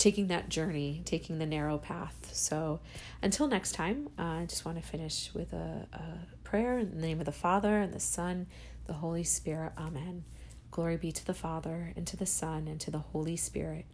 taking 0.00 0.28
that 0.28 0.48
journey, 0.48 1.02
taking 1.04 1.38
the 1.38 1.44
narrow 1.44 1.76
path. 1.76 2.30
So 2.32 2.80
until 3.22 3.46
next 3.46 3.72
time, 3.72 4.08
uh, 4.18 4.22
I 4.22 4.46
just 4.46 4.64
want 4.64 4.82
to 4.82 4.82
finish 4.82 5.30
with 5.34 5.52
a, 5.52 5.86
a 5.92 6.02
prayer 6.42 6.78
in 6.78 6.90
the 6.90 6.96
name 6.96 7.20
of 7.20 7.26
the 7.26 7.32
Father 7.32 7.76
and 7.76 7.92
the 7.92 8.00
Son, 8.00 8.46
the 8.86 8.94
Holy 8.94 9.24
Spirit. 9.24 9.72
Amen. 9.76 10.24
Glory 10.70 10.96
be 10.96 11.10
to 11.12 11.26
the 11.26 11.34
Father, 11.34 11.92
and 11.96 12.06
to 12.06 12.16
the 12.16 12.26
Son, 12.26 12.68
and 12.68 12.80
to 12.80 12.90
the 12.90 12.98
Holy 12.98 13.36
Spirit, 13.36 13.86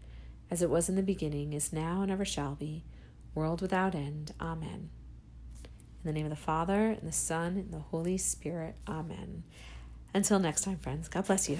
as 0.50 0.60
it 0.60 0.70
was 0.70 0.88
in 0.88 0.96
the 0.96 1.02
beginning, 1.02 1.52
is 1.52 1.72
now, 1.72 2.02
and 2.02 2.10
ever 2.10 2.24
shall 2.24 2.54
be, 2.54 2.84
world 3.34 3.62
without 3.62 3.94
end. 3.94 4.32
Amen. 4.40 4.90
In 5.64 6.04
the 6.04 6.12
name 6.12 6.26
of 6.26 6.30
the 6.30 6.36
Father, 6.36 6.90
and 6.90 7.08
the 7.08 7.12
Son, 7.12 7.56
and 7.56 7.72
the 7.72 7.78
Holy 7.78 8.18
Spirit. 8.18 8.76
Amen. 8.86 9.44
Until 10.12 10.38
next 10.38 10.62
time, 10.62 10.78
friends, 10.78 11.08
God 11.08 11.26
bless 11.26 11.48
you. 11.48 11.58